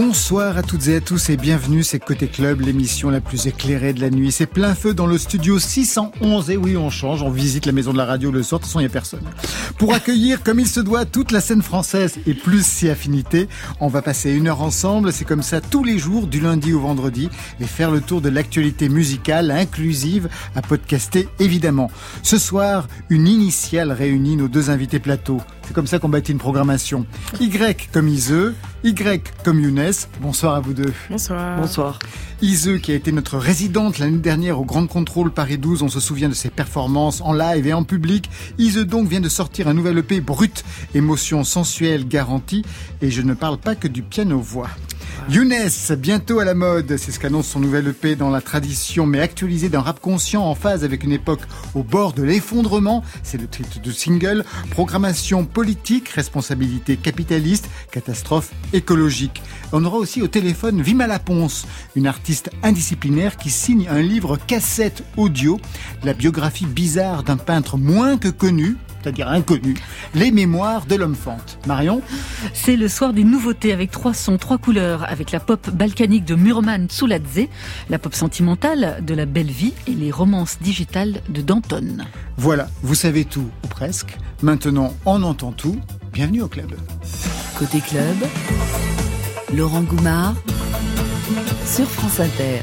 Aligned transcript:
Bonsoir 0.00 0.56
à 0.56 0.62
toutes 0.62 0.86
et 0.86 0.94
à 0.94 1.00
tous 1.00 1.28
et 1.28 1.36
bienvenue, 1.36 1.82
c'est 1.82 1.98
Côté 1.98 2.28
Club, 2.28 2.60
l'émission 2.60 3.10
la 3.10 3.20
plus 3.20 3.48
éclairée 3.48 3.92
de 3.92 4.00
la 4.00 4.10
nuit. 4.10 4.30
C'est 4.30 4.46
plein 4.46 4.76
feu 4.76 4.94
dans 4.94 5.06
le 5.06 5.18
studio 5.18 5.58
611 5.58 6.50
et 6.50 6.56
oui, 6.56 6.76
on 6.76 6.88
change, 6.88 7.24
on 7.24 7.30
visite 7.30 7.66
la 7.66 7.72
maison 7.72 7.92
de 7.92 7.98
la 7.98 8.04
radio 8.04 8.30
le 8.30 8.44
soir, 8.44 8.60
de 8.60 8.62
toute 8.62 8.68
façon 8.68 8.78
il 8.78 8.84
n'y 8.84 8.86
a 8.86 8.90
personne. 8.90 9.24
Pour 9.76 9.92
accueillir 9.92 10.44
comme 10.44 10.60
il 10.60 10.68
se 10.68 10.78
doit 10.78 11.04
toute 11.04 11.32
la 11.32 11.40
scène 11.40 11.62
française 11.62 12.20
et 12.28 12.34
plus 12.34 12.64
si 12.64 12.88
affinité, 12.88 13.48
on 13.80 13.88
va 13.88 14.00
passer 14.00 14.30
une 14.30 14.46
heure 14.46 14.62
ensemble, 14.62 15.12
c'est 15.12 15.24
comme 15.24 15.42
ça 15.42 15.60
tous 15.60 15.82
les 15.82 15.98
jours, 15.98 16.28
du 16.28 16.38
lundi 16.38 16.72
au 16.72 16.78
vendredi, 16.78 17.28
et 17.58 17.64
faire 17.64 17.90
le 17.90 18.00
tour 18.00 18.20
de 18.20 18.28
l'actualité 18.28 18.88
musicale 18.88 19.50
inclusive 19.50 20.28
à 20.54 20.62
podcaster 20.62 21.28
évidemment. 21.40 21.90
Ce 22.22 22.38
soir, 22.38 22.86
une 23.10 23.26
initiale 23.26 23.90
réunit 23.90 24.36
nos 24.36 24.46
deux 24.46 24.70
invités 24.70 25.00
plateau. 25.00 25.40
C'est 25.68 25.74
comme 25.74 25.86
ça 25.86 25.98
qu'on 25.98 26.08
bâtit 26.08 26.32
une 26.32 26.38
programmation. 26.38 27.04
Y 27.40 27.90
comme 27.92 28.08
Iseux, 28.08 28.54
Y 28.84 29.22
comme 29.44 29.60
Younes. 29.60 29.92
Bonsoir 30.22 30.54
à 30.54 30.60
vous 30.60 30.72
deux. 30.72 30.94
Bonsoir. 31.10 31.60
Bonsoir. 31.60 31.98
Iseux 32.40 32.78
qui 32.78 32.90
a 32.90 32.94
été 32.94 33.12
notre 33.12 33.36
résidente 33.36 33.98
l'année 33.98 34.16
dernière 34.16 34.58
au 34.58 34.64
Grand 34.64 34.86
Contrôle 34.86 35.30
Paris 35.30 35.58
12, 35.58 35.82
on 35.82 35.88
se 35.88 36.00
souvient 36.00 36.30
de 36.30 36.34
ses 36.34 36.48
performances 36.48 37.20
en 37.20 37.34
live 37.34 37.66
et 37.66 37.74
en 37.74 37.84
public. 37.84 38.30
Iseux 38.56 38.86
donc 38.86 39.08
vient 39.08 39.20
de 39.20 39.28
sortir 39.28 39.68
un 39.68 39.74
nouvel 39.74 39.98
EP 39.98 40.22
brut, 40.22 40.64
émotion 40.94 41.44
sensuelle 41.44 42.08
garantie, 42.08 42.64
et 43.02 43.10
je 43.10 43.20
ne 43.20 43.34
parle 43.34 43.58
pas 43.58 43.74
que 43.74 43.88
du 43.88 44.00
piano-voix. 44.00 44.70
Younes, 45.30 45.52
bientôt 45.98 46.38
à 46.38 46.44
la 46.44 46.54
mode, 46.54 46.96
c'est 46.96 47.12
ce 47.12 47.18
qu'annonce 47.18 47.48
son 47.48 47.60
nouvel 47.60 47.88
EP 47.88 48.16
dans 48.16 48.30
la 48.30 48.40
tradition 48.40 49.04
mais 49.04 49.20
actualisé 49.20 49.68
d'un 49.68 49.82
rap 49.82 50.00
conscient 50.00 50.42
en 50.42 50.54
phase 50.54 50.84
avec 50.84 51.04
une 51.04 51.12
époque 51.12 51.42
au 51.74 51.82
bord 51.82 52.14
de 52.14 52.22
l'effondrement, 52.22 53.04
c'est 53.22 53.38
le 53.38 53.46
titre 53.46 53.80
du 53.80 53.92
single, 53.92 54.44
programmation 54.70 55.44
politique, 55.44 56.08
responsabilité 56.08 56.96
capitaliste, 56.96 57.68
catastrophe 57.90 58.52
écologique. 58.72 59.42
On 59.72 59.84
aura 59.84 59.98
aussi 59.98 60.22
au 60.22 60.28
téléphone 60.28 60.80
Vima 60.80 61.06
Laponce, 61.06 61.66
une 61.94 62.06
artiste 62.06 62.50
indisciplinaire 62.62 63.36
qui 63.36 63.50
signe 63.50 63.86
un 63.90 64.00
livre 64.00 64.38
cassette 64.38 65.02
audio, 65.18 65.60
la 66.04 66.14
biographie 66.14 66.66
bizarre 66.66 67.22
d'un 67.22 67.36
peintre 67.36 67.76
moins 67.76 68.16
que 68.16 68.28
connu, 68.28 68.76
c'est-à-dire 69.00 69.28
inconnu, 69.28 69.74
les 70.14 70.30
mémoires 70.30 70.86
de 70.86 70.94
l'homme 70.94 71.14
fente. 71.14 71.58
Marion 71.66 72.02
C'est 72.52 72.76
le 72.76 72.88
soir 72.88 73.12
des 73.12 73.24
nouveautés 73.24 73.72
avec 73.72 73.90
trois 73.90 74.14
sons, 74.14 74.38
trois 74.38 74.58
couleurs, 74.58 75.04
avec 75.08 75.30
la 75.30 75.40
pop 75.40 75.70
balkanique 75.70 76.24
de 76.24 76.34
Murman 76.34 76.88
Tsuladze, 76.88 77.46
la 77.90 77.98
pop 77.98 78.14
sentimentale 78.14 79.02
de 79.02 79.14
La 79.14 79.26
Belle 79.26 79.50
Vie 79.50 79.74
et 79.86 79.92
les 79.92 80.10
romances 80.10 80.58
digitales 80.60 81.20
de 81.28 81.42
Danton. 81.42 81.98
Voilà, 82.36 82.68
vous 82.82 82.94
savez 82.94 83.24
tout, 83.24 83.48
ou 83.64 83.68
presque. 83.68 84.16
Maintenant, 84.42 84.94
on 85.04 85.22
entend 85.22 85.52
tout. 85.52 85.78
Bienvenue 86.12 86.42
au 86.42 86.48
club. 86.48 86.72
Côté 87.58 87.80
club, 87.80 88.16
Laurent 89.54 89.82
Goumard 89.82 90.34
sur 91.64 91.86
France 91.86 92.20
Inter. 92.20 92.60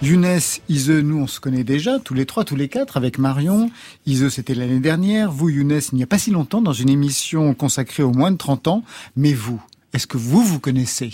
Younes, 0.00 0.38
Ise, 0.68 0.90
nous 0.90 1.18
on 1.18 1.26
se 1.26 1.40
connaît 1.40 1.64
déjà, 1.64 1.98
tous 1.98 2.14
les 2.14 2.24
trois, 2.24 2.44
tous 2.44 2.54
les 2.54 2.68
quatre, 2.68 2.96
avec 2.96 3.18
Marion. 3.18 3.68
Ise, 4.06 4.28
c'était 4.28 4.54
l'année 4.54 4.78
dernière. 4.78 5.32
Vous, 5.32 5.48
Younes, 5.48 5.80
il 5.92 5.96
n'y 5.96 6.04
a 6.04 6.06
pas 6.06 6.18
si 6.18 6.30
longtemps, 6.30 6.62
dans 6.62 6.72
une 6.72 6.88
émission 6.88 7.52
consacrée 7.52 8.04
aux 8.04 8.12
moins 8.12 8.30
de 8.30 8.36
30 8.36 8.68
ans. 8.68 8.84
Mais 9.16 9.32
vous, 9.32 9.60
est-ce 9.92 10.06
que 10.06 10.16
vous 10.16 10.42
vous 10.42 10.60
connaissez? 10.60 11.12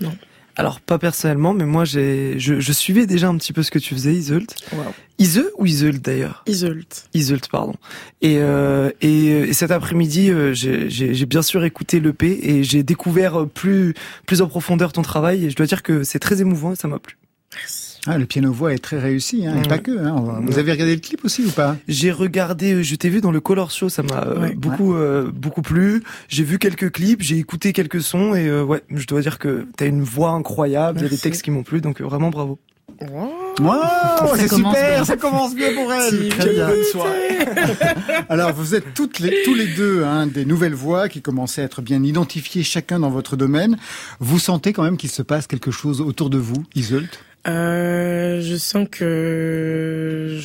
Non. 0.00 0.12
Alors 0.56 0.80
pas 0.80 0.98
personnellement, 0.98 1.54
mais 1.54 1.64
moi 1.64 1.84
j'ai, 1.84 2.38
je, 2.38 2.58
je, 2.58 2.72
suivais 2.72 3.06
déjà 3.06 3.28
un 3.28 3.36
petit 3.38 3.52
peu 3.52 3.62
ce 3.62 3.70
que 3.70 3.78
tu 3.78 3.94
faisais, 3.94 4.12
Iseult. 4.12 4.46
Wow. 4.72 4.82
Ise 5.18 5.44
ou 5.56 5.64
Iseult 5.64 6.00
d'ailleurs? 6.00 6.42
Iseult. 6.46 7.06
Iseult, 7.14 7.48
pardon. 7.50 7.76
Et, 8.20 8.38
euh, 8.40 8.90
et, 9.00 9.26
et, 9.26 9.52
cet 9.52 9.70
après-midi, 9.70 10.30
euh, 10.30 10.52
j'ai 10.52 11.26
bien 11.26 11.42
sûr 11.42 11.64
écouté 11.64 12.00
l'EP 12.00 12.40
et 12.42 12.64
j'ai 12.64 12.82
découvert 12.82 13.46
plus, 13.46 13.94
plus 14.26 14.42
en 14.42 14.48
profondeur 14.48 14.92
ton 14.92 15.02
travail 15.02 15.46
et 15.46 15.50
je 15.50 15.56
dois 15.56 15.66
dire 15.66 15.84
que 15.84 16.02
c'est 16.02 16.18
très 16.18 16.40
émouvant 16.40 16.72
et 16.72 16.76
ça 16.76 16.88
m'a 16.88 16.98
plu. 16.98 17.16
Merci. 17.54 17.79
Ah, 18.06 18.16
le 18.16 18.24
piano-voix 18.24 18.72
est 18.72 18.78
très 18.78 18.98
réussi, 18.98 19.46
hein, 19.46 19.60
et 19.62 19.68
pas 19.68 19.78
que. 19.78 19.90
Hein. 19.90 20.40
Vous 20.42 20.58
avez 20.58 20.72
regardé 20.72 20.94
le 20.94 21.00
clip 21.00 21.24
aussi 21.24 21.44
ou 21.44 21.50
pas? 21.50 21.76
J'ai 21.86 22.10
regardé, 22.10 22.82
je 22.82 22.94
t'ai 22.94 23.10
vu 23.10 23.20
dans 23.20 23.30
le 23.30 23.40
Color 23.40 23.70
Show, 23.70 23.88
ça 23.90 24.02
m'a 24.02 24.26
ouais, 24.26 24.54
beaucoup 24.54 24.94
ouais. 24.94 25.00
euh, 25.00 25.30
beaucoup 25.32 25.62
plu. 25.62 26.02
J'ai 26.28 26.44
vu 26.44 26.58
quelques 26.58 26.90
clips, 26.92 27.22
j'ai 27.22 27.36
écouté 27.36 27.72
quelques 27.72 28.00
sons 28.00 28.34
et 28.34 28.48
euh, 28.48 28.64
ouais, 28.64 28.82
je 28.90 29.06
dois 29.06 29.20
dire 29.20 29.38
que 29.38 29.66
t'as 29.76 29.86
une 29.86 30.02
voix 30.02 30.30
incroyable, 30.30 31.00
il 31.00 31.02
y 31.02 31.06
a 31.06 31.10
des 31.10 31.18
textes 31.18 31.42
qui 31.42 31.50
m'ont 31.50 31.62
plu, 31.62 31.82
donc 31.82 32.00
euh, 32.00 32.04
vraiment 32.04 32.30
bravo. 32.30 32.58
Wow, 33.00 33.30
wow 33.60 34.36
c'est 34.36 34.48
super, 34.48 34.72
bien. 34.72 35.04
ça 35.04 35.16
commence 35.16 35.54
bien 35.54 35.72
pour 35.72 35.92
elle. 35.92 36.28
Très 36.30 36.52
bien. 36.52 36.68
Alors 38.28 38.52
vous 38.52 38.74
êtes 38.74 38.94
toutes 38.94 39.20
les, 39.20 39.42
tous 39.44 39.54
les 39.54 39.68
deux 39.68 40.04
hein, 40.04 40.26
des 40.26 40.44
nouvelles 40.44 40.74
voix 40.74 41.08
qui 41.08 41.22
commencent 41.22 41.58
à 41.58 41.62
être 41.62 41.82
bien 41.82 42.02
identifiées 42.02 42.62
chacun 42.62 42.98
dans 42.98 43.10
votre 43.10 43.36
domaine. 43.36 43.78
Vous 44.18 44.38
sentez 44.38 44.72
quand 44.72 44.82
même 44.82 44.96
qu'il 44.96 45.10
se 45.10 45.22
passe 45.22 45.46
quelque 45.46 45.70
chose 45.70 46.00
autour 46.00 46.30
de 46.30 46.38
vous, 46.38 46.64
Iseult 46.74 47.08
euh, 47.48 48.40
je 48.40 48.56
sens 48.56 48.86
que. 48.90 50.38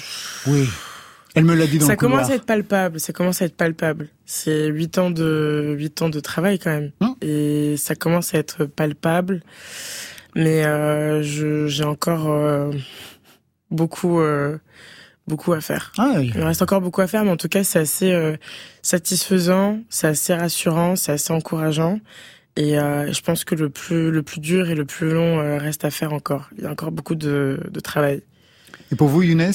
Oui. 0.47 0.67
Elle 1.37 1.43
me 1.43 1.53
l'a 1.53 1.67
dit 1.67 1.79
dans 1.79 1.85
Ça 1.85 1.93
le 1.93 1.97
commence 1.97 2.29
à 2.29 2.35
être 2.35 2.45
palpable. 2.45 2.99
Ça 2.99 3.11
commence 3.11 3.41
à 3.41 3.45
être 3.45 3.57
palpable. 3.57 4.07
C'est 4.25 4.67
huit 4.67 4.97
ans 4.97 5.11
de 5.11 5.75
huit 5.77 6.01
ans 6.01 6.07
de 6.09 6.21
travail 6.21 6.59
quand 6.59 6.69
même, 6.69 6.91
Hum. 7.01 7.15
et 7.21 7.75
ça 7.77 7.95
commence 7.95 8.33
à 8.33 8.37
être 8.37 8.63
palpable. 8.65 9.41
Mais 10.35 10.65
euh, 10.65 11.23
je 11.23 11.67
j'ai 11.67 11.83
encore 11.83 12.29
euh, 12.29 12.71
beaucoup 13.69 14.19
euh, 14.21 14.57
beaucoup 15.27 15.51
à 15.53 15.59
faire. 15.59 15.91
Ah, 15.97 16.13
oui. 16.17 16.31
Il 16.35 16.41
reste 16.43 16.61
encore 16.61 16.79
beaucoup 16.81 17.01
à 17.01 17.07
faire, 17.07 17.25
mais 17.25 17.31
en 17.31 17.37
tout 17.37 17.49
cas 17.49 17.63
c'est 17.65 17.79
assez 17.79 18.13
euh, 18.13 18.37
satisfaisant, 18.81 19.79
c'est 19.89 20.07
assez 20.07 20.33
rassurant, 20.33 20.95
c'est 20.95 21.11
assez 21.11 21.33
encourageant. 21.33 21.99
Et 22.57 22.79
euh, 22.79 23.11
je 23.11 23.21
pense 23.21 23.43
que 23.43 23.55
le 23.55 23.69
plus 23.69 24.11
le 24.11 24.23
plus 24.23 24.39
dur 24.39 24.69
et 24.69 24.75
le 24.75 24.85
plus 24.85 25.11
long 25.11 25.39
euh, 25.39 25.57
reste 25.57 25.83
à 25.83 25.91
faire 25.91 26.13
encore. 26.13 26.49
Il 26.57 26.63
y 26.63 26.67
a 26.67 26.71
encore 26.71 26.91
beaucoup 26.91 27.15
de, 27.15 27.59
de 27.69 27.79
travail. 27.79 28.21
Et 28.91 28.95
pour 28.95 29.07
vous, 29.07 29.23
Younes 29.23 29.51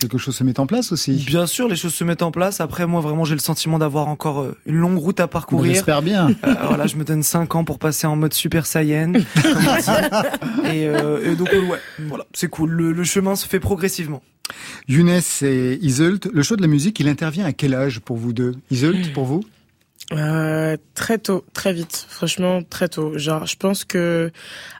Quelque 0.00 0.16
chose 0.16 0.34
se 0.34 0.44
met 0.44 0.58
en 0.58 0.66
place 0.66 0.92
aussi? 0.92 1.12
Bien 1.26 1.46
sûr, 1.46 1.68
les 1.68 1.76
choses 1.76 1.92
se 1.92 2.04
mettent 2.04 2.22
en 2.22 2.30
place. 2.30 2.62
Après, 2.62 2.86
moi, 2.86 3.02
vraiment, 3.02 3.26
j'ai 3.26 3.34
le 3.34 3.40
sentiment 3.40 3.78
d'avoir 3.78 4.08
encore 4.08 4.40
euh, 4.40 4.56
une 4.64 4.76
longue 4.76 4.96
route 4.96 5.20
à 5.20 5.28
parcourir. 5.28 5.74
J'espère 5.74 6.00
bien. 6.00 6.30
Euh, 6.42 6.54
voilà, 6.68 6.86
je 6.86 6.96
me 6.96 7.04
donne 7.04 7.22
5 7.22 7.54
ans 7.54 7.64
pour 7.64 7.78
passer 7.78 8.06
en 8.06 8.16
mode 8.16 8.32
Super 8.32 8.64
Saiyan. 8.64 9.12
et, 9.12 10.88
euh, 10.88 11.30
et, 11.30 11.36
donc, 11.36 11.52
ouais, 11.52 11.78
voilà, 11.98 12.24
c'est 12.32 12.48
cool. 12.48 12.70
Le, 12.70 12.92
le, 12.92 13.04
chemin 13.04 13.36
se 13.36 13.46
fait 13.46 13.60
progressivement. 13.60 14.22
Younes 14.88 15.20
et 15.42 15.78
Iseult, 15.82 16.20
le 16.32 16.42
choix 16.42 16.56
de 16.56 16.62
la 16.62 16.68
musique, 16.68 16.98
il 16.98 17.08
intervient 17.08 17.44
à 17.44 17.52
quel 17.52 17.74
âge 17.74 18.00
pour 18.00 18.16
vous 18.16 18.32
deux? 18.32 18.54
Iseult, 18.70 19.12
pour 19.12 19.26
vous? 19.26 19.44
Euh, 20.12 20.76
très 20.94 21.18
tôt, 21.18 21.44
très 21.52 21.72
vite, 21.72 22.06
franchement 22.08 22.62
très 22.62 22.88
tôt. 22.88 23.16
Genre, 23.16 23.46
je 23.46 23.56
pense 23.56 23.84
que 23.84 24.30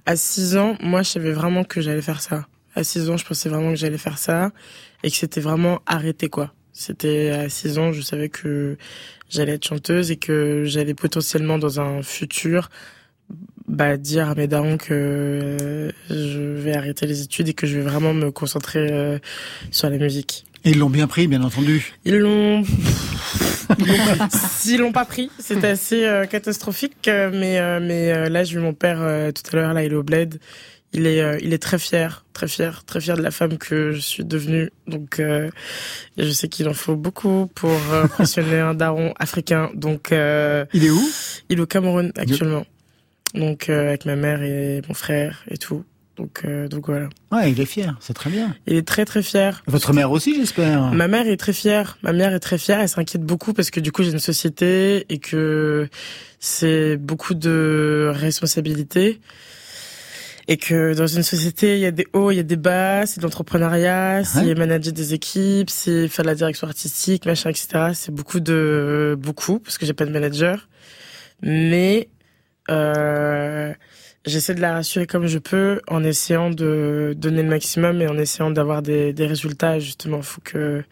à 0.07 0.17
6 0.17 0.57
ans, 0.57 0.77
moi, 0.81 1.03
je 1.03 1.11
savais 1.11 1.33
vraiment 1.33 1.65
que 1.65 1.81
j'allais 1.81 2.03
faire 2.03 2.21
ça. 2.21 2.47
À 2.75 2.85
6 2.85 3.11
ans, 3.11 3.17
je 3.17 3.25
pensais 3.25 3.49
vraiment 3.49 3.71
que 3.71 3.77
j'allais 3.77 3.99
faire 3.99 4.19
ça 4.19 4.51
et 5.03 5.11
que 5.11 5.17
c'était 5.17 5.41
vraiment 5.41 5.81
arrêté 5.87 6.29
quoi. 6.29 6.53
C'était 6.73 7.31
à 7.31 7.49
6 7.49 7.79
ans, 7.79 7.93
je 7.93 8.01
savais 8.01 8.29
que 8.29 8.77
j'allais 9.29 9.53
être 9.53 9.67
chanteuse 9.67 10.11
et 10.11 10.17
que 10.17 10.65
j'allais 10.67 10.95
potentiellement 10.95 11.59
dans 11.59 11.81
un 11.81 12.03
futur 12.03 12.69
bah, 13.69 13.97
dire 13.97 14.29
à 14.29 14.35
mes 14.35 14.49
darons 14.49 14.77
que 14.77 14.93
euh, 14.93 15.93
je 16.09 16.41
vais 16.41 16.75
arrêter 16.75 17.07
les 17.07 17.23
études 17.23 17.49
et 17.49 17.55
que 17.55 17.67
je 17.67 17.77
vais 17.77 17.83
vraiment 17.89 18.12
me 18.12 18.31
concentrer 18.31 18.91
euh, 18.91 19.19
sur 19.71 19.89
la 19.89 19.97
musique. 19.97 20.45
Ils 20.65 20.78
l'ont 20.78 20.91
bien 20.91 21.06
pris, 21.06 21.26
bien 21.26 21.43
entendu. 21.43 21.94
Ils 22.04 22.19
l'ont. 22.19 22.65
S'ils 24.59 24.81
l'ont 24.81 24.93
pas 24.93 25.04
pris, 25.04 25.31
c'est 25.38 25.65
assez 25.65 26.04
euh, 26.04 26.26
catastrophique. 26.26 27.09
Mais 27.09 27.59
euh, 27.59 27.81
mais 27.81 28.28
là, 28.28 28.44
j'ai 28.44 28.56
vu 28.56 28.60
mon 28.60 28.75
père 28.75 28.99
euh, 29.00 29.32
tout 29.32 29.43
à 29.53 29.56
l'heure. 29.56 29.72
Là, 29.72 29.84
il 29.84 29.93
est 29.93 29.97
au 29.97 30.03
bled. 30.03 30.38
Il 30.93 31.06
est 31.06 31.22
euh, 31.22 31.38
il 31.41 31.54
est 31.54 31.62
très 31.62 31.78
fier, 31.78 32.25
très 32.32 32.49
fier, 32.49 32.84
très 32.84 33.00
fier 33.00 33.16
de 33.16 33.22
la 33.22 33.31
femme 33.31 33.59
que 33.59 33.93
je 33.93 34.00
suis 34.00 34.25
devenue. 34.25 34.70
Donc, 34.87 35.20
euh, 35.20 35.50
je 36.19 36.31
sais 36.31 36.49
qu'il 36.49 36.69
en 36.69 36.75
faut 36.75 36.96
beaucoup 36.96 37.49
pour 37.55 37.79
impressionner 37.94 38.58
un 38.58 38.75
daron 38.75 39.14
africain. 39.19 39.70
Donc, 39.75 40.08
il 40.11 40.85
est 40.85 40.90
où? 40.90 41.08
Il 41.49 41.58
est 41.58 41.62
au 41.62 41.67
Cameroun 41.67 42.12
actuellement. 42.17 42.67
Donc, 43.35 43.69
avec 43.70 44.05
ma 44.05 44.17
mère 44.17 44.43
et 44.43 44.82
mon 44.88 44.94
frère 44.94 45.44
et 45.49 45.56
tout. 45.56 45.85
Donc, 46.20 46.43
euh, 46.44 46.69
donc 46.69 46.87
voilà. 46.87 47.08
Ouais, 47.32 47.50
il 47.50 47.58
est 47.62 47.67
fier, 47.67 47.96
c'est 47.99 48.12
très 48.12 48.28
bien. 48.28 48.55
Il 48.67 48.76
est 48.76 48.87
très 48.87 49.06
très 49.06 49.22
fier. 49.22 49.62
Votre 49.67 49.94
mère 49.94 50.11
aussi, 50.11 50.34
j'espère. 50.34 50.93
Ma 50.93 51.08
mère 51.08 51.26
est 51.26 51.38
très 51.38 51.55
fière. 51.55 51.96
Ma 52.02 52.12
mère 52.12 52.34
est 52.34 52.40
très 52.40 52.58
fière. 52.58 52.78
Elle 52.78 52.90
s'inquiète 52.90 53.22
beaucoup 53.22 53.55
parce 53.55 53.70
que 53.70 53.81
du 53.81 53.90
coup 53.90 54.02
j'ai 54.02 54.11
une 54.11 54.19
société 54.19 55.06
et 55.08 55.19
que 55.19 55.88
c'est 56.38 56.99
beaucoup 56.99 57.32
de 57.32 58.12
responsabilités. 58.14 59.19
Et 60.46 60.58
que 60.58 60.94
dans 60.94 61.06
une 61.06 61.22
société, 61.22 61.76
il 61.76 61.81
y 61.81 61.87
a 61.87 61.90
des 61.90 62.06
hauts, 62.12 62.32
il 62.32 62.37
y 62.37 62.40
a 62.40 62.43
des 62.43 62.56
bas, 62.56 63.06
c'est 63.06 63.20
de 63.20 63.23
l'entrepreneuriat, 63.23 64.25
c'est 64.25 64.40
ouais. 64.40 64.55
manager 64.55 64.93
des 64.93 65.14
équipes, 65.14 65.70
c'est 65.70 66.08
faire 66.08 66.25
de 66.25 66.28
la 66.28 66.34
direction 66.34 66.66
artistique, 66.66 67.25
machin, 67.25 67.50
etc. 67.50 67.93
C'est 67.94 68.12
beaucoup 68.12 68.40
de 68.40 69.16
beaucoup 69.19 69.58
parce 69.58 69.78
que 69.78 69.87
j'ai 69.87 69.94
pas 69.94 70.05
de 70.05 70.11
manager. 70.11 70.69
Mais 71.40 72.08
euh, 72.69 73.73
j'essaie 74.26 74.55
de 74.55 74.61
la 74.61 74.75
rassurer 74.75 75.06
comme 75.06 75.26
je 75.26 75.38
peux 75.38 75.81
en 75.88 76.05
essayant 76.05 76.50
de 76.50 77.14
donner 77.17 77.43
le 77.43 77.49
maximum 77.49 78.02
et 78.02 78.08
en 78.08 78.19
essayant 78.19 78.50
d'avoir 78.50 78.82
des, 78.82 79.12
des 79.12 79.26
résultats. 79.26 79.78
Justement, 79.78 80.22
faut 80.22 80.40
que 80.43 80.84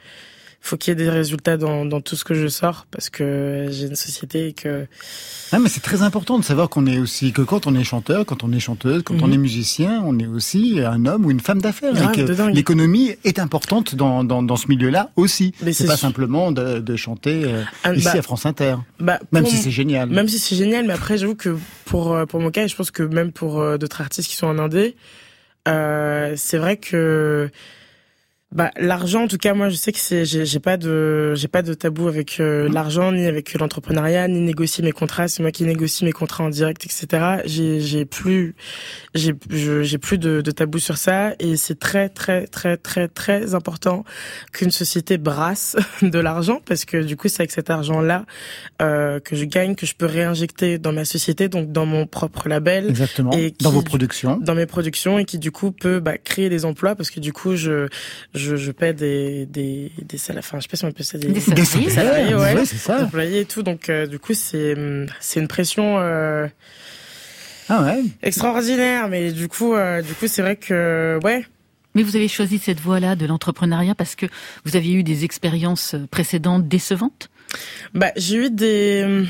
faut 0.68 0.76
qu'il 0.76 0.90
y 0.90 0.92
ait 0.92 1.04
des 1.04 1.10
résultats 1.10 1.56
dans, 1.56 1.84
dans 1.84 2.00
tout 2.00 2.16
ce 2.16 2.24
que 2.24 2.34
je 2.34 2.46
sors 2.48 2.86
parce 2.90 3.10
que 3.10 3.68
j'ai 3.70 3.86
une 3.86 3.96
société 3.96 4.48
et 4.48 4.52
que. 4.52 4.86
Ah, 5.52 5.58
mais 5.58 5.68
c'est 5.68 5.80
très 5.80 6.02
important 6.02 6.38
de 6.38 6.44
savoir 6.44 6.68
qu'on 6.68 6.86
est 6.86 6.98
aussi 6.98 7.32
que 7.32 7.42
quand 7.42 7.66
on 7.66 7.74
est 7.74 7.84
chanteur, 7.84 8.26
quand 8.26 8.44
on 8.44 8.52
est 8.52 8.60
chanteuse, 8.60 9.02
quand 9.02 9.22
on 9.22 9.28
mhm. 9.28 9.32
est 9.32 9.38
musicien, 9.38 10.02
on 10.04 10.18
est 10.18 10.26
aussi 10.26 10.80
un 10.84 11.06
homme 11.06 11.26
ou 11.26 11.30
une 11.30 11.40
femme 11.40 11.60
d'affaires. 11.60 11.94
l'économie 12.52 13.14
est 13.24 13.38
importante 13.38 13.94
dans, 13.94 14.24
dans, 14.24 14.42
dans 14.42 14.56
ce 14.56 14.68
milieu-là 14.68 15.10
aussi. 15.16 15.52
C'est 15.72 15.86
pas 15.86 15.96
simplement 15.96 16.52
de, 16.52 16.80
de 16.80 16.96
chanter 16.96 17.44
euh, 17.44 17.62
ah, 17.84 17.94
ici 17.94 18.04
bah, 18.04 18.18
à 18.18 18.22
France 18.22 18.46
Inter. 18.46 18.76
Bah, 19.00 19.18
même 19.32 19.46
si 19.46 19.56
c'est 19.56 19.70
génial. 19.70 20.08
Même 20.10 20.28
si 20.28 20.38
c'est 20.38 20.56
génial, 20.56 20.86
mais 20.86 20.92
après 20.92 21.18
j'avoue 21.18 21.34
que 21.34 21.56
pour 21.84 22.12
euh, 22.12 22.26
pour 22.26 22.40
mon 22.40 22.50
cas, 22.50 22.64
et 22.64 22.68
je 22.68 22.76
pense 22.76 22.90
que 22.90 23.02
même 23.02 23.32
pour 23.32 23.60
euh, 23.60 23.78
d'autres 23.78 24.00
artistes 24.00 24.28
qui 24.28 24.36
sont 24.36 24.46
en 24.46 24.58
indé, 24.58 24.96
euh, 25.66 26.34
c'est 26.36 26.58
vrai 26.58 26.76
que 26.76 27.50
bah 28.50 28.70
l'argent 28.78 29.24
en 29.24 29.28
tout 29.28 29.36
cas 29.36 29.52
moi 29.52 29.68
je 29.68 29.74
sais 29.74 29.92
que 29.92 29.98
c'est 29.98 30.24
j'ai 30.24 30.58
pas 30.58 30.78
de 30.78 31.34
j'ai 31.34 31.48
pas 31.48 31.60
de 31.60 31.74
tabou 31.74 32.08
avec 32.08 32.40
euh, 32.40 32.66
l'argent 32.72 33.12
ni 33.12 33.26
avec 33.26 33.52
l'entrepreneuriat 33.52 34.26
ni 34.26 34.40
négocier 34.40 34.82
mes 34.82 34.92
contrats. 34.92 35.28
C'est 35.28 35.42
moi 35.42 35.52
qui 35.52 35.64
négocie 35.64 36.06
mes 36.06 36.12
contrats 36.12 36.44
en 36.44 36.48
direct 36.48 36.82
etc 36.86 37.42
j'ai 37.44 37.80
j'ai 37.80 38.06
plus 38.06 38.54
j'ai 39.14 39.34
j'ai 39.50 39.98
plus 39.98 40.16
de, 40.16 40.40
de 40.40 40.50
tabou 40.50 40.78
sur 40.78 40.96
ça. 40.96 41.34
Et 41.40 41.58
c'est 41.58 41.78
très 41.78 42.08
très 42.08 42.46
très 42.46 42.78
très 42.78 43.08
très 43.08 43.54
important 43.54 44.04
qu'une 44.54 44.70
société 44.70 45.18
brasse 45.18 45.76
de 46.02 46.18
l'argent 46.18 46.62
parce 46.64 46.86
que 46.86 47.02
du 47.02 47.18
coup 47.18 47.28
c'est 47.28 47.42
avec 47.42 47.50
cet 47.50 47.68
argent 47.68 48.00
là 48.00 48.24
euh, 48.80 49.20
que 49.20 49.36
je 49.36 49.44
gagne 49.44 49.74
que 49.74 49.84
je 49.84 49.94
peux 49.94 50.06
réinjecter 50.06 50.78
dans 50.78 50.92
ma 50.92 51.04
société 51.04 51.50
donc 51.50 51.70
dans 51.70 51.84
mon 51.84 52.06
propre 52.06 52.48
label. 52.48 52.88
Exactement. 52.88 53.30
Et 53.32 53.52
dans 53.60 53.72
vos 53.72 53.82
productions. 53.82 54.38
dans 54.40 54.54
mes 54.54 54.64
productions 54.64 55.18
et 55.18 55.26
qui 55.26 55.38
du 55.38 55.52
coup 55.52 55.70
peut 55.70 56.00
bah, 56.00 56.16
créer 56.16 56.48
des 56.48 56.64
emplois 56.64 56.94
parce 56.94 57.10
que 57.10 57.20
du 57.20 57.34
coup 57.34 57.54
je 57.54 57.88
je, 58.38 58.56
je 58.56 58.70
paie 58.70 58.94
des, 58.94 59.44
des, 59.46 59.92
des 60.02 60.16
salariés, 60.18 60.46
enfin, 60.46 60.58
je 60.58 60.62
sais 60.62 60.68
pas 60.68 60.76
si 60.76 60.84
on 60.84 60.92
peut 60.92 61.02
ça, 61.02 61.18
des, 61.18 61.28
des 61.28 61.40
salariés, 61.40 61.90
salariés 61.90 62.34
ouais, 62.34 62.64
c'est 62.64 62.76
ça. 62.76 63.02
employés 63.04 63.40
et 63.40 63.44
tout. 63.44 63.62
Donc, 63.62 63.88
euh, 63.88 64.06
du 64.06 64.18
coup, 64.18 64.34
c'est, 64.34 64.74
c'est 65.20 65.40
une 65.40 65.48
pression, 65.48 65.98
euh, 65.98 66.46
ah 67.68 67.82
ouais. 67.82 68.02
extraordinaire. 68.22 69.08
Mais 69.08 69.32
du 69.32 69.48
coup, 69.48 69.74
euh, 69.74 70.00
du 70.00 70.14
coup, 70.14 70.26
c'est 70.26 70.42
vrai 70.42 70.56
que, 70.56 71.18
ouais. 71.22 71.44
Mais 71.94 72.02
vous 72.02 72.16
avez 72.16 72.28
choisi 72.28 72.58
cette 72.58 72.80
voie-là 72.80 73.16
de 73.16 73.26
l'entrepreneuriat 73.26 73.94
parce 73.94 74.14
que 74.14 74.26
vous 74.64 74.76
aviez 74.76 74.94
eu 74.94 75.02
des 75.02 75.24
expériences 75.24 75.96
précédentes 76.10 76.68
décevantes? 76.68 77.30
Bah, 77.94 78.12
j'ai 78.16 78.36
eu 78.36 78.50
des, 78.50 79.24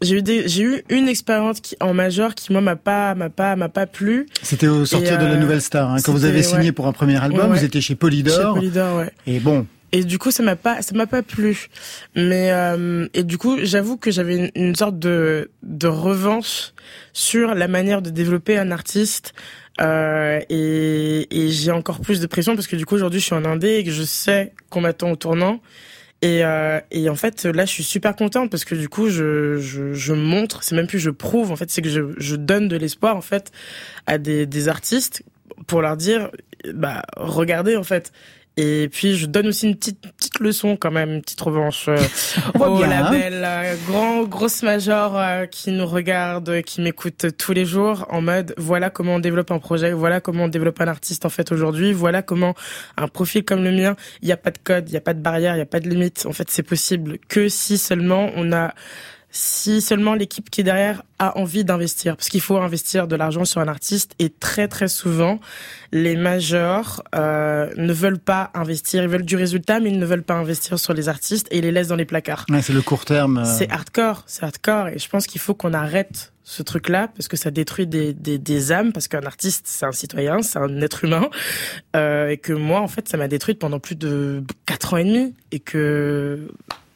j'ai 0.00 0.16
eu 0.18 0.22
des, 0.22 0.48
j'ai 0.48 0.62
eu 0.62 0.82
une 0.90 1.08
expérience 1.08 1.60
qui, 1.60 1.76
en 1.80 1.92
major 1.92 2.34
qui 2.34 2.52
moi 2.52 2.60
m'a 2.60 2.76
pas 2.76 3.14
m'a 3.14 3.30
pas 3.30 3.56
m'a 3.56 3.68
pas 3.68 3.86
plu. 3.86 4.26
C'était 4.42 4.68
au 4.68 4.86
sortir 4.86 5.18
de 5.18 5.24
la 5.24 5.32
euh, 5.32 5.36
Nouvelle 5.36 5.62
Star 5.62 5.90
hein, 5.90 5.96
quand 6.04 6.12
vous 6.12 6.24
avez 6.24 6.42
signé 6.42 6.72
pour 6.72 6.86
un 6.86 6.92
premier 6.92 7.22
album, 7.22 7.52
vous 7.52 7.64
étiez 7.64 7.80
chez 7.80 7.94
Polydor. 7.94 8.54
Chez 8.54 8.60
Polydor, 8.60 8.98
ouais. 8.98 9.10
Et 9.26 9.40
bon. 9.40 9.66
Et 9.90 10.04
du 10.04 10.18
coup, 10.18 10.30
ça 10.30 10.42
m'a 10.42 10.54
pas, 10.54 10.82
ça 10.82 10.94
m'a 10.94 11.06
pas 11.06 11.22
plu. 11.22 11.68
Mais 12.14 12.52
euh, 12.52 13.08
et 13.14 13.24
du 13.24 13.38
coup, 13.38 13.56
j'avoue 13.62 13.96
que 13.96 14.10
j'avais 14.10 14.52
une, 14.54 14.76
sorte 14.76 14.98
de 14.98 15.50
de 15.62 15.86
revanche 15.86 16.72
sur 17.12 17.54
la 17.54 17.68
manière 17.68 18.02
de 18.02 18.10
développer 18.10 18.58
un 18.58 18.70
artiste. 18.70 19.34
Euh, 19.80 20.40
et, 20.50 21.26
et 21.30 21.50
j'ai 21.50 21.70
encore 21.70 22.00
plus 22.00 22.20
de 22.20 22.26
pression 22.26 22.56
parce 22.56 22.66
que 22.66 22.74
du 22.74 22.84
coup 22.84 22.96
aujourd'hui 22.96 23.20
je 23.20 23.26
suis 23.26 23.34
en 23.36 23.44
indé 23.44 23.76
et 23.76 23.84
que 23.84 23.92
je 23.92 24.02
sais 24.02 24.52
qu'on 24.70 24.80
m'attend 24.80 25.12
au 25.12 25.16
tournant 25.16 25.60
et, 26.20 26.44
euh, 26.44 26.80
et 26.90 27.08
en 27.08 27.14
fait, 27.14 27.44
là, 27.44 27.64
je 27.64 27.70
suis 27.70 27.84
super 27.84 28.16
contente 28.16 28.50
parce 28.50 28.64
que 28.64 28.74
du 28.74 28.88
coup, 28.88 29.08
je, 29.08 30.12
montre, 30.12 30.62
c'est 30.64 30.74
même 30.74 30.88
plus 30.88 30.98
je 30.98 31.10
prouve, 31.10 31.52
en 31.52 31.56
fait, 31.56 31.70
c'est 31.70 31.82
que 31.82 31.88
je, 31.88 32.00
je 32.16 32.34
donne 32.34 32.66
de 32.68 32.76
l'espoir, 32.76 33.16
en 33.16 33.20
fait, 33.20 33.52
à 34.06 34.18
des, 34.18 34.46
des 34.46 34.68
artistes 34.68 35.22
pour 35.66 35.80
leur 35.80 35.96
dire, 35.96 36.30
bah, 36.74 37.02
regardez, 37.16 37.76
en 37.76 37.84
fait, 37.84 38.12
et 38.60 38.88
puis 38.88 39.16
je 39.16 39.26
donne 39.26 39.46
aussi 39.46 39.68
une 39.68 39.76
petite 39.76 40.00
petite 40.16 40.40
leçon 40.40 40.76
quand 40.76 40.90
même, 40.90 41.10
une 41.10 41.22
petite 41.22 41.40
revanche 41.40 41.86
euh, 41.88 41.96
au 42.58 42.82
label 42.82 43.44
euh, 43.44 43.76
grand 43.86 44.24
grosse 44.24 44.64
major 44.64 45.16
euh, 45.16 45.46
qui 45.46 45.70
nous 45.70 45.86
regarde, 45.86 46.62
qui 46.62 46.80
m'écoute 46.80 47.26
tous 47.38 47.52
les 47.52 47.64
jours 47.64 48.04
en 48.10 48.20
mode 48.20 48.54
voilà 48.58 48.90
comment 48.90 49.14
on 49.14 49.20
développe 49.20 49.52
un 49.52 49.60
projet, 49.60 49.92
voilà 49.92 50.20
comment 50.20 50.44
on 50.44 50.48
développe 50.48 50.80
un 50.80 50.88
artiste 50.88 51.24
en 51.24 51.28
fait 51.28 51.52
aujourd'hui, 51.52 51.92
voilà 51.92 52.22
comment 52.22 52.54
un 52.96 53.06
profil 53.06 53.44
comme 53.44 53.62
le 53.62 53.70
mien, 53.70 53.94
il 54.22 54.26
n'y 54.26 54.32
a 54.32 54.36
pas 54.36 54.50
de 54.50 54.58
code, 54.58 54.88
il 54.88 54.92
n'y 54.92 54.98
a 54.98 55.02
pas 55.02 55.14
de 55.14 55.20
barrière, 55.20 55.52
il 55.54 55.58
n'y 55.58 55.62
a 55.62 55.66
pas 55.66 55.80
de 55.80 55.88
limite. 55.88 56.26
En 56.26 56.32
fait, 56.32 56.50
c'est 56.50 56.64
possible 56.64 57.18
que 57.28 57.48
si 57.48 57.78
seulement 57.78 58.30
on 58.34 58.52
a 58.52 58.74
si 59.38 59.80
seulement 59.80 60.14
l'équipe 60.14 60.50
qui 60.50 60.62
est 60.62 60.64
derrière 60.64 61.04
a 61.20 61.38
envie 61.38 61.64
d'investir, 61.64 62.16
parce 62.16 62.28
qu'il 62.28 62.40
faut 62.40 62.56
investir 62.56 63.06
de 63.06 63.14
l'argent 63.14 63.44
sur 63.44 63.60
un 63.60 63.68
artiste, 63.68 64.12
et 64.18 64.30
très 64.30 64.66
très 64.66 64.88
souvent, 64.88 65.38
les 65.92 66.16
majors 66.16 67.04
euh, 67.14 67.72
ne 67.76 67.92
veulent 67.92 68.18
pas 68.18 68.50
investir, 68.54 69.00
ils 69.04 69.08
veulent 69.08 69.24
du 69.24 69.36
résultat, 69.36 69.78
mais 69.78 69.90
ils 69.90 69.98
ne 69.98 70.06
veulent 70.06 70.24
pas 70.24 70.34
investir 70.34 70.76
sur 70.80 70.92
les 70.92 71.08
artistes 71.08 71.46
et 71.52 71.58
ils 71.58 71.62
les 71.62 71.70
laissent 71.70 71.88
dans 71.88 71.94
les 71.94 72.04
placards. 72.04 72.46
c'est 72.62 72.72
le 72.72 72.82
court 72.82 73.04
terme. 73.04 73.38
Euh. 73.38 73.44
C'est 73.44 73.70
hardcore, 73.70 74.24
c'est 74.26 74.42
hardcore, 74.42 74.88
et 74.88 74.98
je 74.98 75.08
pense 75.08 75.28
qu'il 75.28 75.40
faut 75.40 75.54
qu'on 75.54 75.72
arrête 75.72 76.32
ce 76.42 76.64
truc-là 76.64 77.06
parce 77.06 77.28
que 77.28 77.36
ça 77.36 77.52
détruit 77.52 77.86
des, 77.86 78.14
des, 78.14 78.38
des 78.38 78.72
âmes 78.72 78.92
parce 78.92 79.06
qu'un 79.06 79.24
artiste 79.24 79.66
c'est 79.66 79.84
un 79.84 79.92
citoyen 79.92 80.40
c'est 80.40 80.58
un 80.58 80.80
être 80.80 81.04
humain 81.04 81.28
euh, 81.94 82.30
et 82.30 82.38
que 82.38 82.54
moi 82.54 82.80
en 82.80 82.88
fait 82.88 83.06
ça 83.06 83.18
m'a 83.18 83.28
détruite 83.28 83.58
pendant 83.58 83.78
plus 83.80 83.96
de 83.96 84.42
quatre 84.64 84.94
ans 84.94 84.96
et 84.96 85.04
demi 85.04 85.34
et 85.52 85.60
que 85.60 86.48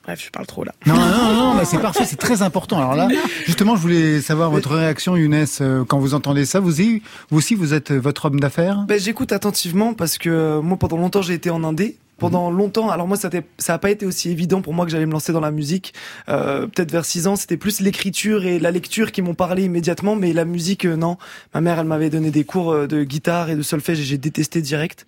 Bref, 0.04 0.20
je 0.25 0.31
parle 0.31 0.46
trop 0.46 0.64
là. 0.64 0.72
Non, 0.84 0.94
non, 0.96 1.32
non, 1.32 1.54
mais 1.54 1.64
c'est 1.64 1.78
parfait, 1.78 2.04
c'est 2.04 2.16
très 2.16 2.43
important. 2.43 2.78
Alors 2.78 2.94
là, 2.96 3.08
justement, 3.46 3.76
je 3.76 3.82
voulais 3.82 4.20
savoir 4.20 4.50
votre 4.50 4.75
réaction, 4.75 5.16
Younes, 5.16 5.46
euh, 5.60 5.84
quand 5.84 5.99
vous 5.99 6.14
entendez 6.14 6.44
ça. 6.44 6.58
Vous, 6.58 6.72
vous 6.72 7.38
aussi, 7.38 7.54
vous 7.54 7.72
êtes 7.72 7.93
votre 7.93 8.25
homme 8.25 8.40
d'affaires? 8.40 8.84
Ben, 8.88 8.99
J'écoute 8.99 9.31
attentivement 9.32 9.94
parce 9.94 10.19
que 10.19 10.28
euh, 10.28 10.60
moi, 10.62 10.76
pendant 10.76 10.96
longtemps, 10.96 11.22
j'ai 11.22 11.34
été 11.34 11.50
en 11.50 11.62
Indé 11.62 11.96
pendant 12.22 12.50
longtemps. 12.50 12.90
Alors 12.90 13.08
moi, 13.08 13.16
ça 13.16 13.28
ça 13.58 13.74
a 13.74 13.78
pas 13.78 13.90
été 13.90 14.06
aussi 14.06 14.30
évident 14.30 14.62
pour 14.62 14.74
moi 14.74 14.86
que 14.86 14.92
j'allais 14.92 15.06
me 15.06 15.12
lancer 15.12 15.32
dans 15.32 15.40
la 15.40 15.50
musique. 15.50 15.92
Euh, 16.28 16.66
Peut-être 16.66 16.92
vers 16.92 17.04
6 17.04 17.26
ans, 17.26 17.36
c'était 17.36 17.56
plus 17.56 17.80
l'écriture 17.80 18.44
et 18.44 18.58
la 18.58 18.70
lecture 18.70 19.12
qui 19.12 19.22
m'ont 19.22 19.34
parlé 19.34 19.64
immédiatement, 19.64 20.16
mais 20.16 20.32
la 20.32 20.44
musique, 20.44 20.86
euh, 20.86 20.96
non. 20.96 21.16
Ma 21.54 21.60
mère, 21.60 21.78
elle 21.78 21.86
m'avait 21.86 22.10
donné 22.10 22.30
des 22.30 22.44
cours 22.44 22.72
euh, 22.72 22.86
de 22.86 23.02
guitare 23.02 23.50
et 23.50 23.56
de 23.56 23.62
solfège 23.62 24.00
et 24.00 24.04
j'ai 24.04 24.19
détesté 24.19 24.62
direct. 24.62 25.06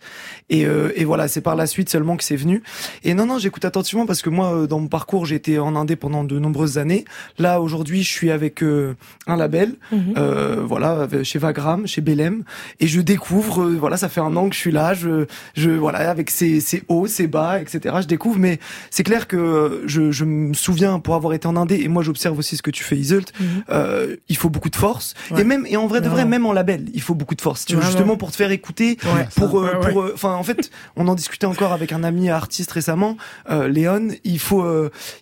Et, 0.51 0.67
euh, 0.67 0.93
et 0.97 1.05
voilà, 1.05 1.29
c'est 1.29 1.41
par 1.41 1.57
la 1.57 1.67
suite 1.67 1.89
seulement 1.89 2.17
que 2.17 2.25
c'est 2.25 2.37
venu. 2.37 2.63
Et 3.05 3.15
non, 3.15 3.27
non, 3.27 3.39
j'écoute 3.39 3.65
attentivement 3.65 4.07
parce 4.07 4.23
que 4.23 4.31
moi, 4.31 4.67
dans 4.67 4.81
mon 4.81 4.89
parcours, 4.89 5.27
j'ai 5.27 5.37
été 5.37 5.59
en 5.59 5.77
indé 5.77 5.97
pendant 5.97 6.25
de 6.25 6.39
nombreuses 6.39 6.79
années. 6.79 7.05
Là, 7.39 7.61
aujourd'hui, 7.61 8.03
je 8.03 8.11
suis 8.11 8.31
avec 8.31 8.63
un 8.63 9.37
label, 9.37 9.77
mhm. 9.93 10.15
voilà, 10.65 11.09
chez 11.23 11.39
Vagram, 11.39 11.87
chez 11.87 12.01
Belém, 12.01 12.45
et 12.81 12.87
je 12.87 13.01
découvre. 13.01 13.65
voilà, 13.65 13.97
ça 13.97 14.09
fait 14.09 14.21
un 14.21 14.35
an 14.37 14.49
que 14.49 14.55
je 14.55 14.61
suis 14.61 14.73
là. 14.73 14.95
Je, 14.95 15.27
je 15.55 15.71
voilà, 15.71 16.11
avec 16.11 16.31
ces, 16.31 16.61
ces 16.61 16.83
hauts 16.89 17.04
c'est 17.07 17.27
bas, 17.27 17.61
etc. 17.61 17.97
Je 18.03 18.07
découvre, 18.07 18.39
mais 18.39 18.59
c'est 18.91 19.03
clair 19.03 19.27
que 19.27 19.83
je, 19.87 20.11
je, 20.11 20.25
me 20.25 20.55
souviens 20.55 20.99
pour 20.99 21.15
avoir 21.15 21.35
été 21.35 21.47
en 21.47 21.57
Indé 21.57 21.81
et 21.83 21.89
moi 21.89 22.03
j'observe 22.03 22.39
aussi 22.39 22.57
ce 22.57 22.63
que 22.63 22.71
tu 22.71 22.85
fais, 22.85 22.97
Isolt. 22.97 23.33
Mhm. 23.39 23.47
euh, 23.71 24.17
il 24.29 24.37
faut 24.37 24.51
beaucoup 24.51 24.71
de 24.71 24.77
force 24.77 25.15
et 25.37 25.45
même 25.45 25.67
et 25.67 25.77
en 25.77 25.87
vrai 25.87 26.01
de 26.01 26.09
vrai, 26.09 26.25
même 26.25 26.47
en 26.47 26.53
label, 26.53 26.87
il 26.95 27.03
faut 27.03 27.15
beaucoup 27.15 27.35
de 27.35 27.41
force. 27.41 27.65
Tu 27.65 27.81
justement 27.81 28.17
pour 28.17 28.31
te 28.31 28.37
faire 28.37 28.51
écouter, 28.51 28.97
pour 29.37 29.61
euh, 29.61 29.73
pour 29.81 30.03
euh, 30.03 30.13
enfin 30.15 30.35
en 30.35 30.43
fait, 30.43 30.71
on 30.97 31.09
en 31.09 31.15
discutait 31.15 31.47
encore 31.47 31.73
avec 31.73 31.93
un 31.93 32.05
ami 32.05 32.31
artiste 32.31 32.73
récemment, 32.73 33.17
euh, 33.51 33.69
Léon. 33.69 34.09
Il 34.25 34.39
faut 34.39 34.65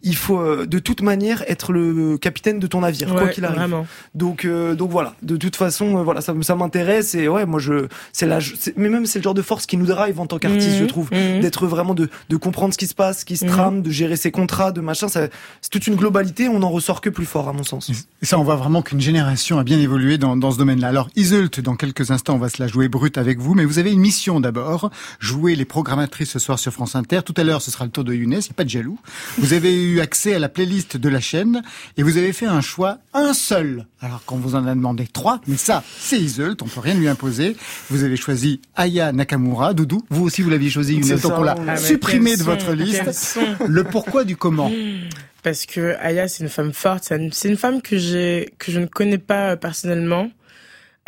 il 0.03 0.17
faut 0.17 0.67
de 0.67 0.79
toute 0.79 1.03
manière 1.03 1.45
être 1.49 1.73
le 1.73 2.19
capitaine 2.19 2.59
de 2.59 2.67
ton 2.67 2.81
navire, 2.81 3.15
quoi 3.15 3.29
qu'il 3.29 3.45
arrive. 3.45 3.59
Vraiment. 3.59 3.87
Donc 4.15 4.47
donc 4.47 4.91
voilà, 4.91 5.15
de 5.23 5.37
toute 5.37 5.57
façon 5.57 6.03
voilà 6.03 6.21
ça 6.21 6.35
ça 6.43 6.57
m'intéresse 6.57 7.15
et 7.15 7.29
ouais 7.29 7.47
moi 7.47 7.61
je 7.61 7.87
c'est 8.13 8.27
là 8.27 8.39
mais 8.77 8.89
même 8.89 9.07
c'est 9.07 9.19
le 9.19 9.23
genre 9.23 9.35
de 9.35 9.43
force 9.43 9.67
qui 9.67 9.77
nous 9.77 9.87
drive 9.87 10.21
en 10.21 10.27
tant 10.27 10.39
qu'artiste, 10.39 10.77
je 10.77 10.83
mhm. 10.83 10.89
trouve, 10.89 11.11
mhm. 11.13 11.41
d'être 11.41 11.62
vraiment 11.67 11.95
de, 11.95 12.09
de 12.29 12.37
comprendre 12.37 12.73
ce 12.73 12.79
qui 12.79 12.87
se 12.87 12.95
passe, 12.95 13.21
ce 13.21 13.25
qui 13.25 13.37
se 13.37 13.45
mhm. 13.45 13.51
trame, 13.51 13.83
de 13.83 13.91
gérer 13.91 14.17
ses 14.17 14.31
contrats, 14.31 14.73
de 14.73 14.81
machin. 14.81 15.09
C'est 15.09 15.31
toute 15.71 15.87
une 15.87 15.97
globalité. 15.97 16.49
On 16.49 16.61
n'en 16.61 16.71
ressort 16.71 17.01
que 17.01 17.11
plus 17.11 17.27
fort, 17.27 17.49
à 17.49 17.53
mon 17.53 17.65
sens. 17.65 17.91
Et 18.23 18.27
ça, 18.27 18.39
on 18.39 18.45
voit 18.45 18.57
vraiment 18.57 18.83
qu'une 18.83 19.01
génération 19.01 19.59
a 19.59 19.65
bien 19.65 19.79
évolué 19.79 20.19
dans, 20.19 20.37
dans 20.37 20.51
ce 20.51 20.59
domaine-là. 20.59 20.89
Alors, 20.89 21.09
Iseult, 21.17 21.61
dans 21.63 21.77
quelques 21.77 22.11
instants, 22.11 22.35
on 22.35 22.39
va 22.39 22.49
se 22.49 22.63
la 22.63 22.69
jouer 22.69 22.89
brute 22.89 23.19
avec 23.19 23.39
vous, 23.39 23.55
mais 23.55 23.65
vous 23.65 23.79
avez 23.79 23.93
une 23.93 24.01
mission 24.01 24.41
d'abord. 24.41 24.91
Jouer 25.19 25.55
les 25.57 25.65
programmatrices 25.65 26.31
ce 26.31 26.39
soir 26.39 26.59
sur 26.59 26.73
France 26.73 26.97
Inter. 26.97 27.21
Tout 27.25 27.35
à 27.37 27.45
l'heure, 27.45 27.63
ce 27.63 27.71
sera 27.71 27.85
le 27.85 27.91
tour 27.91 28.05
de 28.05 28.15
Younes. 28.15 28.33
Il 28.33 28.39
n'y 28.39 28.51
a 28.51 28.55
pas 28.55 28.65
de 28.65 28.71
jaloux. 28.71 28.99
Vous 29.39 29.53
avez 29.53 29.75
eu 29.83 30.01
accès 30.01 30.35
à 30.35 30.39
la 30.39 30.49
playlist 30.49 30.97
de 30.97 31.09
la 31.09 31.21
chaîne 31.21 31.63
et 31.97 32.03
vous 32.03 32.17
avez 32.17 32.33
fait 32.33 32.47
un 32.47 32.61
choix, 32.61 32.99
un 33.15 33.35
seul. 33.35 33.87
Alors 34.01 34.25
qu'on 34.25 34.37
vous 34.37 34.55
en 34.55 34.67
a 34.67 34.75
demandé 34.75 35.07
trois, 35.07 35.41
mais 35.47 35.57
ça, 35.57 35.85
c'est 35.99 36.19
Iseult. 36.19 36.57
On 36.63 36.67
peut 36.67 36.81
rien 36.81 36.95
lui 36.95 37.09
imposer. 37.09 37.57
Vous 37.91 38.03
avez 38.03 38.17
choisi 38.17 38.61
Aya 38.75 39.13
Nakamura. 39.13 39.75
Doudou, 39.75 40.03
vous 40.11 40.25
aussi, 40.25 40.43
vous 40.43 40.51
l'aviez 40.51 40.71
choisi, 40.71 40.95
Younes. 40.95 41.19
Donc 41.21 41.33
on 41.37 41.43
l'a 41.55 41.77
supprimé 41.77 42.37
de 42.37 42.43
votre 42.43 42.73
liste. 42.73 43.39
Le 43.67 43.85
pourquoi 43.85 44.25
du 44.25 44.37
comment 44.37 44.71
Parce 45.43 45.67
que 45.67 45.97
Aya, 46.01 46.29
c'est 46.29 46.45
une 46.45 46.51
femme 46.51 46.73
forte. 46.73 47.13
C'est 47.33 47.49
une 47.49 47.57
femme 47.57 47.83
que 47.83 47.99
j'ai 47.99 48.55
que 48.59 48.71
je 48.71 48.79
ne 48.79 48.87
connais 48.87 49.19
pas 49.19 49.57
personnellement. 49.57 50.31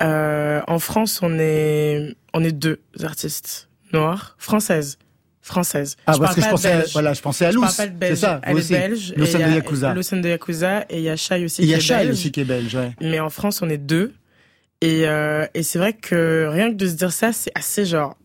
Euh, 0.01 0.61
en 0.67 0.81
France, 0.81 1.21
on 1.23 1.39
est 1.39 2.17
on 2.33 2.43
est 2.43 2.53
deux 2.53 2.81
artistes 3.03 3.69
noirs 3.93 4.35
françaises 4.39 4.99
françaises. 5.45 5.97
Ah, 6.07 6.15
je 6.15 6.19
parce 6.19 6.35
que 6.35 6.41
je 6.41 6.49
pensais, 6.49 6.73
à, 6.73 6.85
voilà, 6.93 7.13
je 7.13 7.21
pensais 7.21 7.45
à 7.45 7.53
Luz. 7.53 7.63
C'est 7.69 8.17
ça, 8.17 8.41
elle 8.43 8.59
est 8.59 8.71
belge. 8.71 9.15
Lucen 9.17 9.47
de 9.47 9.55
Yakuza. 9.55 9.95
De 9.95 10.29
Yakuza 10.29 10.87
et 10.89 10.99
il 10.99 11.03
y 11.03 11.11
a 11.11 11.17
Shai 11.17 11.45
aussi. 11.45 11.63
Il 11.63 11.69
y 11.69 11.75
a 11.75 11.81
Shai 11.81 12.11
aussi 12.11 12.33
qui 12.33 12.41
est 12.41 12.45
belge, 12.45 12.75
ouais. 12.75 12.93
Mais 13.01 13.21
en 13.21 13.31
France, 13.31 13.61
on 13.63 13.69
est 13.69 13.79
deux. 13.79 14.15
Et, 14.81 15.07
euh, 15.07 15.47
et 15.55 15.63
c'est 15.63 15.79
vrai 15.79 15.93
que 15.93 16.49
rien 16.51 16.71
que 16.71 16.77
de 16.77 16.87
se 16.87 16.95
dire 16.95 17.13
ça, 17.13 17.33
c'est 17.33 17.53
assez 17.55 17.85
genre, 17.85 18.17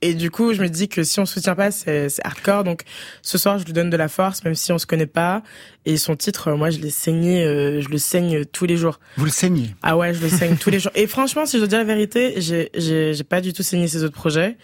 Et 0.00 0.14
du 0.14 0.30
coup, 0.30 0.52
je 0.54 0.62
me 0.62 0.68
dis 0.68 0.88
que 0.88 1.02
si 1.02 1.18
on 1.18 1.26
soutient 1.26 1.54
pas, 1.54 1.70
c'est 1.70 2.08
hardcore. 2.22 2.64
Donc, 2.64 2.82
ce 3.22 3.36
soir, 3.36 3.58
je 3.58 3.64
lui 3.64 3.72
donne 3.72 3.90
de 3.90 3.96
la 3.96 4.08
force, 4.08 4.44
même 4.44 4.54
si 4.54 4.72
on 4.72 4.78
se 4.78 4.86
connaît 4.86 5.06
pas. 5.06 5.42
Et 5.86 5.96
son 5.96 6.14
titre, 6.14 6.52
moi, 6.52 6.70
je 6.70 6.78
l'ai 6.78 6.90
saigné, 6.90 7.44
euh, 7.44 7.80
je 7.80 7.88
le 7.88 7.98
saigne 7.98 8.44
tous 8.44 8.66
les 8.66 8.76
jours. 8.76 9.00
Vous 9.16 9.24
le 9.24 9.30
saignez? 9.30 9.74
Ah 9.82 9.96
ouais, 9.96 10.14
je 10.14 10.20
le 10.20 10.28
saigne 10.28 10.56
tous 10.56 10.70
les 10.70 10.78
jours. 10.78 10.92
Et 10.94 11.06
franchement, 11.06 11.46
si 11.46 11.56
je 11.56 11.58
dois 11.58 11.68
dire 11.68 11.78
la 11.78 11.84
vérité, 11.84 12.34
j'ai, 12.36 12.70
j'ai 12.74 13.24
pas 13.24 13.40
du 13.40 13.52
tout 13.52 13.62
saigné 13.62 13.88
ses 13.88 14.04
autres 14.04 14.14
projets 14.14 14.56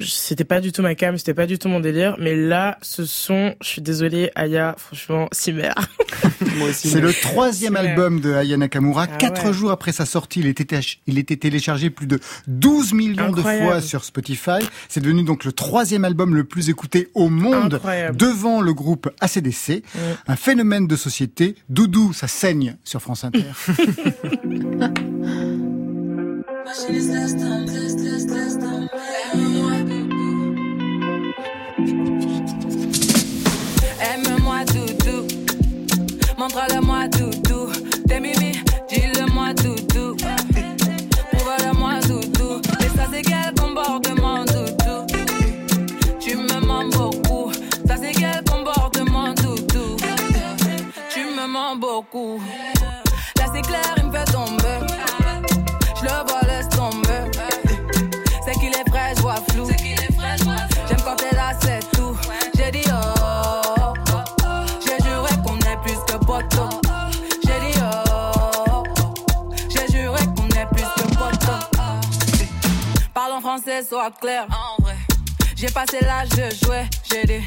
c'était 0.00 0.44
pas 0.44 0.60
du 0.60 0.72
tout 0.72 0.82
ma 0.82 0.94
cam, 0.94 1.18
c'était 1.18 1.34
pas 1.34 1.46
du 1.46 1.58
tout 1.58 1.68
mon 1.68 1.80
délire, 1.80 2.16
mais 2.20 2.36
là, 2.36 2.78
ce 2.82 3.04
son, 3.04 3.54
je 3.60 3.68
suis 3.68 3.82
désolée, 3.82 4.30
Aya, 4.34 4.74
franchement, 4.78 5.28
Cimer. 5.32 5.72
C'est 6.72 7.00
le 7.00 7.12
troisième 7.12 7.76
album 7.76 8.20
de 8.20 8.32
Aya 8.32 8.56
Nakamura. 8.56 9.06
Ah 9.10 9.16
Quatre 9.16 9.52
jours 9.52 9.70
après 9.70 9.92
sa 9.92 10.06
sortie, 10.06 10.40
il 10.40 10.46
était, 10.46 10.78
il 11.06 11.18
était 11.18 11.36
téléchargé 11.36 11.90
plus 11.90 12.06
de 12.06 12.20
12 12.46 12.92
millions 12.92 13.32
de 13.32 13.42
fois 13.42 13.80
sur 13.80 14.04
Spotify. 14.04 14.60
C'est 14.88 15.00
devenu 15.00 15.22
donc 15.22 15.44
le 15.44 15.52
troisième 15.52 16.04
album 16.04 16.34
le 16.34 16.44
plus 16.44 16.68
écouté 16.68 17.08
au 17.14 17.28
monde, 17.28 17.80
devant 18.14 18.60
le 18.60 18.74
groupe 18.74 19.10
ACDC. 19.20 19.82
Mm. 19.94 19.98
Un 20.26 20.36
phénomène 20.36 20.86
de 20.86 20.96
société. 20.96 21.54
Doudou, 21.68 22.12
ça 22.12 22.28
saigne 22.28 22.76
sur 22.84 23.00
France 23.00 23.24
Inter. 23.24 23.44
beaucoup. 52.00 52.40
Là, 53.36 53.46
c'est 53.52 53.62
clair, 53.62 53.82
il 53.96 54.04
me 54.04 54.12
fait 54.12 54.24
tomber. 54.26 54.78
Je 55.96 56.02
le 56.04 56.10
vois, 56.28 56.42
laisse 56.46 56.68
tomber. 56.68 57.28
C'est 58.44 58.52
qu'il 58.60 58.68
est 58.68 58.88
frais, 58.88 59.14
je 59.16 59.22
vois 59.22 59.40
flou. 59.50 59.68
J'aime 60.88 61.00
quand 61.04 61.16
t'es 61.16 61.34
là, 61.34 61.50
c'est 61.60 61.80
tout. 61.90 62.16
J'ai 62.56 62.70
dit 62.70 62.84
oh. 62.88 62.92
J'ai 64.84 64.96
dit 64.96 65.08
oh, 65.08 65.08
j'ai 65.08 65.08
juré 65.08 65.32
qu'on 65.44 65.58
est 70.48 70.66
plus 70.72 70.86
que 70.86 70.98
potos. 71.16 71.64
Parlons 73.12 73.40
français, 73.40 73.82
soit 73.82 74.12
clair. 74.20 74.46
En 74.50 74.76
vrai, 74.82 74.96
j'ai 75.56 75.68
passé 75.68 75.98
l'âge 76.02 76.28
de 76.30 76.48
jouer. 76.64 76.84
J'ai 77.10 77.24
dit, 77.24 77.42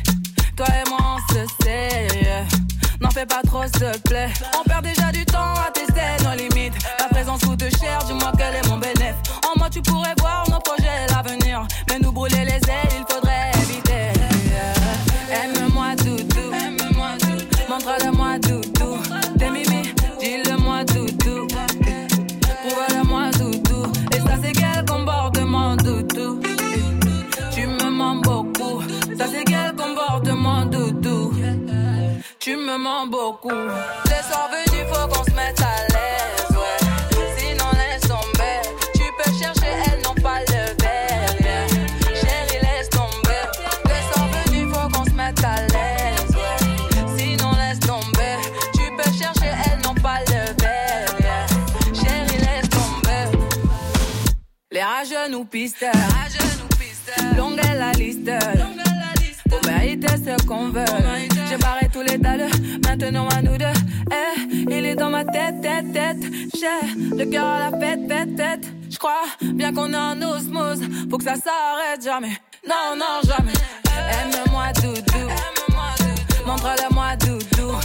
toi 0.58 0.68
et 0.68 0.84
moi 0.90 1.00
on 1.16 1.20
se 1.34 1.46
sait. 1.64 2.08
N'en 3.02 3.10
fais 3.10 3.26
pas 3.26 3.42
trop, 3.46 3.64
s'il 3.64 3.72
te 3.72 4.08
plaît. 4.10 4.30
On 4.60 4.64
perd 4.64 4.84
déjà 4.84 5.12
du 5.12 5.26
temps 5.26 5.54
à 5.56 5.72
tester 5.74 6.24
nos 6.24 6.36
limites. 6.36 6.76
Ta 7.00 7.08
présence 7.08 7.42
coûte 7.42 7.64
cher, 7.80 8.00
dis-moi 8.06 8.32
quel 8.38 8.56
est 8.56 8.68
mon 8.70 8.78
bénéfice. 8.78 9.16
En 9.44 9.58
moi, 9.58 9.70
tu 9.70 9.82
pourrais 9.82 10.14
voir 10.20 10.48
nos 10.50 10.60
projets, 10.60 11.08
l'avenir. 11.10 11.66
Mais 11.90 11.98
nous 12.00 12.12
brûler 12.12 12.46
les 12.46 12.62
ailes, 12.70 12.94
il 13.00 13.06
faudrait 13.14 13.31
Tu 32.42 32.58
me 32.58 32.76
mens 32.76 33.06
beaucoup. 33.06 33.52
Les 33.52 34.24
soirs 34.28 34.50
venus, 34.50 34.84
faut 34.92 35.08
qu'on 35.08 35.24
se 35.24 35.30
mette 35.30 35.62
à 35.62 35.76
l'aise, 35.94 36.58
ouais. 36.58 36.80
Sinon, 37.38 37.66
laisse 37.74 38.02
tomber. 38.02 38.62
Tu 38.96 39.04
peux 39.16 39.32
chercher, 39.38 39.72
elles 39.86 40.02
n'ont 40.02 40.16
pas 40.16 40.40
le 40.40 40.76
verre. 40.82 41.38
Chérie, 42.16 42.60
laisse 42.64 42.90
tomber. 42.90 43.46
Les 43.86 44.02
soirs 44.12 44.28
venus, 44.34 44.74
faut 44.74 44.90
qu'on 44.90 45.06
se 45.06 45.12
mette 45.12 45.44
à 45.44 45.56
l'aise, 45.68 46.36
ouais. 46.36 47.16
Sinon, 47.16 47.52
laisse 47.52 47.80
tomber. 47.80 48.38
Tu 48.74 48.92
peux 48.98 49.12
chercher, 49.16 49.52
elles 49.68 49.82
n'ont 49.86 50.02
pas 50.02 50.22
le 50.22 50.64
verre. 50.64 51.46
Chérie, 51.94 52.40
laisse 52.40 52.70
tomber. 52.72 53.38
Les 54.72 54.82
rageux 54.82 55.30
nous 55.30 55.46
pistent. 55.46 55.86
Longue 57.38 57.60
est 57.60 57.78
la 57.78 57.92
liste. 57.92 58.32
Qu'on 60.48 60.70
veut. 60.70 60.86
J'ai 61.50 61.58
barré 61.58 61.88
tous 61.92 62.02
les 62.02 62.18
dalles, 62.18 62.48
maintenant 62.86 63.28
à 63.30 63.42
nous 63.42 63.58
deux. 63.58 63.66
Eh, 64.12 64.66
il 64.70 64.86
est 64.86 64.96
dans 64.96 65.10
ma 65.10 65.24
tête, 65.24 65.62
tête, 65.62 65.92
tête. 65.94 66.18
J'ai 66.56 67.16
le 67.16 67.26
cœur 67.26 67.46
à 67.46 67.70
la 67.70 67.80
fête, 67.80 68.00
fête, 68.08 68.36
tête. 68.36 68.66
J'crois 68.90 69.24
bien 69.42 69.74
qu'on 69.74 69.94
est 69.94 69.98
en 69.98 70.22
osmose. 70.22 70.82
Faut 71.10 71.18
que 71.18 71.24
ça 71.24 71.36
s'arrête 71.36 72.04
jamais. 72.04 72.38
Non, 72.68 72.96
non, 72.98 73.22
jamais. 73.24 73.54
Aime-moi 73.86 74.72
doudou. 74.82 75.28
Montre-le-moi 76.46 77.16
doudou. 77.18 77.78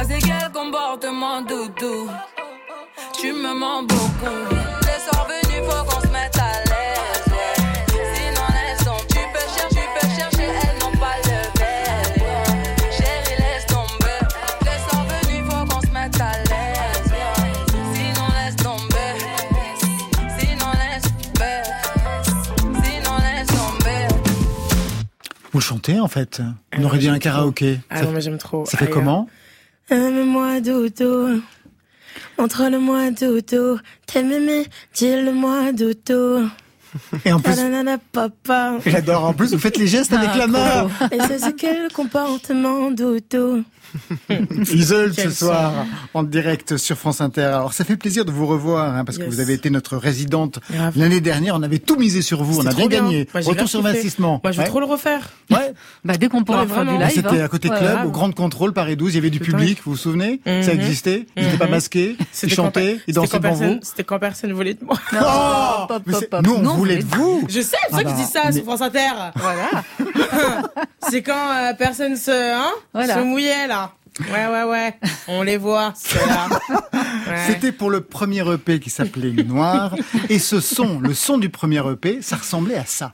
Ça, 0.00 0.06
c'est 0.08 0.18
quel 0.18 0.50
comportement 0.50 1.42
doudou? 1.42 2.08
Tu 3.20 3.32
me 3.34 3.52
mens 3.52 3.82
beaucoup. 3.82 4.48
Les 4.80 4.98
soirs 5.04 5.28
venus, 5.28 5.62
faut 5.68 5.84
qu'on 5.84 6.00
se 6.00 6.06
mette 6.06 6.38
à 6.38 6.52
l'aise. 6.70 7.28
Sinon, 8.14 8.46
laisse 8.56 8.82
tomber. 8.82 9.04
Tu 9.10 9.20
peux 9.34 9.46
chercher, 9.54 9.68
tu 9.68 9.82
peux 10.00 10.08
chercher, 10.18 10.48
elles 10.62 10.78
n'ont 10.80 10.96
pas 10.98 11.16
le 11.22 11.60
verre. 11.60 12.08
Chérie, 12.90 13.36
laisse 13.40 13.66
tomber. 13.66 14.20
Les 14.62 14.78
soirs 14.88 15.04
venus, 15.04 15.44
faut 15.50 15.64
qu'on 15.66 15.80
se 15.82 15.92
mette 15.92 16.18
à 16.18 16.32
l'aise. 16.48 17.12
Sinon, 17.92 18.28
laisse 18.38 18.56
tomber. 18.56 19.12
Sinon, 20.38 20.70
laisse 20.80 21.08
tomber. 21.12 21.62
Sinon, 22.82 23.16
laisse 23.18 23.48
tomber. 23.48 24.08
Vous 25.52 25.60
chantez 25.60 26.00
en 26.00 26.08
fait 26.08 26.40
On 26.78 26.84
aurait 26.84 26.96
dit 26.96 27.10
un 27.10 27.18
karaoké. 27.18 27.80
Ah 27.90 28.00
non, 28.00 28.12
mais 28.12 28.22
j'aime 28.22 28.38
trop. 28.38 28.64
Ça 28.64 28.78
fait 28.78 28.88
comment? 28.88 29.28
Aime-moi, 29.90 30.60
dodo. 30.60 31.40
Montre-le-moi, 32.38 33.10
dodo. 33.10 33.78
T'es 34.06 34.22
mémé, 34.22 34.66
dis-le-moi, 34.94 35.72
dodo. 35.72 36.46
Et 37.24 37.32
en 37.32 37.40
plus, 37.40 37.54
papa. 38.12 38.78
j'adore. 38.86 39.24
En 39.24 39.32
plus, 39.32 39.52
vous 39.52 39.58
faites 39.58 39.78
les 39.78 39.86
gestes 39.86 40.12
avec 40.12 40.34
la 40.36 40.46
main. 40.46 40.88
Et 41.10 41.18
c'est 41.38 41.54
quel 41.56 41.90
comportement, 41.92 42.90
dodo. 42.90 43.62
Isole 44.72 45.14
ce 45.14 45.30
soir 45.30 45.86
en 46.14 46.22
direct 46.22 46.76
sur 46.76 46.96
France 46.96 47.20
Inter. 47.20 47.42
Alors 47.42 47.72
ça 47.72 47.84
fait 47.84 47.96
plaisir 47.96 48.24
de 48.24 48.30
vous 48.30 48.46
revoir 48.46 48.94
hein, 48.94 49.04
parce 49.04 49.18
que 49.18 49.24
vous 49.24 49.40
avez 49.40 49.54
été 49.54 49.70
notre 49.70 49.96
résidente 49.96 50.60
l'année 50.96 51.20
dernière. 51.20 51.54
On 51.56 51.62
avait 51.62 51.78
tout 51.78 51.96
misé 51.96 52.22
sur 52.22 52.42
vous, 52.42 52.60
on 52.60 52.66
a 52.66 52.74
bien, 52.74 52.86
gagné. 52.86 53.28
Retour 53.34 53.68
sur 53.68 53.82
l'investissement. 53.82 54.40
Moi 54.42 54.52
je 54.52 54.60
vais 54.60 54.66
trop 54.66 54.80
le 54.80 54.86
refaire. 54.86 55.30
Ouais. 55.50 55.72
bah 56.04 56.16
dès 56.16 56.28
qu'on 56.28 56.44
pourra 56.44 56.66
faire 56.66 56.84
du 56.84 56.96
live. 56.96 57.10
C'était 57.10 57.40
hein. 57.40 57.44
à 57.44 57.48
côté 57.48 57.68
club, 57.68 58.06
au 58.06 58.10
Grand 58.10 58.32
Contrôle 58.32 58.72
Paris 58.72 58.96
12. 58.96 59.12
Il 59.12 59.16
y 59.16 59.18
avait 59.18 59.30
du 59.30 59.40
public, 59.40 59.80
vous 59.84 59.92
vous 59.92 59.96
souvenez 59.96 60.40
Ça 60.44 60.52
mhm. 60.52 60.80
existait. 60.80 61.26
Ils 61.36 61.44
n'étaient 61.44 61.58
pas 61.58 61.64
mhm. 61.66 61.70
masqués. 61.72 62.16
Ils 62.42 62.52
chantaient, 62.52 62.98
ils 63.06 63.14
dansaient 63.14 63.38
devant 63.38 63.54
vous. 63.54 63.78
C'était 63.82 64.04
quand 64.04 64.18
personne 64.18 64.52
voulait 64.52 64.74
de 64.74 64.84
moi. 64.84 64.96
Nous 66.42 66.54
on 66.54 66.74
voulait 66.74 66.98
de 66.98 67.04
vous. 67.04 67.44
Je 67.48 67.60
sais, 67.60 67.76
c'est 67.90 67.96
ça 67.96 68.04
qui 68.04 68.12
dit 68.14 68.24
ça 68.24 68.52
sur 68.52 68.64
France 68.64 68.82
Inter. 68.82 69.10
Voilà. 69.36 69.84
c'est 71.08 71.22
quand 71.22 71.32
euh, 71.32 71.72
personne 71.74 72.16
se, 72.16 72.30
hein, 72.30 72.72
se 72.94 73.22
mouillait 73.22 73.66
là. 73.66 73.79
Ouais, 74.32 74.46
ouais, 74.46 74.64
ouais. 74.64 74.94
On 75.28 75.42
les 75.42 75.56
voit. 75.56 75.94
C'était 77.46 77.72
pour 77.72 77.90
le 77.90 78.00
premier 78.00 78.42
EP 78.52 78.80
qui 78.80 78.90
s'appelait 78.90 79.30
Noir. 79.44 79.94
Et 80.28 80.38
ce 80.38 80.60
son, 80.60 81.00
le 81.00 81.14
son 81.14 81.38
du 81.38 81.48
premier 81.48 81.82
EP, 81.90 82.22
ça 82.22 82.36
ressemblait 82.36 82.76
à 82.76 82.84
ça. 82.86 83.12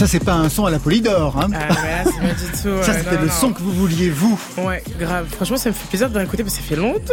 Ça 0.00 0.06
c'est 0.06 0.24
pas 0.24 0.32
un 0.32 0.48
son 0.48 0.64
à 0.64 0.70
la 0.70 0.78
Polydor. 0.78 1.36
Hein. 1.38 1.50
Ah, 1.52 1.68
là, 1.68 2.04
c'est 2.06 2.26
pas 2.26 2.32
du 2.32 2.50
tout. 2.52 2.82
ça 2.82 2.92
euh, 2.92 2.98
c'était 3.02 3.18
le 3.18 3.26
non. 3.26 3.32
son 3.32 3.52
que 3.52 3.60
vous 3.60 3.72
vouliez 3.72 4.08
vous. 4.08 4.40
Ouais, 4.56 4.82
grave. 4.98 5.26
Franchement, 5.30 5.58
ça 5.58 5.68
me 5.68 5.74
fait 5.74 5.88
plaisir 5.88 6.08
de 6.08 6.18
l'écouter 6.18 6.42
parce 6.42 6.56
que 6.56 6.62
ça 6.62 6.68
fait 6.68 6.76
longtemps. 6.76 7.12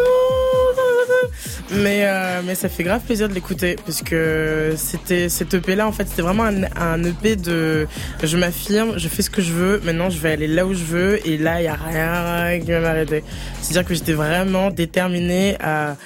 Mais, 1.70 2.04
euh, 2.06 2.42
mais 2.46 2.56
ça 2.56 2.70
fait 2.70 2.84
grave 2.84 3.02
plaisir 3.02 3.28
de 3.28 3.34
l'écouter 3.34 3.76
parce 3.86 4.02
que 4.02 4.76
c'était 4.78 5.28
cet 5.28 5.54
EP 5.54 5.76
là 5.76 5.86
en 5.86 5.92
fait 5.92 6.08
c'était 6.08 6.22
vraiment 6.22 6.44
un, 6.44 6.64
un 6.78 7.04
EP 7.04 7.36
de 7.36 7.88
je 8.24 8.38
m'affirme, 8.38 8.94
je 8.98 9.10
fais 9.10 9.22
ce 9.22 9.30
que 9.30 9.42
je 9.42 9.52
veux, 9.52 9.82
maintenant 9.84 10.10
je 10.10 10.18
vais 10.18 10.32
aller 10.32 10.48
là 10.48 10.66
où 10.66 10.74
je 10.74 10.84
veux 10.86 11.28
et 11.28 11.38
là 11.38 11.60
il 11.62 11.66
y 11.66 11.68
a 11.68 11.76
rien 11.76 12.60
qui 12.62 12.72
va 12.72 12.80
m'arrêter. 12.80 13.24
C'est-à-dire 13.62 13.86
que 13.86 13.94
j'étais 13.94 14.14
vraiment 14.14 14.72
déterminée 14.72 15.58
à 15.60 15.98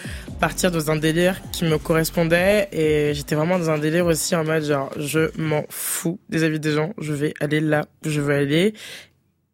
partir 0.41 0.71
dans 0.71 0.89
un 0.89 0.95
délire 0.95 1.39
qui 1.51 1.65
me 1.65 1.77
correspondait 1.77 2.67
et 2.71 3.13
j'étais 3.13 3.36
vraiment 3.36 3.60
dans 3.60 3.69
un 3.69 3.77
délire 3.77 4.07
aussi 4.07 4.36
en 4.36 4.43
mode 4.43 4.63
genre 4.63 4.91
je 4.98 5.29
m'en 5.39 5.63
fous 5.69 6.19
des 6.29 6.43
avis 6.43 6.60
des 6.60 6.71
gens, 6.71 6.93
je 6.98 7.13
vais 7.13 7.36
aller 7.39 7.60
là 7.60 7.86
où 8.03 8.10
je 8.10 8.19
veux 8.21 8.33
aller 8.33 8.74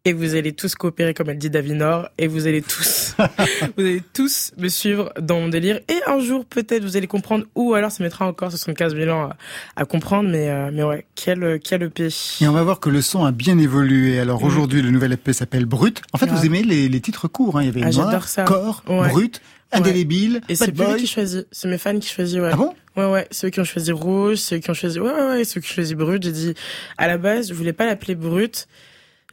et 0.08 0.12
vous 0.14 0.34
allez 0.34 0.52
tous 0.52 0.74
coopérer 0.74 1.12
comme 1.12 1.28
elle 1.28 1.36
dit 1.38 1.50
Davinor 1.50 2.08
et 2.16 2.26
vous 2.28 2.46
allez 2.46 2.62
tous 2.62 3.14
vous 3.76 3.84
allez 3.84 4.02
tous 4.14 4.52
me 4.56 4.68
suivre 4.68 5.12
dans 5.20 5.40
mon 5.40 5.48
délire 5.48 5.80
et 5.88 5.98
un 6.06 6.18
jour 6.20 6.44
peut-être 6.46 6.82
vous 6.82 6.96
allez 6.96 7.06
comprendre 7.06 7.44
ou 7.54 7.74
alors 7.74 7.90
ça 7.90 8.02
mettra 8.02 8.26
encore 8.26 8.50
75 8.50 8.94
000 8.94 9.10
ans 9.10 9.24
à, 9.30 9.36
à 9.82 9.84
comprendre 9.84 10.30
mais 10.30 10.48
euh, 10.48 10.70
mais 10.72 10.82
ouais 10.82 11.04
quel 11.14 11.60
quel 11.62 11.82
EP 11.82 12.08
Et 12.40 12.48
on 12.48 12.52
va 12.52 12.62
voir 12.62 12.80
que 12.80 12.88
le 12.90 13.02
son 13.02 13.24
a 13.24 13.32
bien 13.32 13.58
évolué. 13.58 14.18
Alors 14.18 14.40
Mm. 14.42 14.44
aujourd'hui, 14.46 14.82
le 14.82 14.90
nouvel 14.90 15.12
EP 15.12 15.32
s'appelle 15.32 15.66
Brut. 15.66 16.00
En 16.12 16.18
fait, 16.18 16.26
Ouais. 16.26 16.32
vous 16.36 16.46
aimez 16.46 16.62
les, 16.62 16.88
les 16.88 17.00
titres 17.00 17.28
courts. 17.28 17.58
Hein. 17.58 17.62
Il 17.62 17.66
y 17.66 17.68
avait 17.68 17.82
Ah, 17.82 17.90
Noir, 17.90 18.06
j'adore 18.06 18.24
ça. 18.28 18.44
Corps, 18.44 18.82
Ouais. 18.88 19.08
Brut, 19.08 19.40
Indélébile, 19.72 20.40
et 20.48 20.54
c'est 20.54 20.72
plus 20.72 20.84
lui 20.94 21.00
qui 21.00 21.06
choisit 21.06 21.46
c'est 21.52 21.68
mes 21.68 21.76
fans 21.76 21.98
qui 21.98 22.08
choisissent 22.08 22.38
ouais 22.40 22.50
Ah 22.52 22.56
bon? 22.56 22.72
Ouais 22.96 23.04
ouais 23.10 23.28
ceux 23.30 23.50
qui 23.50 23.60
ont 23.60 23.64
choisi 23.64 23.92
rouge 23.92 24.36
ceux 24.38 24.56
qui 24.58 24.70
ont 24.70 24.74
choisi 24.74 24.98
ouais 24.98 25.10
ouais, 25.12 25.26
ouais 25.28 25.44
ceux 25.44 25.60
qui 25.60 25.70
ont 25.70 25.74
choisi 25.74 25.94
brut 25.94 26.22
j'ai 26.22 26.32
dit 26.32 26.54
à 26.96 27.06
la 27.06 27.18
base 27.18 27.48
je 27.50 27.54
voulais 27.54 27.74
pas 27.74 27.84
l'appeler 27.84 28.14
brut 28.14 28.66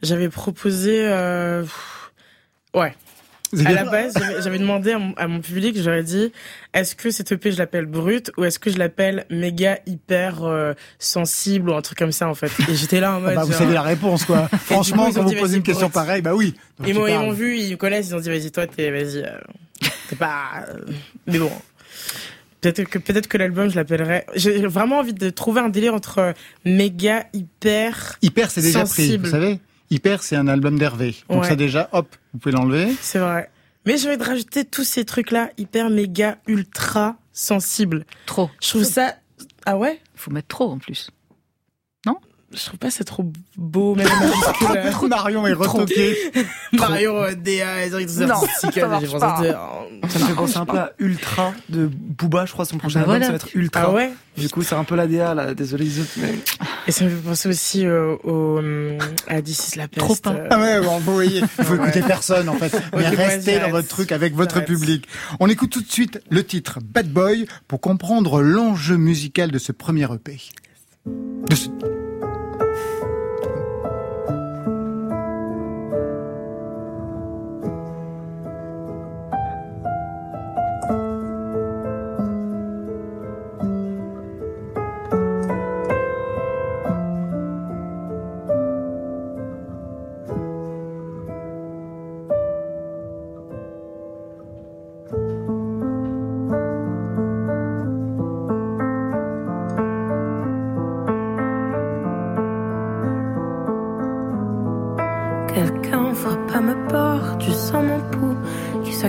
j'avais 0.02 0.28
proposé 0.28 1.06
euh... 1.06 1.64
ouais 2.74 2.94
À 3.64 3.72
la 3.72 3.84
base, 3.84 4.14
j'avais- 4.42 4.58
demandé 4.58 4.92
à 4.92 4.98
mon, 4.98 5.14
à 5.14 5.26
mon 5.28 5.40
public, 5.40 5.76
j'aurais 5.80 6.02
dit, 6.02 6.32
est-ce 6.74 6.94
que 6.96 7.10
cette 7.10 7.30
EP 7.32 7.52
je 7.52 7.58
l'appelle 7.58 7.86
brut 7.86 8.30
ou 8.36 8.44
est-ce 8.44 8.58
que 8.58 8.70
je 8.70 8.76
l'appelle 8.78 9.24
méga 9.30 9.78
hyper 9.86 10.42
euh, 10.44 10.74
sensible 10.98 11.70
ou 11.70 11.74
un 11.74 11.80
truc 11.82 11.96
comme 11.98 12.12
ça 12.12 12.28
en 12.28 12.34
fait. 12.34 12.50
Et 12.68 12.74
j'étais 12.74 13.00
là 13.00 13.12
en 13.12 13.16
Ah 13.16 13.20
mode. 13.20 13.34
bah, 13.36 13.44
vous 13.44 13.52
genre- 13.52 13.60
savez 13.60 13.74
la 13.74 13.82
réponse 13.82 14.24
quoi. 14.24 14.48
Franchement, 14.64 15.06
coup, 15.08 15.14
quand 15.14 15.22
vous 15.24 15.34
posez 15.34 15.56
une 15.58 15.62
question 15.62 15.88
pareille, 15.90 16.22
bah 16.22 16.34
oui. 16.34 16.54
Donc, 16.78 16.88
Ils 16.88 16.94
m'ont 16.94 17.30
vu, 17.32 17.56
ils 17.58 17.72
me 17.72 17.76
connaissent, 17.76 18.08
ils 18.08 18.14
ont 18.16 18.20
dit 18.20 18.28
vas-y 18.28 18.50
toi 18.50 18.66
t'es 18.66 18.90
vas-y, 18.90 19.22
euh, 19.24 19.30
t'es 20.10 20.16
pas. 20.16 20.64
euh, 20.68 20.92
Mais 21.26 21.38
bon. 21.38 21.50
Peut-être 22.62 22.84
que 22.88 22.98
peut-être 22.98 23.28
que 23.28 23.38
l'album 23.38 23.70
je 23.70 23.76
l'appellerais. 23.76 24.26
J'ai 24.34 24.66
vraiment 24.66 24.98
envie 24.98 25.12
de 25.14 25.30
trouver 25.30 25.60
un 25.60 25.68
délire 25.68 25.94
entre 25.94 26.34
méga 26.64 27.26
hyper. 27.32 28.16
Hyper, 28.22 28.50
c'est 28.50 28.60
déjà 28.62 28.80
pris, 28.80 28.88
sensible. 29.06 29.24
vous 29.26 29.30
savez. 29.30 29.60
Hyper, 29.90 30.22
c'est 30.22 30.36
un 30.36 30.48
album 30.48 30.78
d'Hervé. 30.78 31.14
Donc 31.28 31.42
Ouais. 31.42 31.48
ça 31.48 31.56
déjà, 31.56 31.88
hop, 31.92 32.08
vous 32.32 32.38
pouvez 32.38 32.54
l'enlever. 32.54 32.88
C'est 33.00 33.18
vrai. 33.18 33.50
Mais 33.84 33.96
j'ai 33.98 34.08
envie 34.08 34.18
de 34.18 34.24
rajouter 34.24 34.64
tous 34.64 34.82
ces 34.84 35.04
trucs 35.04 35.30
là 35.30 35.50
hyper 35.58 35.90
méga 35.90 36.38
ultra 36.48 37.16
sensibles. 37.32 38.04
Trop. 38.26 38.50
Je 38.60 38.70
trouve 38.70 38.82
ça. 38.84 39.14
Ah 39.64 39.76
ouais? 39.76 40.00
Faut 40.16 40.30
mettre 40.32 40.48
trop 40.48 40.70
en 40.72 40.78
plus. 40.78 41.10
Je 42.56 42.64
trouve 42.64 42.78
pas 42.78 42.90
ça 42.90 43.04
trop 43.04 43.30
beau, 43.56 43.94
même 43.94 44.08
majuscule. 44.08 44.90
Trop 44.90 45.08
Marion 45.08 45.46
est 45.46 45.52
retoqué. 45.52 46.16
Mario, 46.72 47.14
euh, 47.16 47.34
DA, 47.34 47.88
Non, 48.26 48.40
ça 48.60 48.88
marche 48.88 49.12
pas. 49.18 49.42
Ça 50.08 50.18
me 50.18 50.24
fait 50.24 50.34
penser 50.34 50.56
un 50.56 50.64
peu 50.64 50.78
à 50.78 50.92
Ultra 50.98 51.52
de 51.68 51.86
Booba, 51.92 52.46
je 52.46 52.52
crois, 52.52 52.64
son 52.64 52.78
prochain 52.78 53.00
bah 53.00 53.12
album, 53.12 53.18
voilà. 53.18 53.26
ça 53.26 53.32
va 53.32 53.36
être 53.36 53.54
Ultra. 53.54 53.82
Ah 53.88 53.92
ouais 53.92 54.10
Du 54.38 54.48
coup, 54.48 54.62
c'est 54.62 54.74
un 54.74 54.84
peu 54.84 54.94
la 54.96 55.06
DA, 55.06 55.34
là. 55.34 55.54
Désolé, 55.54 55.84
les 55.84 56.00
autres, 56.00 56.10
mais. 56.16 56.34
Et 56.86 56.92
ça 56.92 57.04
me 57.04 57.10
fait 57.10 57.16
penser 57.28 57.48
aussi 57.48 57.84
euh, 57.84 58.16
au, 58.24 58.58
hum, 58.58 58.96
à 59.26 59.42
This 59.42 59.68
is 59.74 59.78
la 59.78 59.88
peste. 59.88 59.98
Trop 60.06 60.14
pas. 60.16 60.30
euh. 60.30 60.48
Ah 60.50 60.58
ouais, 60.58 60.80
bon, 60.80 60.98
vous 60.98 61.14
voyez, 61.14 61.40
il 61.58 61.64
faut 61.64 61.74
écouter 61.74 62.00
personne 62.00 62.48
en 62.48 62.54
fait. 62.54 62.74
Mais 62.96 63.08
restez 63.08 63.58
dans 63.58 63.70
votre 63.70 63.88
truc 63.88 64.12
avec 64.12 64.34
votre 64.34 64.64
public. 64.64 65.06
On 65.40 65.48
écoute 65.48 65.70
tout 65.70 65.82
de 65.82 65.90
suite 65.92 66.20
le 66.30 66.42
titre 66.44 66.78
Bad 66.82 67.08
Boy 67.08 67.46
pour 67.68 67.80
comprendre 67.80 68.40
l'enjeu 68.40 68.96
musical 68.96 69.50
de 69.50 69.58
ce 69.58 69.72
premier 69.72 70.04
EP. 70.12 70.40
De 71.06 71.54
ce- 71.54 71.68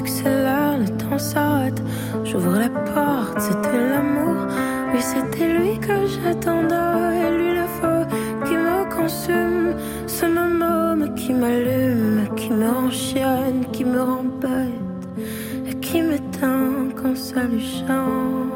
qui 0.01 0.11
s'accélère, 0.11 0.77
le 0.77 0.87
temps 0.97 1.17
s'arrête. 1.17 1.81
J'ouvre 2.23 2.57
la 2.57 2.69
porte, 2.69 3.39
c'était 3.39 3.89
l'amour. 3.89 4.47
Oui, 4.93 5.01
c'était 5.01 5.57
lui 5.57 5.77
que 5.79 6.05
j'attendais. 6.05 7.31
Lui, 7.37 7.55
le 7.55 7.67
feu 7.79 8.05
qui 8.45 8.55
me 8.55 8.95
consume. 8.95 9.73
Ce 10.07 10.25
même 10.25 10.61
homme 10.61 11.15
qui 11.15 11.33
m'allume, 11.33 12.27
qui 12.35 12.51
me 12.51 12.69
rend 12.69 12.91
chienne, 12.91 13.65
qui 13.71 13.85
me 13.85 14.01
rend 14.01 14.25
bête. 14.41 15.25
Et 15.67 15.73
qui 15.79 16.01
m'éteint 16.01 16.89
quand 16.95 17.15
ça 17.15 17.43
lui 17.43 17.61
chante. 17.61 18.46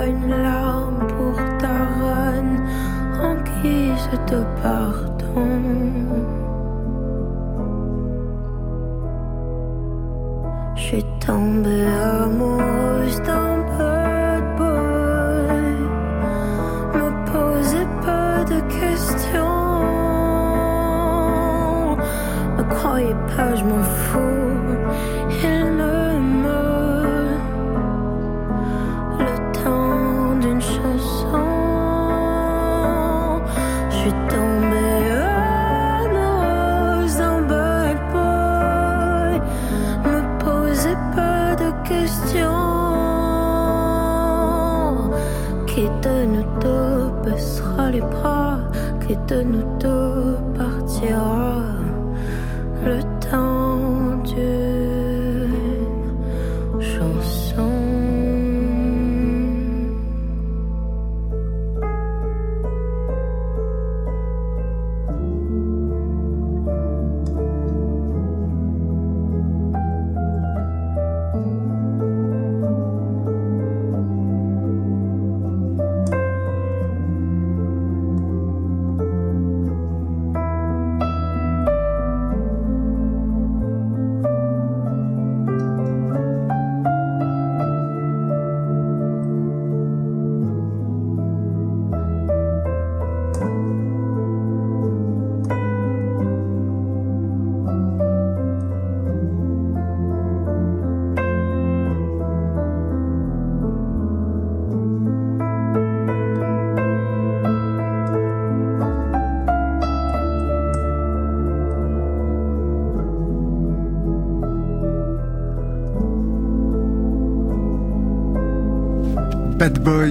Une 0.00 0.30
larme 0.30 1.06
pour 1.06 1.36
ta 1.58 1.86
reine 2.00 2.60
en 3.20 3.34
guise 3.62 4.08
de 4.30 4.42
pardon. 4.62 4.91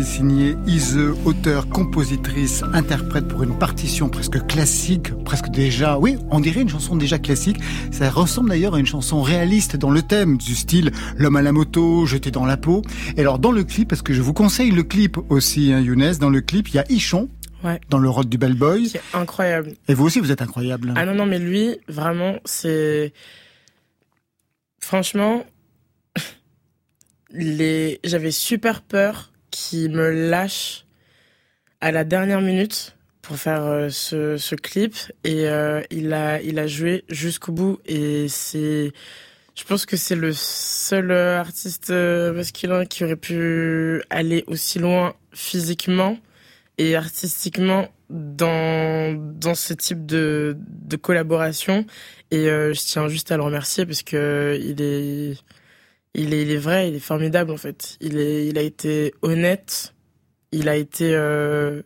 Boy 0.02 0.10
signé 0.10 0.58
Ise, 0.66 0.98
auteur, 1.26 1.70
compositrice, 1.70 2.64
interprète 2.74 3.28
pour 3.28 3.44
une 3.44 3.60
partition 3.60 4.10
presque 4.10 4.44
classique, 4.48 5.14
presque 5.26 5.50
déjà, 5.50 6.00
oui, 6.00 6.18
on 6.32 6.40
dirait 6.40 6.62
une 6.62 6.70
chanson 6.70 6.96
déjà 6.96 7.20
classique. 7.20 7.58
Ça 7.92 8.10
ressemble 8.10 8.50
d'ailleurs 8.50 8.74
à 8.74 8.80
une 8.80 8.88
chanson 8.88 9.22
réaliste 9.22 9.76
dans 9.76 9.92
le 9.92 10.02
thème, 10.02 10.38
du 10.40 10.56
style 10.56 10.92
l'homme 11.18 11.36
à 11.36 11.44
la 11.44 11.52
moto, 11.52 12.08
jeté 12.08 12.32
dans 12.32 12.48
la 12.48 12.58
peau. 12.58 12.82
Et 13.16 13.20
alors 13.22 13.38
dans 13.38 13.52
le 13.52 13.64
clip, 13.64 13.90
parce 13.90 14.02
que 14.02 14.12
je 14.14 14.24
vous 14.24 14.34
conseille 14.34 14.72
le 14.72 14.82
clip 14.82 15.18
aussi, 15.30 15.72
hein, 15.72 15.80
Younes, 15.80 16.16
dans 16.20 16.32
le 16.32 16.42
clip, 16.42 16.70
il 16.70 16.76
y 16.76 16.80
a 16.80 16.92
Ichon, 16.92 17.30
Ouais. 17.64 17.80
dans 17.92 18.00
le 18.00 18.10
rôle 18.10 18.26
du 18.26 18.40
Bad 18.40 18.56
Boy. 18.56 18.90
C'est 18.90 19.02
incroyable. 19.14 19.74
Et 19.88 19.94
vous 19.94 20.06
aussi, 20.08 20.20
vous 20.20 20.32
êtes 20.32 20.42
incroyable. 20.42 20.94
Ah 20.96 21.06
non, 21.06 21.14
non, 21.14 21.28
mais 21.28 21.38
lui, 21.38 21.78
vraiment, 21.88 22.38
c'est. 22.44 23.14
Franchement, 24.80 25.46
les... 27.32 28.00
j'avais 28.04 28.32
super 28.32 28.82
peur 28.82 29.31
qu'il 29.52 29.92
me 29.92 30.10
lâche 30.30 30.86
à 31.82 31.92
la 31.92 32.04
dernière 32.04 32.42
minute 32.42 32.96
pour 33.22 33.38
faire 33.38 33.64
euh, 33.64 33.90
ce, 33.90 34.56
clip. 34.56 34.96
Et 35.24 35.48
euh, 35.48 35.82
il, 35.92 36.14
a, 36.14 36.42
il 36.42 36.60
a 36.60 36.68
joué 36.68 37.04
jusqu'au 37.10 37.52
bout. 37.52 37.80
Et 37.86 38.28
c'est. 38.28 38.92
Je 39.54 39.64
pense 39.66 39.86
que 39.86 39.98
c'est 39.98 40.16
le 40.16 40.32
seul 40.34 41.12
euh, 41.12 41.40
artiste 41.40 41.92
masculin 41.92 42.86
qui 42.86 43.04
aurait 43.04 43.18
pu 43.18 44.02
aller 44.10 44.44
aussi 44.48 44.80
loin 44.80 45.14
physiquement 45.34 46.18
et 46.78 46.96
artistiquement 46.96 47.90
dans 48.10 49.14
dans 49.14 49.56
ce 49.56 49.74
type 49.74 50.06
de 50.06 50.58
de 50.58 50.96
collaboration 50.96 51.86
et 52.32 52.46
je 52.46 52.80
tiens 52.80 53.08
juste 53.08 53.32
à 53.32 53.38
le 53.38 53.44
remercier 53.44 53.86
parce 53.86 54.04
que 54.04 54.60
il 54.62 54.82
est 54.82 55.38
il 56.14 56.34
est 56.34 56.58
vrai 56.58 56.90
il 56.90 56.96
est 56.96 57.00
formidable 57.00 57.52
en 57.52 57.58
fait. 57.58 57.98
Il 58.02 58.18
est 58.18 58.48
il 58.48 58.58
a 58.58 58.62
été 58.62 59.14
honnête 59.22 59.94
il 60.52 60.70
a 60.70 60.76
été 60.76 61.14
euh, 61.16 61.82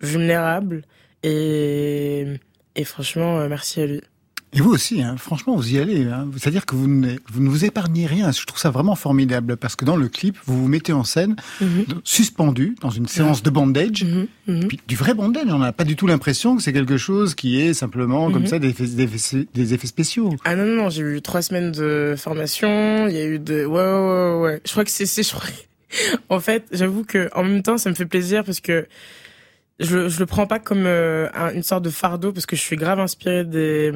vulnérable 0.00 0.82
et 1.22 2.26
et 2.74 2.84
franchement 2.84 3.38
euh, 3.38 3.48
merci 3.48 3.80
à 3.80 3.86
lui 3.86 4.00
Et 4.56 4.60
vous 4.60 4.70
aussi, 4.70 5.02
hein, 5.02 5.16
franchement, 5.18 5.54
vous 5.54 5.74
y 5.74 5.78
allez. 5.78 6.06
Hein. 6.06 6.28
C'est-à-dire 6.38 6.64
que 6.66 6.74
vous 6.74 6.88
ne, 6.88 7.16
vous 7.30 7.42
ne 7.42 7.48
vous 7.48 7.64
épargnez 7.66 8.06
rien. 8.06 8.32
Je 8.32 8.44
trouve 8.46 8.58
ça 8.58 8.70
vraiment 8.70 8.96
formidable 8.96 9.56
parce 9.58 9.76
que 9.76 9.84
dans 9.84 9.96
le 9.96 10.08
clip, 10.08 10.36
vous 10.46 10.62
vous 10.62 10.68
mettez 10.68 10.92
en 10.94 11.04
scène 11.04 11.36
suspendu 12.04 12.74
dans 12.80 12.90
une 12.90 13.06
séance 13.06 13.42
de 13.42 13.50
bandage. 13.50 14.04
Mhm, 14.04 14.26
mhm. 14.46 14.68
Puis, 14.68 14.80
du 14.88 14.96
vrai 14.96 15.14
bandage, 15.14 15.44
on 15.48 15.58
n'a 15.58 15.72
pas 15.72 15.84
du 15.84 15.94
tout 15.96 16.06
l'impression 16.06 16.56
que 16.56 16.62
c'est 16.62 16.72
quelque 16.72 16.96
chose 16.96 17.34
qui 17.34 17.60
est 17.60 17.74
simplement 17.74 18.30
comme 18.30 18.42
Mhm. 18.42 18.48
ça 18.48 18.58
des 18.58 18.68
effets, 18.70 18.86
des 18.86 19.02
effets- 19.04 19.46
des 19.54 19.74
effets 19.74 19.86
spéciaux. 19.86 20.30
Ah 20.44 20.56
non, 20.56 20.64
non, 20.64 20.84
non, 20.84 20.90
j'ai 20.90 21.02
eu 21.02 21.22
trois 21.22 21.42
semaines 21.42 21.72
de 21.72 22.14
formation, 22.16 23.08
il 23.08 23.14
y 23.14 23.18
a 23.18 23.26
eu 23.26 23.38
de... 23.38 23.64
Ouais, 23.66 23.78
ouais, 23.78 24.32
ouais, 24.34 24.40
ouais. 24.40 24.60
Je 24.64 24.70
crois 24.72 24.84
que 24.84 24.90
c'est... 24.90 25.06
c'est- 25.06 25.22
En 26.28 26.40
fait, 26.40 26.64
j'avoue 26.72 27.04
que 27.04 27.28
en 27.34 27.44
même 27.44 27.62
temps, 27.62 27.78
ça 27.78 27.90
me 27.90 27.94
fait 27.94 28.06
plaisir 28.06 28.42
parce 28.44 28.60
que 28.60 28.86
je, 29.78 30.08
je 30.08 30.18
le 30.18 30.26
prends 30.26 30.46
pas 30.46 30.58
comme 30.58 30.84
euh, 30.86 31.28
un- 31.34 31.52
une 31.52 31.62
sorte 31.62 31.84
de 31.84 31.90
fardeau 31.90 32.32
parce 32.32 32.46
que 32.46 32.56
je 32.56 32.60
suis 32.62 32.76
grave 32.76 32.98
inspirée 32.98 33.44
des 33.44 33.92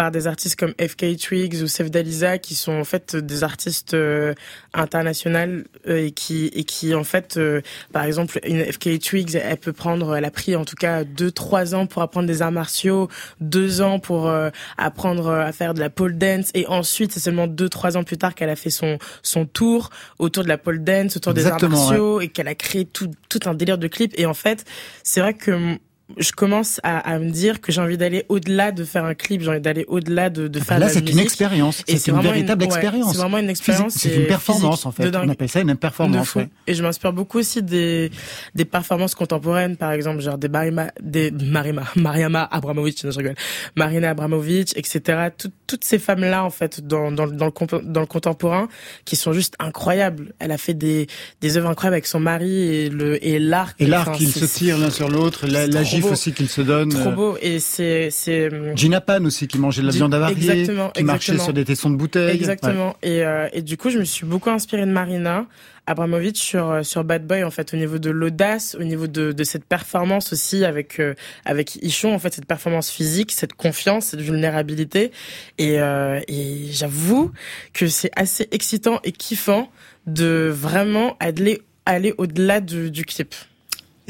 par 0.00 0.10
des 0.10 0.26
artistes 0.26 0.58
comme 0.58 0.72
FK 0.80 1.18
Twigs 1.18 1.62
ou 1.62 1.66
Sef 1.66 1.90
Dalisa 1.90 2.38
qui 2.38 2.54
sont 2.54 2.72
en 2.72 2.84
fait 2.84 3.16
des 3.16 3.44
artistes 3.44 3.92
euh, 3.92 4.32
internationaux 4.72 5.62
euh, 5.88 6.06
et 6.06 6.10
qui 6.10 6.46
et 6.54 6.64
qui 6.64 6.94
en 6.94 7.04
fait 7.04 7.36
euh, 7.36 7.60
par 7.92 8.04
exemple 8.04 8.40
une 8.46 8.64
FK 8.64 8.98
Twigs 8.98 9.34
elle 9.34 9.58
peut 9.58 9.74
prendre 9.74 10.16
elle 10.16 10.24
a 10.24 10.30
pris 10.30 10.56
en 10.56 10.64
tout 10.64 10.74
cas 10.74 11.04
deux 11.04 11.30
trois 11.30 11.74
ans 11.74 11.84
pour 11.84 12.00
apprendre 12.00 12.26
des 12.26 12.40
arts 12.40 12.50
martiaux 12.50 13.08
deux 13.42 13.82
ans 13.82 13.98
pour 13.98 14.26
euh, 14.26 14.48
apprendre 14.78 15.26
euh, 15.26 15.44
à 15.44 15.52
faire 15.52 15.74
de 15.74 15.80
la 15.80 15.90
pole 15.90 16.16
dance 16.16 16.48
et 16.54 16.66
ensuite 16.66 17.12
c'est 17.12 17.20
seulement 17.20 17.46
deux 17.46 17.68
trois 17.68 17.98
ans 17.98 18.02
plus 18.02 18.16
tard 18.16 18.34
qu'elle 18.34 18.48
a 18.48 18.56
fait 18.56 18.70
son 18.70 18.96
son 19.22 19.44
tour 19.44 19.90
autour 20.18 20.44
de 20.44 20.48
la 20.48 20.56
pole 20.56 20.82
dance 20.82 21.18
autour 21.18 21.34
des 21.34 21.46
arts 21.46 21.62
martiaux 21.68 22.22
et 22.22 22.28
qu'elle 22.28 22.48
a 22.48 22.54
créé 22.54 22.86
tout 22.86 23.10
tout 23.28 23.40
un 23.44 23.52
délire 23.52 23.76
de 23.76 23.86
clips 23.86 24.18
et 24.18 24.24
en 24.24 24.32
fait 24.32 24.64
c'est 25.02 25.20
vrai 25.20 25.34
que 25.34 25.78
je 26.18 26.32
commence 26.32 26.80
à, 26.82 26.98
à 26.98 27.18
me 27.18 27.30
dire 27.30 27.60
que 27.60 27.72
j'ai 27.72 27.80
envie 27.80 27.96
d'aller 27.98 28.24
au-delà 28.28 28.72
de 28.72 28.84
faire 28.84 29.04
un 29.04 29.14
clip, 29.14 29.42
j'ai 29.42 29.48
envie 29.50 29.60
d'aller 29.60 29.84
au-delà 29.88 30.30
de, 30.30 30.48
de 30.48 30.58
faire 30.60 30.78
Là, 30.78 30.86
de 30.86 30.90
la 30.90 30.94
c'est 30.94 31.00
une 31.00 31.06
musique. 31.06 31.22
expérience. 31.22 31.82
Et 31.86 31.96
C'est 31.96 32.10
une 32.10 32.20
véritable 32.20 32.64
expérience. 32.64 33.12
c'est 33.12 33.18
vraiment 33.18 33.38
une 33.38 33.50
expérience. 33.50 33.94
C'est 33.94 34.14
une 34.14 34.22
et 34.22 34.26
performance, 34.26 34.86
en 34.86 34.92
fait. 34.92 35.14
On 35.16 35.28
appelle 35.28 35.48
ça 35.48 35.60
une 35.60 35.74
performance. 35.76 36.34
ouais. 36.34 36.48
Et 36.66 36.74
je 36.74 36.82
m'inspire 36.82 37.12
beaucoup 37.12 37.38
aussi 37.38 37.62
des, 37.62 38.10
des 38.54 38.64
performances 38.64 39.14
contemporaines, 39.14 39.76
par 39.76 39.92
exemple, 39.92 40.20
genre 40.20 40.38
des 40.38 40.48
Marima, 40.48 40.90
des 41.00 41.30
Marima, 41.30 41.84
Mariama 41.96 42.48
Abramovic, 42.50 43.02
non, 43.04 43.10
je 43.10 43.18
rigole, 43.18 43.34
Marina 43.76 44.10
Abramovic, 44.10 44.76
etc. 44.76 45.28
Tout- 45.36 45.50
toutes 45.66 45.84
ces 45.84 45.98
femmes-là, 45.98 46.44
en 46.44 46.50
fait, 46.50 46.86
dans, 46.86 47.12
dans, 47.12 47.26
dans, 47.28 47.46
le, 47.46 47.82
dans 47.84 48.00
le 48.00 48.06
contemporain, 48.06 48.68
qui 49.04 49.16
sont 49.16 49.32
juste 49.32 49.54
incroyables. 49.58 50.32
Elle 50.38 50.50
a 50.50 50.58
fait 50.58 50.74
des, 50.74 51.06
des 51.40 51.56
œuvres 51.56 51.68
incroyables 51.70 51.94
avec 51.94 52.06
son 52.06 52.20
mari 52.20 52.50
et 52.52 52.88
le, 52.90 53.24
et 53.24 53.38
l'arc. 53.38 53.80
Et 53.80 53.86
l'art 53.86 54.08
Enfin, 54.08 54.18
c'est- 54.18 54.46
se 54.46 54.58
tirent 54.58 54.78
l'un 54.78 54.90
sur 54.90 55.08
l'autre, 55.08 55.46
la, 55.46 55.66
la 55.66 55.82
beau. 56.00 56.12
aussi 56.12 56.32
qu'ils 56.32 56.48
se 56.48 56.60
donnent. 56.60 56.90
Trop 56.90 57.10
euh, 57.10 57.14
beau. 57.14 57.38
Et 57.40 57.60
c'est, 57.60 58.10
c'est, 58.10 58.50
Gina 58.76 59.00
Pan 59.00 59.24
aussi 59.24 59.48
qui 59.48 59.58
mangeait 59.58 59.82
de 59.82 59.86
la 59.86 59.92
viande 59.92 60.14
avariée, 60.14 60.50
exactement, 60.50 60.90
qui 60.90 61.04
marchait 61.04 61.38
sur 61.38 61.52
des 61.52 61.64
tessons 61.64 61.90
de 61.90 61.96
bouteilles. 61.96 62.36
Exactement. 62.36 62.96
Et, 63.02 63.24
euh, 63.24 63.48
et 63.52 63.62
du 63.62 63.76
coup, 63.76 63.90
je 63.90 63.98
me 63.98 64.04
suis 64.04 64.26
beaucoup 64.26 64.50
inspirée 64.50 64.86
de 64.86 64.90
Marina 64.90 65.46
Abramovic 65.90 66.36
sur 66.36 66.70
euh, 66.70 66.82
sur 66.82 67.04
Bad 67.04 67.26
Boy 67.26 67.42
en 67.42 67.50
fait 67.50 67.74
au 67.74 67.76
niveau 67.76 67.98
de 67.98 68.10
l'audace, 68.10 68.76
au 68.78 68.84
niveau 68.84 69.06
de, 69.06 69.32
de 69.32 69.44
cette 69.44 69.64
performance 69.64 70.32
aussi 70.32 70.64
avec 70.64 71.00
euh, 71.00 71.14
avec 71.44 71.76
Ichon 71.82 72.14
en 72.14 72.18
fait 72.18 72.32
cette 72.32 72.46
performance 72.46 72.90
physique, 72.90 73.32
cette 73.32 73.54
confiance, 73.54 74.06
cette 74.06 74.20
vulnérabilité. 74.20 75.10
Et, 75.58 75.80
euh, 75.80 76.20
et 76.28 76.68
j'avoue 76.70 77.32
que 77.72 77.88
c'est 77.88 78.10
assez 78.16 78.48
excitant 78.52 79.00
et 79.04 79.12
kiffant 79.12 79.70
de 80.06 80.50
vraiment 80.52 81.16
aller 81.18 81.62
aller 81.86 82.14
au-delà 82.18 82.60
du, 82.60 82.90
du 82.90 83.04
clip. 83.04 83.34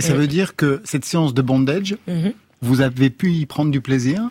Et 0.01 0.03
ça 0.03 0.15
Oui. 0.15 0.21
veut 0.21 0.27
dire 0.27 0.57
que 0.57 0.81
cette 0.85 1.05
séance 1.05 1.35
de 1.35 1.43
bondage, 1.43 1.95
Mhm. 2.07 2.33
vous 2.63 2.81
avez 2.81 3.11
pu 3.11 3.33
y 3.33 3.45
prendre 3.45 3.71
du 3.71 3.83
plaisir? 3.83 4.31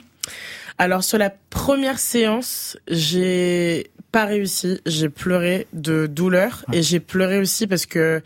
Alors 0.80 1.04
sur 1.04 1.20
la 1.20 1.30
première 1.52 2.00
séance, 2.00 2.76
j'ai 2.88 3.92
pas 4.12 4.26
réussi, 4.26 4.82
j'ai 4.88 5.10
pleuré 5.10 5.68
de 5.74 6.08
douleur 6.08 6.66
et 6.74 6.82
j'ai 6.82 7.00
pleuré 7.00 7.38
aussi 7.40 7.68
parce 7.68 7.86
que 7.86 8.24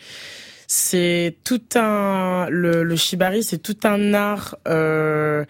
c'est 0.67 1.35
tout 1.43 1.61
un 1.75 2.47
le, 2.49 2.83
le 2.83 2.95
shibari, 2.95 3.43
c'est 3.43 3.57
tout 3.57 3.75
un 3.83 4.13
art. 4.13 4.55
Euh, 4.69 5.43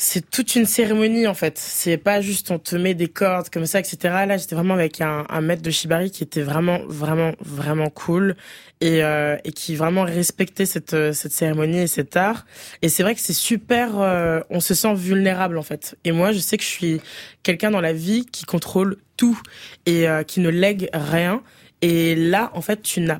c'est 0.00 0.30
toute 0.30 0.54
une 0.54 0.64
cérémonie 0.64 1.26
en 1.26 1.34
fait. 1.34 1.58
C'est 1.58 1.96
pas 1.96 2.20
juste 2.20 2.52
on 2.52 2.60
te 2.60 2.76
met 2.76 2.94
des 2.94 3.08
cordes 3.08 3.50
comme 3.50 3.66
ça, 3.66 3.80
etc. 3.80 3.98
Là, 4.28 4.36
j'étais 4.36 4.54
vraiment 4.54 4.74
avec 4.74 5.00
un, 5.00 5.40
maître 5.40 5.60
de 5.60 5.70
shibari 5.70 6.12
qui 6.12 6.22
était 6.22 6.42
vraiment, 6.42 6.78
vraiment, 6.86 7.32
vraiment 7.40 7.90
cool 7.90 8.36
et, 8.80 9.02
euh, 9.02 9.36
et 9.44 9.50
qui 9.50 9.74
vraiment 9.74 10.04
respectait 10.04 10.66
cette 10.66 10.94
euh, 10.94 11.12
cette 11.12 11.32
cérémonie 11.32 11.80
et 11.80 11.86
cet 11.88 12.16
art. 12.16 12.46
Et 12.80 12.88
c'est 12.88 13.02
vrai 13.02 13.16
que 13.16 13.20
c'est 13.20 13.32
super. 13.32 14.00
euh, 14.00 14.40
on 14.50 14.60
se 14.60 14.72
sent 14.72 14.94
vulnérable 14.94 15.58
en 15.58 15.64
fait. 15.64 15.98
Et 16.04 16.12
moi, 16.12 16.30
je 16.30 16.38
sais 16.38 16.56
que 16.56 16.62
je 16.62 16.68
suis 16.68 17.00
quelqu'un 17.42 17.72
dans 17.72 17.80
la 17.80 17.92
vie 17.92 18.24
qui 18.24 18.44
contrôle 18.44 18.98
tout 19.16 19.40
et 19.84 20.08
euh, 20.08 20.22
qui 20.22 20.38
ne 20.38 20.48
lègue 20.48 20.88
rien. 20.94 21.42
Et 21.82 22.14
là, 22.14 22.52
en 22.54 22.62
fait, 22.62 22.82
tu 22.82 23.00
n'as 23.00 23.18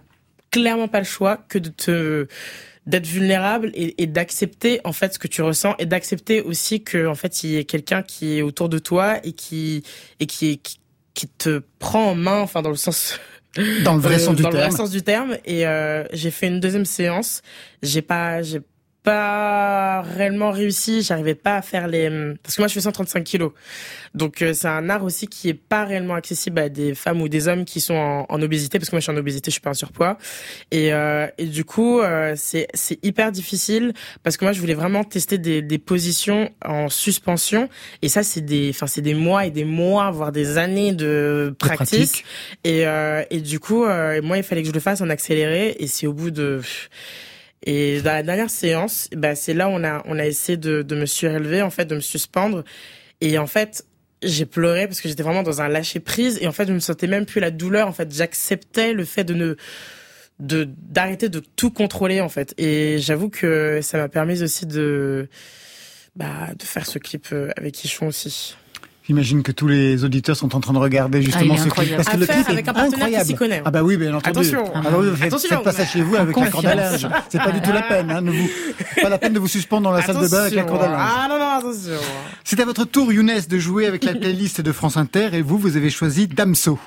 clairement 0.53 0.89
pas 0.89 1.01
le 1.01 1.05
choix 1.05 1.39
que 1.49 1.59
de 1.59 1.71
te 1.71 2.27
d'être 2.89 3.07
vulnérable 3.07 3.71
et, 3.75 4.03
et 4.03 4.07
d'accepter 4.07 4.81
en 4.85 4.93
fait 4.93 5.15
ce 5.15 5.19
que 5.19 5.29
tu 5.29 5.43
ressens 5.43 5.75
et 5.79 5.87
d'accepter 5.87 6.41
aussi 6.41 6.83
que 6.83 7.07
en 7.07 7.15
fait 7.15 7.45
il 7.45 7.51
y 7.51 7.57
ait 7.59 7.65
quelqu'un 7.65 8.03
qui 8.03 8.39
est 8.39 8.43
autour 8.43 8.69
de 8.69 8.79
toi 8.79 9.19
et 9.25 9.33
qui 9.33 9.85
et 10.21 10.27
qui, 10.27 10.59
qui 10.59 10.81
qui 11.15 11.29
te 11.29 11.63
prend 11.79 12.11
en 12.13 12.15
main 12.15 12.41
enfin 12.41 12.63
dans 12.63 12.71
le 12.71 12.77
sens 12.77 13.19
Dans 13.85 13.95
le 13.95 14.01
vrai 14.01 14.15
euh, 14.15 14.19
sens 14.19 14.37
du 14.37 14.43
dans 14.43 14.49
le 14.51 14.55
terme. 14.57 14.69
vrai 14.69 14.77
sens 14.77 14.91
du 14.91 15.03
terme 15.03 15.37
et 15.45 15.67
euh, 15.67 16.05
j'ai 16.13 16.31
fait 16.31 16.47
une 16.47 16.61
deuxième 16.61 16.87
séance 16.87 17.43
j'ai 17.83 18.03
pas 18.03 18.41
j'ai 18.43 18.61
pas 19.09 20.03
réellement 20.03 20.51
réussi 20.51 21.01
j'arrivais 21.01 21.35
pas 21.35 21.57
à 21.57 21.63
faire 21.63 21.89
les 21.89 22.11
parce 22.43 22.57
que 22.57 22.61
moi 22.61 22.69
je 22.69 22.75
fais 22.75 22.81
135 22.81 23.25
kilos. 23.25 23.53
Donc 24.15 24.43
euh, 24.43 24.53
c'est 24.53 24.69
un 24.69 24.91
art 24.91 25.05
aussi 25.05 25.29
qui 25.29 25.49
est 25.49 25.55
pas 25.55 25.85
réellement 25.85 26.15
accessible 26.15 26.59
à 26.59 26.69
des 26.69 26.95
femmes 26.95 27.23
ou 27.23 27.29
des 27.29 27.49
hommes 27.49 27.65
qui 27.65 27.81
sont 27.81 27.95
en, 27.95 28.27
en 28.29 28.43
obésité 28.43 28.79
parce 28.79 28.91
que 28.91 28.97
moi 28.97 29.01
je 29.01 29.05
suis 29.05 29.13
en 29.13 29.17
obésité 29.17 29.51
je 29.51 29.53
suis 29.53 29.63
pas 29.63 29.71
en 29.71 29.75
surpoids. 29.75 30.19
Et 30.71 30.93
euh, 30.93 31.27
et 31.39 31.47
du 31.47 31.65
coup 31.65 32.01
euh, 32.01 32.35
c'est 32.37 32.69
c'est 32.75 33.03
hyper 33.03 33.33
difficile 33.33 33.95
parce 34.23 34.37
que 34.37 34.45
moi 34.45 34.53
je 34.53 34.61
voulais 34.61 34.75
vraiment 34.75 35.05
tester 35.05 35.39
des 35.39 35.63
des 35.63 35.79
positions 35.79 36.51
en 36.63 36.91
suspension. 36.91 37.71
Et 38.03 38.09
ça 38.09 38.23
c'est 38.23 38.43
des 38.43 38.71
enfin 38.75 38.87
c'est 38.87 39.03
des 39.03 39.15
mois 39.15 39.47
et 39.47 39.51
des 39.51 39.65
mois 39.65 40.11
voire 40.11 40.33
des 40.33 40.59
années 40.59 40.93
de 40.93 41.55
pratique. 41.59 41.79
practice 41.79 42.23
et 42.65 42.87
euh, 42.87 43.23
et 43.31 43.41
du 43.41 43.59
coup 43.59 43.85
euh, 43.85 44.21
moi 44.23 44.37
il 44.37 44.43
fallait 44.43 44.63
que 44.63 44.69
je 44.69 44.75
le 44.75 44.81
fasse 44.81 45.01
en 45.01 45.09
accéléré. 45.09 45.77
Et 45.79 45.87
c'est 45.87 46.07
au 46.07 46.13
bout 46.13 46.31
de 46.31 46.61
et 47.65 48.01
dans 48.03 48.13
la 48.13 48.23
dernière 48.23 48.51
séance, 48.51 49.09
bah, 49.17 49.35
c'est 49.35 49.55
là 49.55 49.69
où 49.69 49.73
on 49.73 49.85
a, 49.85 50.03
on 50.07 50.19
a 50.19 50.27
essayé 50.27 50.57
de, 50.57 50.83
de 50.83 50.95
me 50.95 51.07
surélever, 51.07 51.63
en 51.63 51.71
fait, 51.71 51.87
de 51.87 51.97
me 51.97 52.01
suspendre. 52.01 52.65
Et 53.21 53.37
en 53.39 53.47
fait, 53.47 53.85
j'ai 54.23 54.47
pleuré 54.47 54.87
parce 54.87 55.01
que 55.01 55.09
j'étais 55.09 55.23
vraiment 55.23 55.43
dans 55.43 55.61
un 55.61 55.69
lâcher 55.69 56.01
prise. 56.01 56.39
Et 56.41 56.47
en 56.47 56.53
fait, 56.53 56.69
je 56.69 56.73
me 56.73 56.79
sentais 56.79 57.07
même 57.07 57.27
plus 57.27 57.41
la 57.41 57.51
douleur. 57.51 57.89
En 57.89 57.93
fait, 57.93 58.13
j'acceptais 58.15 58.93
le 58.93 59.05
fait 59.05 59.25
de 59.25 59.35
ne, 59.35 59.57
de, 60.39 60.69
d'arrêter 60.69 61.29
de 61.29 61.41
tout 61.57 61.71
contrôler, 61.71 62.21
en 62.21 62.29
fait. 62.29 62.55
Et 62.59 62.99
j'avoue 62.99 63.29
que 63.29 63.81
ça 63.83 63.99
m'a 63.99 64.09
permis 64.09 64.43
aussi 64.43 64.67
de, 64.67 65.29
bah, 66.15 66.51
de 66.57 66.65
faire 66.65 66.87
ce 66.87 66.99
clip 66.99 67.29
euh, 67.33 67.51
avec 67.57 67.85
Ichon 67.85 68.07
aussi. 68.07 68.57
J'imagine 69.09 69.43
que 69.43 69.53
tous 69.53 69.67
les 69.67 70.05
auditeurs 70.05 70.37
sont 70.37 70.55
en 70.55 70.61
train 70.61 70.75
de 70.75 70.79
regarder 70.79 71.23
justement 71.23 71.55
Ah, 71.57 71.61
est 71.61 71.65
ce 71.65 71.71
clip 71.71 71.97
parce 71.97 72.09
que 72.09 72.15
À 72.15 72.17
le 72.19 72.27
clip 72.27 72.49
avec 72.51 72.67
est 72.67 72.69
un 72.69 72.75
partenaire 72.75 73.21
qui 73.21 73.27
s'y 73.27 73.35
connaît. 73.35 73.63
Ah 73.65 73.71
bah 73.71 73.83
oui, 73.83 73.97
bien 73.97 74.15
entendu. 74.15 74.39
Attention. 74.39 74.65
Ah 74.75 74.83
bah 74.83 74.91
oui, 74.99 75.07
faites, 75.17 75.35
faites 75.35 75.63
pas 75.63 75.73
ça 75.73 75.87
chez 75.87 76.03
vous 76.03 76.15
avec 76.15 76.29
la 76.29 76.33
confiance. 76.35 76.53
corde 76.53 76.67
à 76.67 76.75
linge. 76.75 77.09
C'est 77.31 77.39
pas 77.43 77.51
du 77.51 77.63
tout 77.63 77.73
la 77.73 77.81
peine. 77.81 78.11
Hein, 78.11 78.21
ne 78.21 78.31
vous, 78.31 78.51
pas 79.01 79.09
la 79.09 79.17
peine 79.17 79.33
de 79.33 79.39
vous 79.39 79.49
suspendre 79.49 79.85
dans 79.85 79.97
la 79.97 80.03
salle 80.03 80.21
de 80.21 80.29
bain 80.29 80.43
avec 80.43 80.59
à 80.59 80.63
linge. 80.63 80.99
Ah 80.99 81.27
non, 81.31 81.39
non, 81.39 81.51
attention. 81.59 81.93
C'est 82.45 82.61
à 82.61 82.67
votre 82.67 82.85
tour, 82.85 83.11
Younes, 83.11 83.41
de 83.49 83.59
jouer 83.59 83.87
avec 83.87 84.05
la 84.05 84.15
playlist 84.15 84.61
de 84.61 84.73
France 84.73 84.99
Inter 84.99 85.31
et 85.33 85.41
vous, 85.41 85.57
vous 85.57 85.79
avez 85.79 85.89
choisi 85.89 86.27
Damso. 86.29 86.79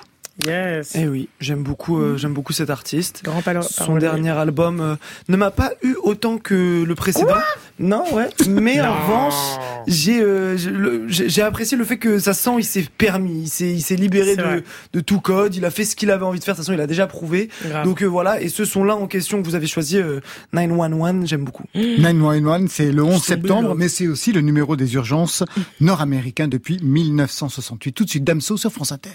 Yes. 0.47 0.93
Eh 0.95 1.07
oui, 1.07 1.27
j'aime 1.39 1.61
beaucoup, 1.61 1.99
euh, 1.99 2.17
j'aime 2.17 2.33
beaucoup 2.33 2.53
cet 2.53 2.69
artiste. 2.71 3.21
Grand 3.23 3.41
palo- 3.41 3.61
Son 3.61 3.97
dernier 3.97 4.31
album 4.31 4.79
euh, 4.79 4.95
ne 5.27 5.37
m'a 5.37 5.51
pas 5.51 5.73
eu 5.83 5.95
autant 6.01 6.37
que 6.39 6.83
le 6.83 6.95
précédent. 6.95 7.35
non, 7.79 8.03
ouais. 8.13 8.29
Mais 8.47 8.81
en 8.81 8.91
revanche, 8.93 9.59
j'ai 9.87 10.19
euh, 10.21 10.57
j'ai 10.57 10.71
le- 10.71 11.03
j'ai 11.07 11.29
j'ai 11.29 11.41
apprécié 11.43 11.77
le 11.77 11.83
fait 11.83 11.97
que 11.97 12.17
ça 12.17 12.33
sent, 12.33 12.51
il 12.57 12.63
s'est 12.63 12.87
permis, 12.97 13.41
il 13.43 13.49
s'est 13.49 13.71
il 13.71 13.81
s'est 13.81 13.97
libéré 13.97 14.35
de, 14.35 14.63
de 14.93 14.99
tout 15.01 15.19
code, 15.19 15.53
il 15.53 15.65
a 15.65 15.69
fait 15.69 15.83
ce 15.85 15.95
qu'il 15.95 16.09
avait 16.09 16.25
envie 16.25 16.39
de 16.39 16.43
faire. 16.43 16.55
De 16.55 16.57
toute 16.59 16.65
façon, 16.65 16.75
il 16.75 16.81
a 16.81 16.87
déjà 16.87 17.05
prouvé. 17.07 17.49
Grave. 17.63 17.83
Donc 17.85 18.01
euh, 18.01 18.07
voilà. 18.07 18.41
Et 18.41 18.49
ce 18.49 18.65
son-là 18.65 18.95
en 18.95 19.05
question 19.07 19.41
que 19.41 19.45
vous 19.47 19.55
avez 19.55 19.67
choisi, 19.67 19.97
euh, 19.97 20.21
911, 20.53 21.27
j'aime 21.27 21.43
beaucoup. 21.43 21.65
911, 21.75 22.67
c'est 22.71 22.91
le 22.91 23.03
11 23.03 23.15
Sont 23.15 23.19
septembre, 23.21 23.75
mais 23.75 23.89
c'est 23.89 24.07
aussi 24.07 24.31
le 24.31 24.41
numéro 24.41 24.75
des 24.75 24.95
urgences 24.95 25.43
nord-américain 25.81 26.47
depuis 26.47 26.79
1968. 26.81 27.91
Tout 27.91 28.05
de 28.05 28.09
suite, 28.09 28.23
Damso 28.23 28.57
sur 28.57 28.71
France 28.71 28.91
Inter. 28.93 29.09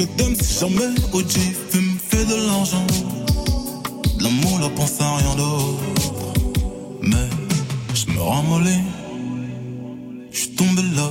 Que 0.00 0.06
le 0.06 0.16
dame 0.16 0.34
c'est 0.40 0.60
jamais 0.60 0.94
OG, 1.12 1.32
fume, 1.70 1.98
fait 2.08 2.24
de 2.24 2.46
l'argent. 2.46 2.86
L'amour, 4.20 4.58
la 4.60 4.68
pense 4.70 5.00
à 5.00 5.16
rien 5.16 5.34
d'autre. 5.36 5.80
Mais 7.02 7.28
je 7.94 8.12
me 8.12 8.20
rends 8.20 8.44
je 10.32 10.38
suis 10.38 10.50
tombé 10.50 10.82
là. 10.96 11.10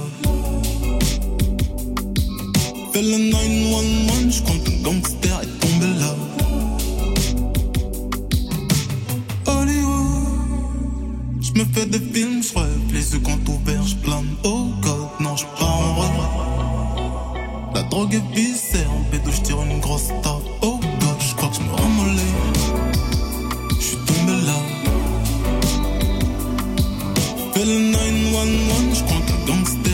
Fais 2.93 3.01
le 3.01 3.17
911, 3.31 4.35
je 4.35 4.41
crois 4.43 4.55
qu'un 4.65 4.81
gangster 4.81 5.41
est 5.41 5.59
tombé 5.59 5.87
là. 5.99 6.15
Hollywood, 9.45 11.41
je 11.41 11.59
me 11.59 11.65
fais 11.73 11.85
des 11.85 11.99
films, 11.99 12.41
je 12.43 12.57
rêve, 12.57 12.93
les 12.93 13.13
yeux 13.13 13.21
quand 13.23 13.49
ouverts, 13.49 13.85
je 13.85 13.95
plane. 13.95 14.35
Oh 14.43 14.58
drogue 17.89 18.21
viscère, 18.33 18.89
en 18.91 19.03
pédo, 19.11 19.31
je 19.31 19.41
tire 19.41 19.61
une 19.63 19.79
grosse 19.79 20.09
taf. 20.21 20.41
Oh 20.61 20.79
God, 20.79 21.19
je 21.19 21.35
crois 21.35 21.49
que 21.49 21.55
je 21.55 21.61
me 21.61 21.71
ramolais. 21.71 22.33
Je 23.79 23.83
suis 23.83 23.97
tombé 23.97 24.33
là. 24.45 24.59
Fais 27.53 27.65
le 27.65 27.79
911, 27.91 28.97
je 28.97 29.03
crois 29.03 29.21
qu'un 29.27 29.53
gangster 29.53 29.88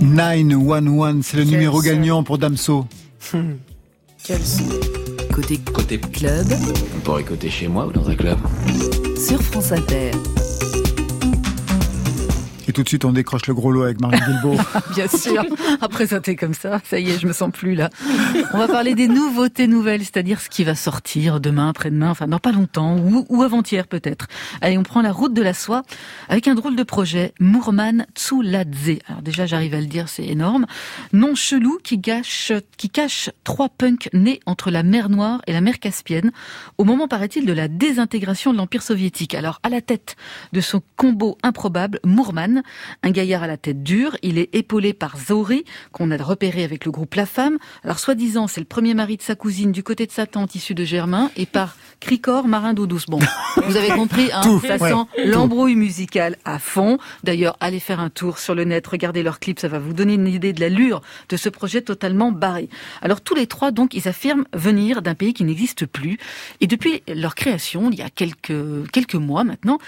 911, 0.00 1.20
c'est 1.24 1.36
le 1.38 1.42
Quel 1.44 1.52
numéro 1.52 1.80
son. 1.82 1.86
gagnant 1.88 2.22
pour 2.22 2.38
Damso. 2.38 2.86
Quel 4.24 4.40
son. 4.44 4.64
Côté 5.34 5.58
Côté 5.72 5.98
club 5.98 6.46
On 6.96 7.00
pourrait 7.00 7.24
côté 7.24 7.48
chez 7.50 7.68
moi 7.68 7.86
ou 7.86 7.92
dans 7.92 8.08
un 8.08 8.14
club. 8.14 8.38
sur 9.16 9.40
France 9.42 9.72
Inter. 9.72 10.10
Et 12.68 12.72
tout 12.72 12.82
de 12.82 12.88
suite, 12.88 13.06
on 13.06 13.12
décroche 13.12 13.46
le 13.46 13.54
gros 13.54 13.72
lot 13.72 13.84
avec 13.84 13.98
Marie 13.98 14.20
Guilbeault. 14.20 14.58
Bien 14.94 15.08
sûr, 15.08 15.42
à 15.80 15.88
présenter 15.88 16.36
comme 16.36 16.52
ça, 16.52 16.82
ça 16.84 16.98
y 16.98 17.08
est, 17.08 17.18
je 17.18 17.26
me 17.26 17.32
sens 17.32 17.50
plus 17.50 17.74
là. 17.74 17.88
On 18.52 18.58
va 18.58 18.68
parler 18.68 18.94
des 18.94 19.08
nouveautés 19.08 19.66
nouvelles, 19.66 20.02
c'est-à-dire 20.02 20.38
ce 20.38 20.50
qui 20.50 20.64
va 20.64 20.74
sortir 20.74 21.40
demain, 21.40 21.70
après-demain, 21.70 22.10
enfin 22.10 22.26
dans 22.26 22.38
pas 22.38 22.52
longtemps, 22.52 22.98
ou, 22.98 23.42
avant-hier 23.42 23.86
peut-être. 23.86 24.26
Allez, 24.60 24.76
on 24.76 24.82
prend 24.82 25.00
la 25.00 25.12
route 25.12 25.32
de 25.32 25.40
la 25.40 25.54
soie 25.54 25.82
avec 26.28 26.46
un 26.46 26.54
drôle 26.54 26.76
de 26.76 26.82
projet, 26.82 27.32
Mourman 27.40 28.06
Tsuladze. 28.14 28.98
Alors 29.08 29.22
déjà, 29.22 29.46
j'arrive 29.46 29.72
à 29.72 29.80
le 29.80 29.86
dire, 29.86 30.10
c'est 30.10 30.26
énorme. 30.26 30.66
Nom 31.14 31.34
chelou 31.34 31.78
qui, 31.82 31.98
qui 32.76 32.90
cache 32.90 33.30
trois 33.44 33.70
punks 33.70 34.10
nés 34.12 34.40
entre 34.44 34.70
la 34.70 34.82
mer 34.82 35.08
Noire 35.08 35.40
et 35.46 35.54
la 35.54 35.62
mer 35.62 35.78
Caspienne, 35.78 36.32
au 36.76 36.84
moment, 36.84 37.08
paraît-il, 37.08 37.46
de 37.46 37.52
la 37.54 37.68
désintégration 37.68 38.52
de 38.52 38.58
l'Empire 38.58 38.82
soviétique. 38.82 39.34
Alors, 39.34 39.58
à 39.62 39.70
la 39.70 39.80
tête 39.80 40.16
de 40.52 40.60
son 40.60 40.82
combo 40.96 41.38
improbable, 41.42 41.98
Mourman, 42.04 42.57
un 43.02 43.10
gaillard 43.10 43.42
à 43.42 43.46
la 43.46 43.56
tête 43.56 43.82
dure, 43.82 44.16
il 44.22 44.38
est 44.38 44.54
épaulé 44.54 44.92
par 44.92 45.18
Zori, 45.18 45.64
qu'on 45.92 46.10
a 46.10 46.16
repéré 46.16 46.64
avec 46.64 46.84
le 46.84 46.90
groupe 46.90 47.14
La 47.14 47.26
Femme. 47.26 47.58
Alors, 47.84 47.98
soi-disant, 47.98 48.46
c'est 48.46 48.60
le 48.60 48.66
premier 48.66 48.94
mari 48.94 49.16
de 49.16 49.22
sa 49.22 49.34
cousine 49.34 49.72
du 49.72 49.82
côté 49.82 50.06
de 50.06 50.12
sa 50.12 50.26
tante 50.26 50.54
issue 50.54 50.74
de 50.74 50.84
Germain, 50.84 51.30
et 51.36 51.46
par 51.46 51.76
Cricor, 52.00 52.46
marin 52.46 52.74
d'eau 52.74 52.86
douce. 52.86 53.06
Bon, 53.06 53.18
vous 53.56 53.76
avez 53.76 53.88
compris, 53.88 54.30
hein, 54.32 54.40
Tout, 54.42 54.60
ça 54.60 54.76
ouais, 54.76 54.90
sent 54.90 55.26
l'embrouille 55.26 55.76
musicale 55.76 56.36
à 56.44 56.58
fond. 56.58 56.98
D'ailleurs, 57.24 57.56
allez 57.60 57.80
faire 57.80 58.00
un 58.00 58.10
tour 58.10 58.38
sur 58.38 58.54
le 58.54 58.64
net, 58.64 58.86
regardez 58.86 59.22
leurs 59.22 59.40
clips, 59.40 59.60
ça 59.60 59.68
va 59.68 59.78
vous 59.78 59.92
donner 59.92 60.14
une 60.14 60.28
idée 60.28 60.52
de 60.52 60.60
l'allure 60.60 61.02
de 61.28 61.36
ce 61.36 61.48
projet 61.48 61.82
totalement 61.82 62.32
barré. 62.32 62.68
Alors, 63.02 63.20
tous 63.20 63.34
les 63.34 63.46
trois, 63.46 63.70
donc, 63.70 63.94
ils 63.94 64.08
affirment 64.08 64.44
venir 64.52 65.02
d'un 65.02 65.14
pays 65.14 65.34
qui 65.34 65.44
n'existe 65.44 65.86
plus. 65.86 66.18
Et 66.60 66.66
depuis 66.66 67.02
leur 67.08 67.34
création, 67.34 67.90
il 67.90 67.98
y 67.98 68.02
a 68.02 68.10
quelques, 68.10 68.90
quelques 68.92 69.14
mois 69.14 69.44
maintenant, 69.44 69.78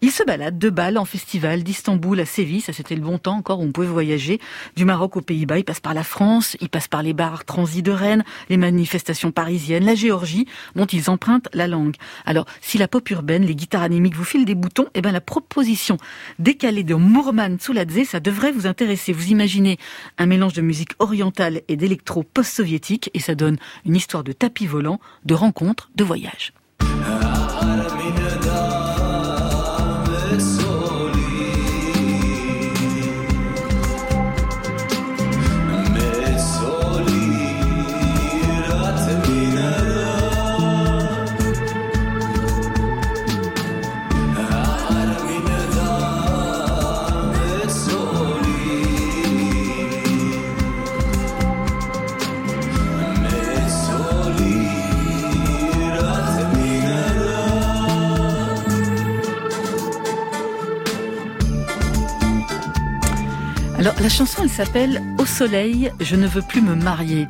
ils 0.00 0.10
se 0.10 0.22
baladent 0.22 0.58
de 0.58 0.70
Bâle 0.70 0.98
en 0.98 1.04
festival, 1.04 1.62
d'Istanbul 1.62 2.19
à 2.20 2.26
Séville, 2.26 2.60
ça 2.60 2.72
c'était 2.72 2.94
le 2.94 3.00
bon 3.00 3.18
temps 3.18 3.36
encore 3.36 3.60
où 3.60 3.64
on 3.64 3.72
pouvait 3.72 3.86
voyager, 3.86 4.40
du 4.76 4.84
Maroc 4.84 5.16
aux 5.16 5.20
Pays-Bas, 5.20 5.58
ils 5.58 5.64
passent 5.64 5.80
par 5.80 5.94
la 5.94 6.04
France, 6.04 6.56
ils 6.60 6.68
passent 6.68 6.88
par 6.88 7.02
les 7.02 7.12
bars 7.12 7.44
transis 7.44 7.82
de 7.82 7.90
Rennes, 7.90 8.24
les 8.48 8.56
manifestations 8.56 9.32
parisiennes, 9.32 9.84
la 9.84 9.94
Géorgie, 9.94 10.46
dont 10.76 10.86
ils 10.86 11.10
empruntent 11.10 11.48
la 11.52 11.66
langue. 11.66 11.96
Alors, 12.26 12.46
si 12.60 12.78
la 12.78 12.88
pop 12.88 13.08
urbaine, 13.10 13.44
les 13.44 13.54
guitares 13.54 13.82
anémiques 13.82 14.16
vous 14.16 14.24
filent 14.24 14.44
des 14.44 14.54
boutons, 14.54 14.86
eh 14.94 15.00
ben 15.00 15.12
la 15.12 15.20
proposition 15.20 15.96
décalée 16.38 16.84
de 16.84 16.94
Mourman 16.94 17.58
Souladze, 17.58 18.04
ça 18.04 18.20
devrait 18.20 18.52
vous 18.52 18.66
intéresser. 18.66 19.12
Vous 19.12 19.30
imaginez 19.30 19.78
un 20.18 20.26
mélange 20.26 20.52
de 20.52 20.62
musique 20.62 20.92
orientale 20.98 21.62
et 21.68 21.76
d'électro 21.76 22.22
post-soviétique, 22.22 23.10
et 23.14 23.20
ça 23.20 23.34
donne 23.34 23.56
une 23.84 23.96
histoire 23.96 24.24
de 24.24 24.32
tapis 24.32 24.66
volant, 24.66 25.00
de 25.24 25.34
rencontres, 25.34 25.90
de 25.94 26.04
voyages. 26.04 26.52
La 64.00 64.08
chanson 64.08 64.42
elle 64.42 64.50
s'appelle 64.50 65.02
Au 65.18 65.26
soleil, 65.26 65.90
je 66.00 66.16
ne 66.16 66.26
veux 66.26 66.42
plus 66.42 66.62
me 66.62 66.74
marier. 66.74 67.28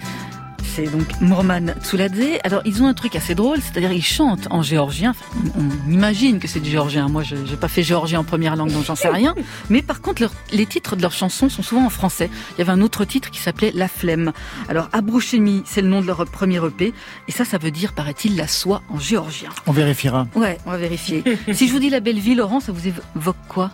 C'est 0.77 0.85
donc 0.85 1.21
Mourman 1.21 1.75
Tsuladze. 1.83 2.39
Alors 2.45 2.63
ils 2.65 2.81
ont 2.81 2.87
un 2.87 2.95
truc 2.95 3.17
assez 3.17 3.35
drôle, 3.35 3.59
c'est-à-dire 3.61 3.91
ils 3.93 4.05
chantent 4.05 4.47
en 4.51 4.63
géorgien. 4.63 5.11
Enfin, 5.11 5.25
on, 5.59 5.63
on 5.89 5.91
imagine 5.93 6.39
que 6.39 6.47
c'est 6.47 6.61
du 6.61 6.71
géorgien. 6.71 7.09
Moi, 7.09 7.25
je 7.25 7.35
n'ai 7.35 7.57
pas 7.57 7.67
fait 7.67 7.83
géorgien 7.83 8.21
en 8.21 8.25
première 8.25 8.55
langue, 8.55 8.71
donc 8.71 8.85
j'en 8.85 8.95
sais 8.95 9.09
rien. 9.09 9.35
Mais 9.69 9.83
par 9.83 10.01
contre, 10.01 10.23
leur- 10.23 10.33
les 10.53 10.67
titres 10.67 10.95
de 10.95 11.03
leurs 11.03 11.13
chansons 11.13 11.49
sont 11.49 11.65
souvent 11.65 11.85
en 11.87 11.91
français. 11.91 12.31
Il 12.55 12.59
y 12.61 12.63
avait 12.63 12.71
un 12.71 12.83
autre 12.83 13.05
titre 13.05 13.33
qui 13.33 13.41
s'appelait 13.41 13.73
La 13.75 13.89
Flemme. 13.89 14.31
Alors 14.69 14.89
Abrouchemi, 14.93 15.65
c'est 15.67 15.83
le 15.83 15.89
nom 15.89 16.03
de 16.03 16.07
leur 16.07 16.25
premier 16.27 16.65
EP, 16.65 16.95
et 17.27 17.33
ça, 17.33 17.45
ça 17.45 17.59
veut 17.59 17.73
dire, 17.73 17.93
paraît-il, 17.93 18.37
la 18.37 18.47
soie 18.47 18.83
en 18.91 18.99
géorgien. 19.01 19.51
On 19.67 19.73
vérifiera. 19.73 20.29
Ouais, 20.37 20.57
on 20.67 20.71
va 20.71 20.77
vérifier. 20.77 21.25
si 21.53 21.67
je 21.67 21.73
vous 21.73 21.81
dis 21.81 21.91
La 21.91 21.99
Belle 21.99 22.21
Vie, 22.21 22.37
Laurent, 22.37 22.61
ça 22.61 22.71
vous 22.71 22.87
évoque 22.87 23.37
quoi? 23.49 23.73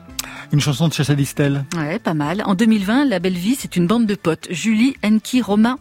Une 0.52 0.60
chanson 0.60 0.88
de 0.88 0.92
Chacha 0.92 1.14
Distel. 1.14 1.64
Ouais, 1.76 1.98
pas 1.98 2.14
mal. 2.14 2.42
En 2.46 2.54
2020, 2.54 3.04
La 3.06 3.18
Belle 3.18 3.36
Vie, 3.36 3.56
c'est 3.58 3.76
une 3.76 3.86
bande 3.86 4.06
de 4.06 4.14
potes. 4.14 4.46
Julie, 4.50 4.96
Enki, 5.04 5.42
Romain, 5.42 5.78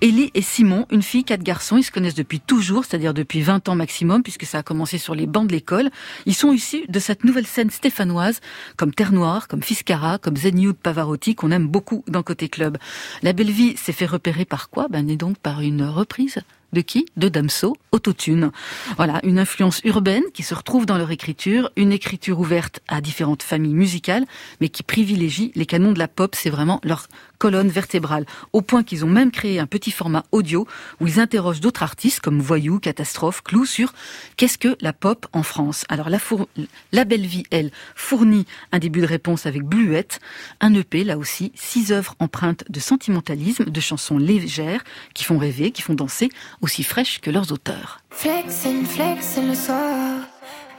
Ellie 0.00 0.30
et 0.34 0.42
Simon, 0.42 0.86
une 0.90 1.02
fille, 1.02 1.24
quatre 1.24 1.42
garçons. 1.42 1.76
Ils 1.76 1.82
se 1.82 1.90
connaissent 1.90 2.14
depuis 2.14 2.40
toujours, 2.40 2.84
c'est-à-dire 2.84 3.14
depuis 3.14 3.40
20 3.40 3.68
ans 3.68 3.74
maximum, 3.74 4.22
puisque 4.22 4.44
ça 4.44 4.58
a 4.58 4.62
commencé 4.62 4.98
sur 4.98 5.14
les 5.14 5.26
bancs 5.26 5.46
de 5.46 5.52
l'école. 5.52 5.90
Ils 6.26 6.34
sont 6.34 6.52
issus 6.52 6.84
de 6.88 6.98
cette 6.98 7.24
nouvelle 7.24 7.46
scène 7.46 7.70
stéphanoise, 7.70 8.40
comme 8.76 8.92
Terre 8.92 9.12
Noire, 9.12 9.48
comme 9.48 9.62
Fiscara, 9.62 10.18
comme 10.18 10.36
Zen 10.36 10.74
Pavarotti, 10.74 11.34
qu'on 11.34 11.50
aime 11.50 11.66
beaucoup 11.66 12.04
dans 12.08 12.22
Côté 12.22 12.48
Club. 12.48 12.78
La 13.22 13.32
Belle 13.32 13.50
Vie 13.50 13.76
s'est 13.76 13.92
fait 13.92 14.06
repérer 14.06 14.44
par 14.44 14.70
quoi? 14.70 14.86
Ben, 14.88 15.08
est 15.08 15.16
donc 15.16 15.38
par 15.38 15.60
une 15.60 15.82
reprise 15.84 16.38
de 16.76 16.82
qui 16.82 17.06
De 17.16 17.30
Damso, 17.30 17.74
Autotune. 17.90 18.50
Voilà, 18.98 19.20
une 19.24 19.38
influence 19.38 19.80
urbaine 19.84 20.24
qui 20.34 20.42
se 20.42 20.54
retrouve 20.54 20.84
dans 20.84 20.98
leur 20.98 21.10
écriture, 21.10 21.70
une 21.76 21.90
écriture 21.90 22.38
ouverte 22.38 22.80
à 22.86 23.00
différentes 23.00 23.42
familles 23.42 23.72
musicales, 23.72 24.26
mais 24.60 24.68
qui 24.68 24.82
privilégie 24.82 25.52
les 25.54 25.64
canons 25.64 25.92
de 25.92 25.98
la 25.98 26.06
pop, 26.06 26.34
c'est 26.34 26.50
vraiment 26.50 26.80
leur 26.84 27.08
colonne 27.38 27.68
vertébrale, 27.68 28.26
au 28.52 28.62
point 28.62 28.82
qu'ils 28.82 29.04
ont 29.04 29.08
même 29.08 29.30
créé 29.30 29.58
un 29.58 29.66
petit 29.66 29.90
format 29.90 30.24
audio 30.32 30.66
où 31.00 31.06
ils 31.06 31.20
interrogent 31.20 31.60
d'autres 31.60 31.82
artistes 31.82 32.20
comme 32.20 32.40
Voyou, 32.40 32.78
Catastrophe, 32.78 33.42
Clou 33.42 33.64
sur 33.64 33.92
qu'est-ce 34.36 34.58
que 34.58 34.76
la 34.80 34.92
pop 34.92 35.26
en 35.32 35.42
France. 35.42 35.84
Alors 35.88 36.08
la, 36.10 37.04
Belle 37.04 37.26
Vie, 37.26 37.44
elle, 37.50 37.70
fournit 37.94 38.46
un 38.72 38.78
début 38.78 39.00
de 39.00 39.06
réponse 39.06 39.46
avec 39.46 39.62
Bluette, 39.62 40.20
un 40.60 40.74
EP 40.74 41.04
là 41.04 41.18
aussi, 41.18 41.52
six 41.54 41.92
œuvres 41.92 42.14
empreintes 42.18 42.64
de 42.68 42.80
sentimentalisme, 42.80 43.64
de 43.64 43.80
chansons 43.80 44.18
légères 44.18 44.84
qui 45.14 45.24
font 45.24 45.38
rêver, 45.38 45.70
qui 45.70 45.82
font 45.82 45.94
danser, 45.94 46.30
aussi 46.60 46.82
fraîches 46.82 47.20
que 47.20 47.30
leurs 47.30 47.52
auteurs. 47.52 48.00
Flexin, 48.10 48.84
flexin 48.84 49.46
le 49.46 49.54
soir. 49.54 50.20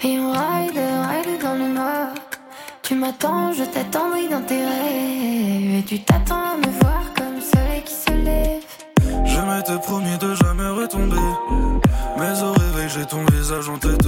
Et 0.03 0.19
on 0.19 0.31
ride 0.31 1.41
dans 1.41 1.55
le 1.55 1.73
noir. 1.73 2.26
Tu 2.87 2.95
m'attends, 2.95 3.51
je 3.51 3.65
t'attendrai 3.65 4.29
dans 4.29 4.41
tes. 4.43 4.61
Et 4.61 5.83
tu 5.83 5.99
t'attends 6.03 6.53
à 6.53 6.55
me 6.55 6.71
voir 6.79 7.03
comme 7.17 7.35
le 7.35 7.41
soleil 7.41 7.81
qui 7.83 7.93
se 7.93 8.13
lève. 8.13 8.63
Je 9.25 9.41
m'étais 9.41 9.77
promis 9.81 10.17
de 10.17 10.33
jamais 10.35 10.69
retomber. 10.69 11.17
Mais 12.17 12.41
au 12.41 12.53
réveil, 12.53 12.87
j'ai 12.87 13.05
ton 13.05 13.25
visage 13.25 13.67
en 13.67 13.77
tête. 13.77 14.07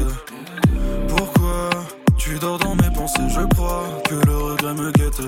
Pourquoi 1.10 1.70
tu 2.18 2.40
dors 2.40 2.58
dans 2.58 2.76
mes 2.76 2.90
pensées? 2.96 3.28
Je 3.28 3.42
crois 3.54 3.84
que 4.08 4.16
le 4.16 4.38
regret 4.38 4.74
me 4.74 4.92
guette. 4.94 5.24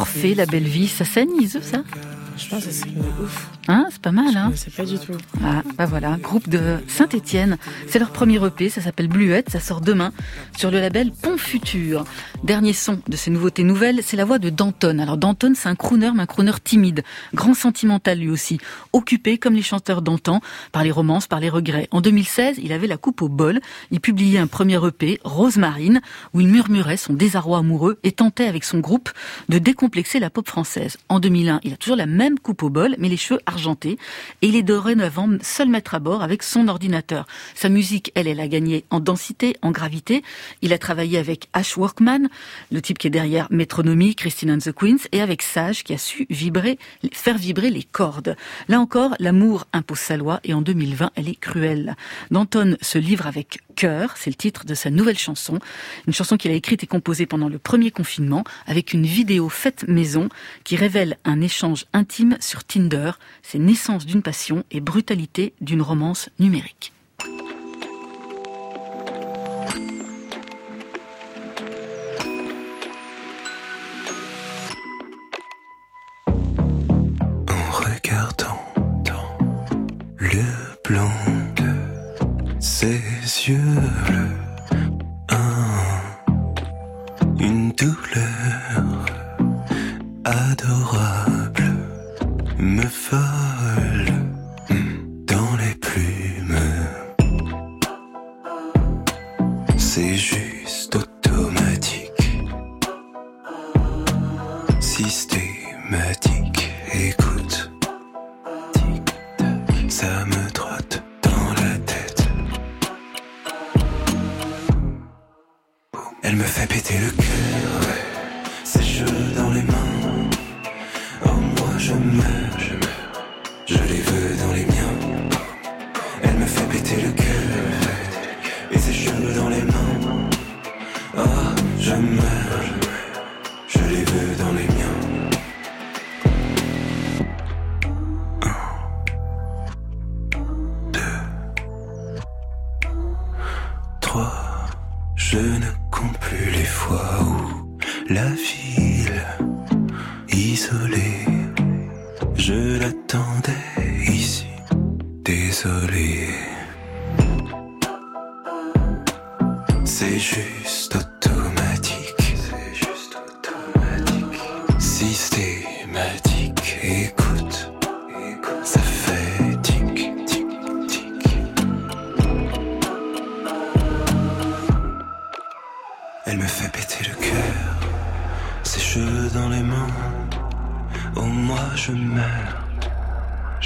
Orphée, 0.00 0.34
La 0.34 0.46
Belle 0.46 0.62
Vie, 0.62 0.86
ça 0.86 1.04
saigne, 1.04 1.30
Iseux, 1.40 1.60
ça 1.60 1.82
Je 2.38 2.48
pense 2.48 2.64
que 2.64 2.70
c'est 2.70 2.86
ouf. 3.20 3.50
Hein, 3.66 3.86
c'est 3.90 4.00
pas 4.00 4.12
mal, 4.12 4.36
hein 4.36 4.52
sais 4.54 4.70
pas 4.70 4.84
du 4.84 4.96
tout. 4.96 5.12
Ah, 5.44 5.62
bah 5.76 5.86
voilà, 5.86 6.16
groupe 6.16 6.48
de 6.48 6.76
Saint-Étienne. 6.86 7.58
C'est 7.88 7.98
leur 7.98 8.10
premier 8.10 8.36
EP, 8.46 8.68
ça 8.68 8.80
s'appelle 8.80 9.08
Bluette, 9.08 9.50
ça 9.50 9.58
sort 9.58 9.80
demain 9.80 10.12
sur 10.56 10.70
le 10.70 10.78
label 10.78 11.10
Pont 11.10 11.36
Futur. 11.36 12.04
Dernier 12.44 12.72
son 12.72 13.00
de 13.08 13.16
ces 13.16 13.32
nouveautés 13.32 13.64
nouvelles, 13.64 14.00
c'est 14.04 14.16
la 14.16 14.24
voix 14.24 14.38
de 14.38 14.50
Danton. 14.50 15.00
Alors 15.00 15.16
Danton, 15.16 15.52
c'est 15.56 15.68
un 15.68 15.74
crooner, 15.74 16.12
mais 16.14 16.22
un 16.22 16.26
crooner 16.26 16.52
timide, 16.62 17.02
grand 17.34 17.54
sentimental 17.54 18.18
lui 18.20 18.30
aussi, 18.30 18.58
occupé 18.92 19.36
comme 19.36 19.54
les 19.54 19.62
chanteurs 19.62 20.00
d'antan 20.00 20.40
par 20.70 20.84
les 20.84 20.92
romances, 20.92 21.26
par 21.26 21.40
les 21.40 21.50
regrets. 21.50 21.88
En 21.90 22.00
2016, 22.00 22.60
il 22.62 22.72
avait 22.72 22.86
la 22.86 22.98
coupe 22.98 23.20
au 23.20 23.28
bol, 23.28 23.60
il 23.90 24.00
publiait 24.00 24.38
un 24.38 24.46
premier 24.46 24.78
EP, 24.86 25.18
Rosemarine, 25.24 26.00
où 26.34 26.40
il 26.40 26.48
murmurait 26.48 26.96
son 26.96 27.14
désarroi 27.14 27.58
amoureux 27.58 27.98
et 28.04 28.12
tentait 28.12 28.46
avec 28.46 28.62
son 28.62 28.78
groupe 28.78 29.10
de 29.48 29.58
décomplexer 29.58 30.20
la 30.20 30.30
pop 30.30 30.48
française. 30.48 30.98
En 31.08 31.18
2001, 31.18 31.60
il 31.64 31.72
a 31.72 31.76
toujours 31.76 31.96
la 31.96 32.06
même 32.06 32.27
coupe 32.36 32.62
au 32.62 32.70
bol, 32.70 32.94
mais 32.98 33.08
les 33.08 33.16
cheveux 33.16 33.40
argentés, 33.46 33.98
et 34.42 34.48
il 34.48 34.56
est 34.56 34.62
dorénavant 34.62 35.28
seul 35.42 35.68
maître 35.68 35.94
à 35.94 35.98
bord 35.98 36.22
avec 36.22 36.42
son 36.42 36.68
ordinateur. 36.68 37.26
Sa 37.54 37.68
musique, 37.68 38.12
elle, 38.14 38.26
elle 38.26 38.40
a 38.40 38.48
gagné 38.48 38.84
en 38.90 39.00
densité, 39.00 39.56
en 39.62 39.70
gravité. 39.70 40.22
Il 40.62 40.72
a 40.72 40.78
travaillé 40.78 41.18
avec 41.18 41.48
Ash 41.52 41.76
Workman, 41.76 42.28
le 42.70 42.82
type 42.82 42.98
qui 42.98 43.06
est 43.06 43.10
derrière 43.10 43.48
Metronomy, 43.50 44.14
Christine 44.14 44.52
and 44.52 44.58
the 44.58 44.72
Queens, 44.72 45.08
et 45.12 45.20
avec 45.20 45.42
Sage, 45.42 45.84
qui 45.84 45.94
a 45.94 45.98
su 45.98 46.26
vibrer, 46.30 46.78
faire 47.12 47.38
vibrer 47.38 47.70
les 47.70 47.82
cordes. 47.82 48.36
Là 48.68 48.80
encore, 48.80 49.14
l'amour 49.18 49.66
impose 49.72 49.98
sa 49.98 50.16
loi, 50.16 50.40
et 50.44 50.54
en 50.54 50.62
2020, 50.62 51.10
elle 51.14 51.28
est 51.28 51.38
cruelle. 51.40 51.96
Danton 52.30 52.76
se 52.80 52.98
livre 52.98 53.26
avec 53.26 53.60
Cœur, 53.78 54.16
c'est 54.16 54.30
le 54.30 54.34
titre 54.34 54.64
de 54.64 54.74
sa 54.74 54.90
nouvelle 54.90 55.16
chanson. 55.16 55.60
Une 56.08 56.12
chanson 56.12 56.36
qu'il 56.36 56.50
a 56.50 56.54
écrite 56.54 56.82
et 56.82 56.88
composée 56.88 57.26
pendant 57.26 57.48
le 57.48 57.60
premier 57.60 57.92
confinement 57.92 58.42
avec 58.66 58.92
une 58.92 59.06
vidéo 59.06 59.48
faite 59.48 59.84
maison 59.86 60.30
qui 60.64 60.74
révèle 60.74 61.16
un 61.24 61.40
échange 61.40 61.84
intime 61.92 62.36
sur 62.40 62.64
Tinder, 62.64 63.12
c'est 63.44 63.60
naissance 63.60 64.04
d'une 64.04 64.22
passion 64.22 64.64
et 64.72 64.80
brutalité 64.80 65.54
d'une 65.60 65.80
romance 65.80 66.28
numérique. 66.40 66.92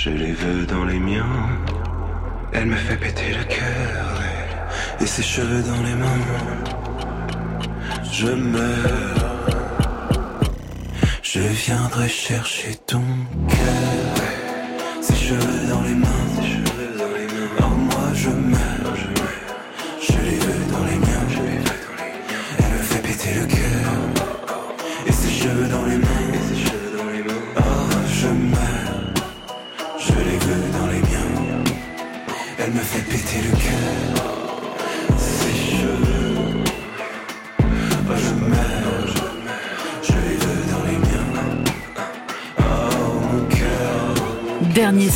Je 0.05 0.11
les 0.11 0.33
veux 0.33 0.67
dans 0.67 0.85
les 0.85 0.99
miens. 0.99 1.49
Elle 2.53 2.67
me 2.67 2.75
fait 2.75 2.97
péter 2.97 3.33
le 3.39 3.45
cœur 3.45 4.21
et, 5.01 5.07
ses 5.07 5.23
cheveux 5.23 5.63
dans 5.63 5.83
les 5.87 5.95
mains. 5.95 6.25
Je 8.11 8.27
meurs, 8.27 9.49
je 11.23 11.41
viendrai 11.41 12.09
chercher 12.09 12.75
ton 12.85 13.05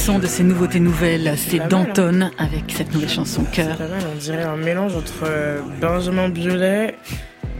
son 0.06 0.20
de 0.20 0.28
ces 0.28 0.44
nouveautés 0.44 0.78
nouvelles, 0.78 1.34
c'est 1.36 1.58
hein. 1.60 1.66
Danton 1.68 2.30
avec 2.38 2.62
cette 2.68 2.94
nouvelle 2.94 3.08
chanson 3.08 3.42
Cœur. 3.50 3.76
Pas 3.76 3.88
mal, 3.88 4.02
on 4.14 4.16
dirait 4.16 4.44
un 4.44 4.56
mélange 4.56 4.94
entre 4.94 5.24
euh, 5.24 5.60
Benjamin 5.80 6.28
Biolay, 6.28 6.94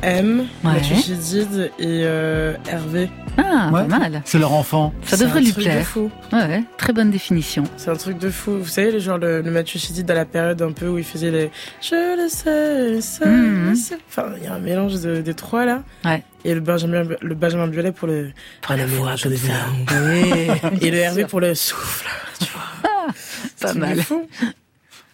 M, 0.03 0.47
Ouais. 0.63 0.75
Mathieu 0.75 0.95
Chédid 0.95 1.73
et 1.81 2.03
euh, 2.05 2.55
Hervé. 2.69 3.11
Ah, 3.39 3.71
Ouais. 3.73 3.87
pas 3.87 3.99
mal. 3.99 4.23
C'est 4.25 4.39
leur 4.39 4.53
enfant. 4.53 4.93
Ça 5.05 5.17
C'est 5.17 5.25
devrait 5.25 5.39
un 5.41 5.43
lui 5.43 5.53
truc 5.53 5.65
de 5.65 5.71
plaire. 5.71 5.87
fou. 5.87 6.11
Ouais, 6.33 6.39
ouais, 6.47 6.65
très 6.79 6.93
bonne 6.93 7.11
définition. 7.11 7.65
C'est 7.77 7.91
un 7.91 7.97
truc 7.97 8.19
de 8.19 8.31
fou. 8.31 8.59
Vous 8.59 8.67
savez, 8.67 8.91
le 8.93 8.99
genre 8.99 9.19
le, 9.19 9.43
le 9.43 9.51
Mathieu 9.51 9.79
Chédid 9.79 10.11
à 10.11 10.15
la 10.15 10.25
période 10.25 10.61
un 10.63 10.73
peu 10.73 10.89
où 10.89 10.99
il 10.99 11.05
faisait 11.05 11.31
les 11.31 11.51
Je 11.83 12.23
le 12.23 12.29
sais, 12.29 12.89
je 12.89 12.95
le 12.95 13.01
sais, 13.01 13.27
Mhm. 13.27 13.71
le 13.71 13.75
sais. 13.77 13.99
Enfin, 14.09 14.27
il 14.39 14.45
y 14.45 14.47
a 14.47 14.55
un 14.55 14.59
mélange 14.59 15.01
de- 15.01 15.21
des 15.21 15.35
trois 15.35 15.65
là. 15.67 15.83
Ouais. 16.05 16.23
Et 16.45 16.55
le 16.55 16.61
Benjamin, 16.61 17.03
le 17.21 17.35
Benjamin 17.35 17.67
Biolay 17.67 17.93
pour 17.93 18.09
le. 18.09 18.31
Pour 18.63 18.75
la 18.77 18.87
voix 18.87 19.15
comme 19.23 19.37
ça. 19.37 19.53
Et 20.81 20.91
le 20.91 20.97
Hervé 20.99 21.25
pour 21.27 21.41
le 21.41 21.55
souffle. 21.55 22.09
Tu 22.39 22.47
vois. 22.53 22.63
Pas 23.61 23.69
Truc 23.69 23.75
de 23.75 23.81
mal. 23.81 24.03
fou. 24.03 24.27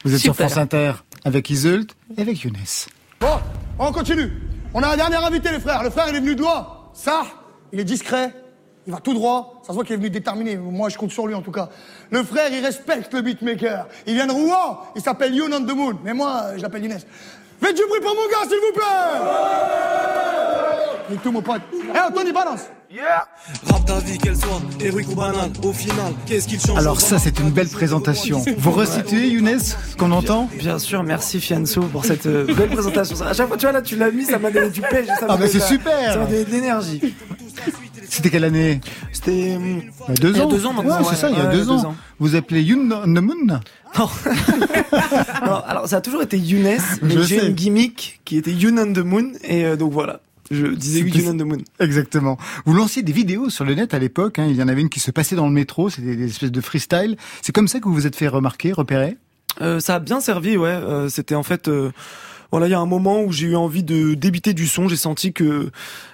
Vous 0.05 0.15
êtes 0.15 0.21
sur 0.21 0.35
Super. 0.35 0.49
France 0.49 0.59
Inter 0.59 0.93
avec 1.25 1.49
Iseult 1.51 1.87
et 2.17 2.21
avec 2.23 2.43
Younes. 2.43 2.57
Bon, 3.21 3.39
on 3.79 3.93
continue. 3.93 4.31
On 4.75 4.83
a 4.83 4.89
un 4.89 4.97
dernier 4.97 5.17
invité, 5.17 5.51
les 5.53 5.61
frères. 5.61 5.83
Le 5.85 5.91
frère, 5.91 6.07
il 6.11 6.17
est 6.17 6.21
venu 6.21 6.35
de 6.35 6.41
loin. 6.41 6.67
Ça, 6.93 7.23
il 7.73 7.81
est 7.81 7.85
discret. 7.85 8.33
Il 8.87 8.93
va 8.93 8.99
tout 8.99 9.15
droit. 9.15 9.61
Ça 9.63 9.69
se 9.69 9.75
voit 9.75 9.85
qu'il 9.85 9.95
est 9.95 9.99
venu 9.99 10.11
déterminé. 10.11 10.57
Moi, 10.57 10.89
je 10.89 10.99
compte 10.99 11.13
sur 11.13 11.27
lui, 11.27 11.35
en 11.35 11.43
tout 11.43 11.53
cas. 11.53 11.69
Le 12.11 12.25
frère, 12.25 12.53
il 12.53 12.65
respecte 12.65 13.15
le 13.15 13.23
beatmaker. 13.23 13.87
Il 14.07 14.15
vient 14.15 14.27
de 14.27 14.33
Rouen. 14.33 14.81
Il 14.97 15.03
s'appelle 15.03 15.35
Youn 15.35 15.55
on 15.55 15.65
the 15.65 15.75
Moon. 15.75 15.99
Mais 16.05 16.13
moi, 16.15 16.57
je 16.57 16.63
l'appelle 16.63 16.85
Younes. 16.85 16.99
Faites 17.63 17.77
du 17.77 17.83
bruit 17.89 18.01
pour 18.01 18.15
mon 18.15 18.27
gars, 18.29 18.49
s'il 18.49 18.59
vous 18.59 18.73
plaît 18.75 18.83
Nique 21.11 21.23
tout, 21.23 21.31
mon 21.31 21.43
pote. 21.43 21.63
Eh, 21.95 21.99
Anthony, 21.99 22.33
balance 22.33 22.63
Rap 23.67 23.87
ta 23.87 23.99
vie, 24.01 24.19
qu'elle 24.19 24.37
soit 24.37 24.61
héroïque 24.81 25.09
ou 25.11 25.15
banale, 25.15 25.51
au 25.63 25.73
final, 25.73 26.13
qu'est-ce 26.27 26.47
qu'il 26.47 26.61
change 26.61 26.79
Alors 26.79 27.01
ça, 27.01 27.19
c'est 27.19 27.39
une 27.39 27.51
belle 27.51 27.69
présentation. 27.69 28.45
Vous 28.59 28.71
resituez, 28.71 29.29
Younes, 29.29 29.59
ce 29.59 29.97
qu'on 29.97 30.11
entend 30.11 30.49
Bien 30.59 30.79
sûr, 30.79 31.03
merci 31.03 31.41
Fianso 31.41 31.83
pour 31.83 32.05
cette 32.05 32.27
euh, 32.27 32.53
belle 32.55 32.69
présentation. 32.69 33.17
À 33.23 33.33
chaque 33.33 33.49
fois, 33.49 33.57
tu 33.57 33.65
vois, 33.65 33.73
là, 33.73 33.81
tu 33.83 33.97
l'as 33.97 34.11
mis, 34.11 34.25
ça 34.25 34.39
m'a 34.39 34.51
donné 34.51 34.69
du 34.69 34.83
pêche. 34.83 35.07
ça 35.07 35.27
m'a 35.27 35.35
Ah 35.35 35.37
bah 35.37 35.47
c'est 35.49 35.59
de 35.59 35.63
super 35.63 36.13
Ça 36.13 36.19
m'a 36.19 36.27
donné 36.27 36.45
de 36.45 36.51
l'énergie. 36.51 37.15
C'était 38.09 38.31
quelle 38.31 38.45
année 38.45 38.81
C'était. 39.13 39.33
Il 39.53 39.79
y 40.09 40.11
a 40.11 40.15
deux 40.21 40.41
ans. 40.41 40.49
deux 40.49 40.67
ans 40.67 40.73
maintenant, 40.73 40.99
Ouais, 40.99 41.05
c'est 41.05 41.11
ouais. 41.11 41.17
ça, 41.17 41.31
il 41.31 41.37
y 41.37 41.41
a 41.41 41.45
Ouais, 41.47 41.53
deux, 41.53 41.65
deux 41.65 41.71
ans. 41.71 41.85
ans. 41.87 41.97
Vous 42.19 42.35
appelez 42.35 42.63
Youn 42.63 42.93
on 42.93 43.03
the 43.05 43.23
Moon 43.23 43.35
Non. 43.47 43.61
non, 45.47 45.55
alors 45.67 45.89
ça 45.89 45.97
a 45.97 46.01
toujours 46.01 46.23
été 46.23 46.39
Younes, 46.39 46.79
mais 47.03 47.23
j'ai 47.25 47.47
une 47.47 47.55
gimmick 47.55 48.21
qui 48.25 48.37
était 48.37 48.53
Youn 48.53 48.79
on 48.79 48.93
the 48.93 48.99
Moon, 49.05 49.33
et 49.45 49.65
euh, 49.65 49.77
donc 49.77 49.93
voilà. 49.93 50.21
Je 50.51 50.67
disais 50.67 51.01
Youn 51.01 51.29
on 51.35 51.39
the 51.45 51.47
Moon. 51.49 51.59
Exactement. 51.81 52.37
Vous 52.67 52.75
lanciez 52.75 53.03
des 53.03 53.13
vidéos 53.13 53.49
sur 53.49 53.65
le 53.65 53.75
net 53.75 53.95
à 53.95 53.99
l'époque. 53.99 54.39
Hein. 54.39 54.47
Il 54.51 54.57
y 54.57 54.63
en 54.63 54.69
avait 54.69 54.81
une 54.83 54.91
qui 54.91 55.01
se 55.01 55.11
passait 55.11 55.37
dans 55.37 55.47
le 55.47 55.53
métro. 55.53 55.89
C'était 55.89 56.15
des 56.17 56.27
espèces 56.27 56.53
de 56.53 56.61
freestyle. 56.61 57.17
C'est 57.41 57.53
comme 57.53 57.69
ça 57.69 57.81
que 57.81 57.85
vous 57.89 57.95
vous 57.95 58.07
êtes 58.07 58.17
fait 58.17 58.29
remarquer, 58.29 58.73
repérer? 58.73 59.17
Euh, 59.61 59.81
ça 59.81 59.95
a 59.97 59.99
bien 59.99 60.21
servi, 60.21 60.57
ouais. 60.57 60.69
Euh, 60.69 61.09
C'était 61.09 61.35
en 61.35 61.43
fait, 61.43 61.69
voilà, 62.53 62.69
il 62.69 62.71
y 62.71 62.75
a 62.75 62.81
un 62.81 62.87
moment 62.87 63.23
où 63.23 63.33
j'ai 63.33 63.47
eu 63.49 63.57
envie 63.57 63.83
de 63.83 64.15
débiter 64.15 64.53
du 64.53 64.69
son. 64.69 64.87
J'ai 64.87 64.97
senti 64.97 65.33
que 65.33 65.71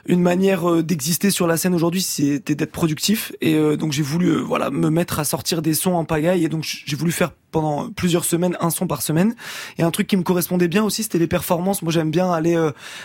une 0.07 0.22
manière 0.22 0.70
euh, 0.70 0.82
d'exister 0.82 1.30
sur 1.30 1.47
la 1.47 1.57
scène 1.57 1.74
aujourd'hui, 1.74 2.01
c'était 2.01 2.55
d'être 2.55 2.72
productif. 2.72 3.32
Et 3.41 3.57
euh, 3.57 3.76
donc 3.76 3.93
j'ai 3.93 4.03
voulu, 4.03 4.28
euh, 4.28 4.39
voilà, 4.39 4.70
me 4.70 4.89
mettre 4.89 5.18
à 5.18 5.24
sortir 5.24 5.62
des 5.62 5.74
sons 5.74 5.95
en 5.95 6.05
pagaille. 6.05 6.45
Et 6.45 6.49
donc 6.49 6.64
j'ai 6.64 6.97
voulu 6.97 7.12
faire 7.12 7.32
pendant 7.51 7.91
plusieurs 7.91 8.24
semaines 8.24 8.57
un 8.61 8.70
son 8.70 8.86
par 8.86 9.03
semaine. 9.03 9.34
Et 9.78 9.82
un 9.82 9.91
truc 9.91 10.07
qui 10.07 10.16
me 10.16 10.22
correspondait 10.22 10.68
bien 10.68 10.84
aussi, 10.84 11.03
c'était 11.03 11.18
les 11.18 11.26
performances. 11.26 11.82
Moi, 11.82 11.93
j'aime 11.93 12.11
bien 12.11 12.30
aller 12.30 12.57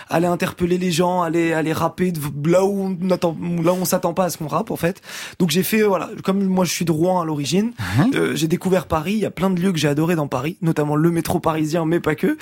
aller 0.08 0.26
interpeller 0.26 0.78
les 0.78 0.92
gens, 0.92 1.22
aller 1.22 1.52
aller 1.52 1.72
rapper 1.72 2.12
là 2.44 2.64
où 2.64 2.96
on 3.02 3.10
attend, 3.10 3.36
là 3.62 3.72
où 3.72 3.76
on 3.76 3.84
s'attend 3.84 4.14
pas 4.14 4.24
à 4.24 4.30
ce 4.30 4.38
qu'on 4.38 4.46
rappe 4.46 4.70
en 4.70 4.76
fait. 4.76 5.00
Donc 5.38 5.50
j'ai 5.50 5.62
fait 5.62 5.82
voilà, 5.82 6.10
comme 6.22 6.44
moi 6.44 6.64
je 6.64 6.70
suis 6.70 6.84
de 6.84 6.92
Rouen 6.92 7.20
à 7.20 7.24
l'origine, 7.24 7.72
euh, 8.14 8.36
j'ai 8.36 8.48
découvert 8.48 8.86
Paris. 8.86 9.12
Il 9.14 9.20
y 9.20 9.26
a 9.26 9.30
plein 9.30 9.50
de 9.50 9.60
lieux 9.60 9.72
que 9.72 9.78
j'ai 9.78 9.88
adoré 9.88 10.14
dans 10.14 10.28
Paris, 10.28 10.56
notamment 10.62 10.94
le 10.94 11.10
métro 11.10 11.40
parisien, 11.40 11.84
mais 11.84 12.00
pas 12.00 12.14
que. 12.14 12.36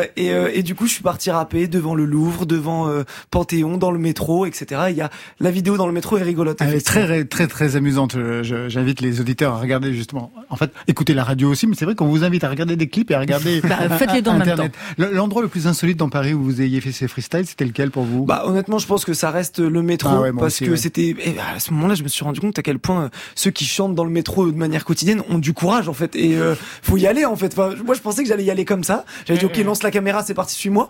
Euh, 0.00 0.06
et, 0.16 0.32
euh, 0.32 0.50
et 0.52 0.62
du 0.62 0.74
coup, 0.74 0.86
je 0.86 0.92
suis 0.92 1.02
parti 1.02 1.30
rapper 1.30 1.66
devant 1.68 1.94
le 1.94 2.04
Louvre, 2.04 2.46
devant 2.46 2.88
euh, 2.88 3.04
Panthéon, 3.30 3.76
dans 3.76 3.90
le 3.90 3.98
métro, 3.98 4.46
etc. 4.46 4.82
Il 4.90 4.96
y 4.96 5.00
a 5.00 5.10
la 5.40 5.50
vidéo 5.50 5.76
dans 5.76 5.86
le 5.86 5.92
métro 5.92 6.16
est 6.18 6.22
rigolote. 6.22 6.58
Elle 6.60 6.74
est 6.74 6.84
très 6.86 7.24
très 7.24 7.46
très 7.46 7.76
amusante. 7.76 8.16
J'invite 8.42 9.00
les 9.00 9.20
auditeurs 9.20 9.54
à 9.54 9.58
regarder 9.58 9.92
justement. 9.94 10.32
En 10.48 10.56
fait, 10.56 10.70
écouter 10.88 11.14
la 11.14 11.24
radio 11.24 11.50
aussi, 11.50 11.66
mais 11.66 11.74
c'est 11.76 11.84
vrai 11.84 11.94
qu'on 11.94 12.06
vous 12.08 12.24
invite 12.24 12.44
à 12.44 12.48
regarder 12.48 12.76
des 12.76 12.88
clips 12.88 13.10
et 13.10 13.14
à 13.14 13.20
regarder. 13.20 13.60
Bah, 13.70 13.96
faites-les 13.98 14.22
même 14.22 14.40
Internet. 14.42 14.72
Le- 14.98 15.12
L'endroit 15.12 15.42
le 15.42 15.48
plus 15.48 15.66
insolite 15.66 15.96
dans 15.96 16.08
Paris 16.08 16.34
où 16.34 16.42
vous 16.42 16.60
ayez 16.60 16.80
fait 16.80 16.92
ces 16.92 17.06
freestyles, 17.08 17.46
c'était 17.46 17.64
lequel 17.64 17.90
pour 17.90 18.02
vous? 18.04 18.24
Bah 18.24 18.42
honnêtement, 18.46 18.78
je 18.78 18.86
pense 18.86 19.04
que 19.04 19.12
ça 19.14 19.30
reste 19.30 19.60
le 19.60 19.82
métro 19.82 20.08
Ah 20.12 20.20
ouais, 20.20 20.32
moi 20.32 20.42
parce 20.42 20.54
aussi, 20.54 20.64
que 20.66 20.70
ouais. 20.72 20.76
c'était 20.76 21.14
et 21.24 21.36
à 21.54 21.60
ce 21.60 21.72
moment-là, 21.72 21.94
je 21.94 22.02
me 22.02 22.08
suis 22.08 22.24
rendu 22.24 22.40
compte 22.40 22.58
à 22.58 22.62
quel 22.62 22.78
point 22.78 23.10
ceux 23.34 23.50
qui 23.50 23.64
chantent 23.64 23.94
dans 23.94 24.04
le 24.04 24.10
métro 24.10 24.50
de 24.50 24.56
manière 24.56 24.84
quotidienne 24.84 25.22
ont 25.28 25.38
du 25.38 25.52
courage 25.52 25.88
en 25.88 25.92
fait 25.92 26.16
et 26.16 26.36
euh, 26.36 26.54
faut 26.82 26.96
y 26.96 27.06
aller 27.06 27.24
en 27.24 27.36
fait. 27.36 27.52
Enfin, 27.56 27.74
moi, 27.84 27.94
je 27.94 28.00
pensais 28.00 28.22
que 28.22 28.28
j'allais 28.28 28.44
y 28.44 28.50
aller 28.50 28.64
comme 28.64 28.82
ça. 28.84 29.04
J'avais 29.26 29.38
dit 29.38 29.46
OK, 29.46 29.56
lance 29.58 29.82
la 29.82 29.89
caméra, 29.90 30.22
c'est 30.24 30.34
parti, 30.34 30.54
suis-moi. 30.54 30.88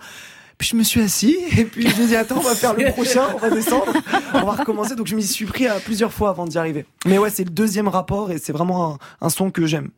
Puis 0.60 0.68
je 0.68 0.76
me 0.76 0.82
suis 0.82 1.00
assis 1.00 1.38
et 1.56 1.64
puis 1.64 1.88
je 1.88 2.00
me 2.00 2.06
dit 2.06 2.14
attends, 2.14 2.36
on 2.36 2.42
va 2.42 2.54
faire 2.54 2.74
le 2.74 2.92
prochain, 2.92 3.22
on 3.34 3.38
va 3.38 3.48
descendre, 3.48 3.92
on 4.34 4.42
va 4.42 4.52
recommencer. 4.52 4.94
Donc 4.94 5.06
je 5.06 5.16
m'y 5.16 5.22
suis 5.22 5.46
pris 5.46 5.66
à 5.66 5.80
plusieurs 5.80 6.12
fois 6.12 6.28
avant 6.28 6.44
d'y 6.44 6.58
arriver. 6.58 6.84
Mais 7.06 7.16
ouais, 7.16 7.30
c'est 7.30 7.44
le 7.44 7.50
deuxième 7.50 7.88
rapport 7.88 8.30
et 8.30 8.36
c'est 8.36 8.52
vraiment 8.52 8.98
un, 9.22 9.30
son 9.30 9.50
que 9.50 9.66
j'aime. 9.66 9.88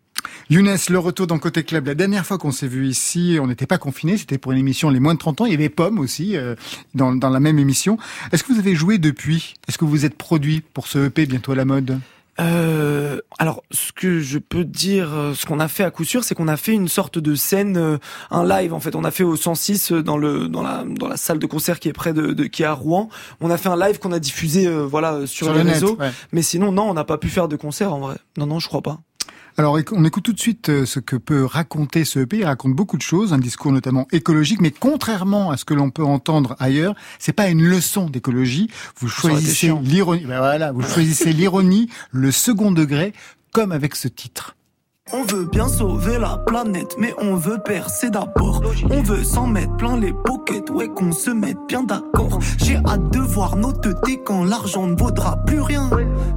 Younes, 0.51 0.77
le 0.89 0.99
retour 1.01 1.27
dans 1.27 1.39
Côté 1.41 1.65
Club. 1.65 1.89
La 1.89 1.97
dernière 1.97 2.25
fois 2.25 2.39
qu'on 2.39 2.53
s'est 2.53 2.69
vu 2.69 2.87
ici, 2.87 3.39
on 3.41 3.49
n'était 3.49 3.67
pas 3.67 3.79
confinés, 3.79 4.17
c'était 4.17 4.39
pour 4.39 4.53
une 4.53 4.59
émission 4.59 4.89
Les 4.89 5.01
moins 5.01 5.15
de 5.15 5.19
30 5.19 5.41
ans. 5.41 5.47
Il 5.47 5.51
y 5.51 5.55
avait 5.55 5.69
Pomme 5.69 5.99
aussi 5.99 6.37
euh, 6.37 6.55
dans, 6.95 7.13
dans 7.13 7.31
la 7.31 7.41
même 7.41 7.59
émission. 7.59 7.99
Est-ce 8.31 8.45
que 8.45 8.53
vous 8.53 8.61
avez 8.61 8.77
joué 8.77 8.99
depuis? 8.99 9.55
Est-ce 9.67 9.79
que 9.79 9.85
vous 9.85 9.91
vous 9.91 10.05
êtes 10.05 10.17
produit 10.17 10.61
pour 10.61 10.87
ce 10.87 11.07
EP 11.07 11.27
bientôt 11.27 11.53
à 11.53 11.57
la 11.57 11.65
mode? 11.65 11.99
Euh, 12.43 13.19
alors, 13.39 13.63
ce 13.71 13.93
que 13.93 14.21
je 14.21 14.39
peux 14.39 14.65
dire, 14.65 15.11
euh, 15.13 15.35
ce 15.35 15.47
qu'on 15.47 15.61
a 15.61 15.69
fait 15.69 15.85
à 15.85 15.91
coup 15.91 16.05
sûr, 16.05 16.25
c'est 16.25 16.35
qu'on 16.35 16.49
a 16.49 16.57
fait 16.57 16.73
une 16.73 16.89
sorte 16.89 17.19
de 17.19 17.35
scène, 17.35 17.77
euh, 17.77 17.99
un 18.31 18.45
live 18.47 18.75
en 18.75 18.81
fait. 18.81 18.95
On 18.97 19.05
a 19.05 19.11
fait 19.11 19.23
au 19.25 19.37
106 19.37 19.93
euh, 19.93 20.03
dans 20.03 20.17
le 20.19 20.49
dans 20.49 20.63
la 20.63 20.85
dans 20.87 21.09
la 21.09 21.17
salle 21.17 21.39
de 21.39 21.47
concert 21.47 21.79
qui 21.81 21.89
est 21.89 21.93
près 21.93 22.13
de, 22.13 22.33
de 22.33 22.45
qui 22.45 22.63
est 22.63 22.67
à 22.67 22.73
Rouen. 22.73 23.09
On 23.41 23.51
a 23.51 23.57
fait 23.57 23.69
un 23.69 23.77
live 23.77 23.99
qu'on 23.99 24.13
a 24.13 24.19
diffusé, 24.19 24.67
euh, 24.67 24.85
voilà, 24.85 25.27
sur, 25.27 25.47
Sur 25.47 25.53
les 25.53 25.61
le 25.61 25.65
net, 25.65 25.75
réseaux. 25.75 25.97
ouais. 25.99 26.11
Mais 26.33 26.43
sinon, 26.43 26.73
non, 26.73 26.91
on 26.91 26.95
n'a 26.95 27.05
pas 27.05 27.19
pu 27.19 27.29
faire 27.29 27.49
de 27.49 27.57
concert 27.57 27.93
en 27.95 28.01
vrai. 28.01 28.17
Non, 28.37 28.47
non, 28.47 28.59
je 28.59 28.69
crois 28.69 28.83
pas. 28.83 28.99
Alors, 29.59 29.79
on 29.93 30.05
écoute 30.05 30.25
tout 30.25 30.33
de 30.33 30.41
suite 30.41 30.71
euh, 30.71 30.87
ce 30.87 30.99
que 30.99 31.17
peut 31.17 31.45
raconter 31.45 32.07
ce 32.07 32.21
EP. 32.21 32.39
Il 32.39 32.45
raconte 32.45 32.73
beaucoup 32.73 32.97
de 32.97 33.03
choses, 33.03 33.35
un 33.35 33.39
discours 33.39 33.71
notamment 33.71 34.07
écologique, 34.11 34.63
mais 34.63 34.71
contrairement 34.71 35.51
à 35.51 35.59
ce 35.59 35.67
que 35.67 35.75
l'on 35.75 35.91
peut 35.91 36.05
entendre 36.05 36.57
ailleurs, 36.59 36.95
c'est 37.19 37.35
pas 37.35 37.49
une 37.49 37.63
leçon 37.63 38.09
d'écologie. 38.09 38.71
Vous 38.99 39.09
choisissez 39.09 39.71
l'ironie. 39.83 40.25
Ben 40.25 40.39
voilà, 40.39 40.73
vous 40.73 40.83
choisissez 40.83 41.33
l'ironie, 41.33 41.91
le 42.13 42.33
second 42.33 42.73
degré, 42.73 43.13
comme 43.53 43.73
avec 43.73 43.95
ce 43.95 44.09
titre. 44.09 44.57
On 45.15 45.25
veut 45.25 45.45
bien 45.45 45.69
sauver 45.69 46.19
la 46.19 46.39
planète, 46.39 46.97
mais 46.99 47.15
on 47.19 47.37
veut 47.37 47.59
percer 47.59 48.09
d'abord. 48.09 48.63
On 48.91 49.03
veut 49.03 49.23
s'en 49.23 49.47
mettre 49.47 49.77
plein 49.77 49.99
les 49.99 50.13
pockets, 50.13 50.71
ouais 50.71 50.89
qu'on 50.89 51.13
se 51.13 51.31
mette 51.31 51.59
bien 51.69 51.83
d'accord. 51.83 52.39
J'ai 52.59 52.77
hâte 52.77 53.13
de 53.13 53.19
voir 53.19 53.57
nos 53.57 53.73
teutés 53.73 54.23
quand 54.25 54.43
l'argent 54.45 54.87
ne 54.87 54.97
vaudra 54.97 55.37
plus 55.45 55.61
rien. 55.61 55.91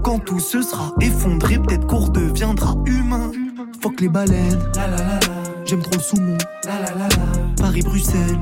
Quand 0.03 0.19
tout 0.19 0.39
se 0.39 0.61
sera 0.61 0.91
effondré, 0.99 1.57
peut-être 1.57 1.87
qu'on 1.87 1.99
redeviendra 1.99 2.75
humain. 2.85 3.31
Fuck 3.81 4.01
les 4.01 4.09
baleines, 4.09 4.59
j'aime 5.63 5.81
trop 5.81 5.95
le 5.95 6.01
saumon. 6.01 6.37
Paris-Bruxelles, 7.57 8.39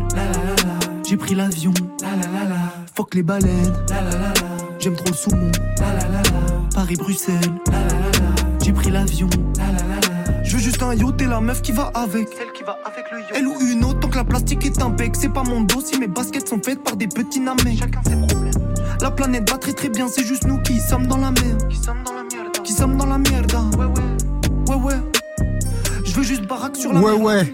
j'ai 1.07 1.17
pris 1.17 1.35
l'avion. 1.35 1.73
Fuck 2.95 3.13
les 3.13 3.23
baleines, 3.23 3.73
j'aime 4.79 4.95
trop 4.95 5.09
le 5.09 5.15
saumon. 5.15 5.51
Paris-Bruxelles, 6.73 7.51
j'ai 8.63 8.73
pris 8.73 8.89
l'avion. 8.89 9.29
Je 10.53 10.59
veux 10.59 10.63
juste 10.65 10.83
un 10.83 10.93
yacht 10.93 11.19
et 11.19 11.25
la 11.25 11.41
meuf 11.41 11.63
qui 11.63 11.71
va 11.71 11.89
avec. 11.95 12.29
Celle 12.37 12.51
qui 12.51 12.61
va 12.61 12.77
avec 12.85 13.09
le 13.11 13.21
yacht. 13.21 13.31
Elle 13.33 13.47
ou 13.47 13.59
une 13.59 13.83
autre, 13.85 14.01
tant 14.01 14.07
que 14.07 14.17
la 14.17 14.23
plastique 14.23 14.63
est 14.67 14.83
un 14.83 14.91
bec. 14.91 15.15
C'est 15.19 15.33
pas 15.33 15.41
mon 15.41 15.61
dos 15.61 15.81
si 15.81 15.97
mes 15.97 16.05
baskets 16.05 16.47
sont 16.47 16.61
faites 16.63 16.83
par 16.83 16.95
des 16.95 17.07
petits 17.07 17.39
namés. 17.39 17.75
Chacun 17.75 18.03
ses 18.03 18.15
problèmes. 18.15 18.51
La 19.01 19.09
planète 19.09 19.49
va 19.49 19.57
très 19.57 19.73
très 19.73 19.89
bien, 19.89 20.07
c'est 20.07 20.23
juste 20.23 20.45
nous 20.45 20.61
qui 20.61 20.79
sommes 20.79 21.07
dans 21.07 21.17
la 21.17 21.31
merde. 21.31 21.67
Qui 21.69 21.77
sommes 21.77 22.03
dans 22.05 22.13
la 22.13 22.21
merde. 22.21 22.61
Qui 22.63 22.71
sommes 22.71 22.97
dans 22.97 23.07
la 23.07 23.17
merde. 23.17 23.51
Sur 26.75 26.93
la 26.93 26.99
Ouais, 26.99 27.11
ouais. 27.11 27.51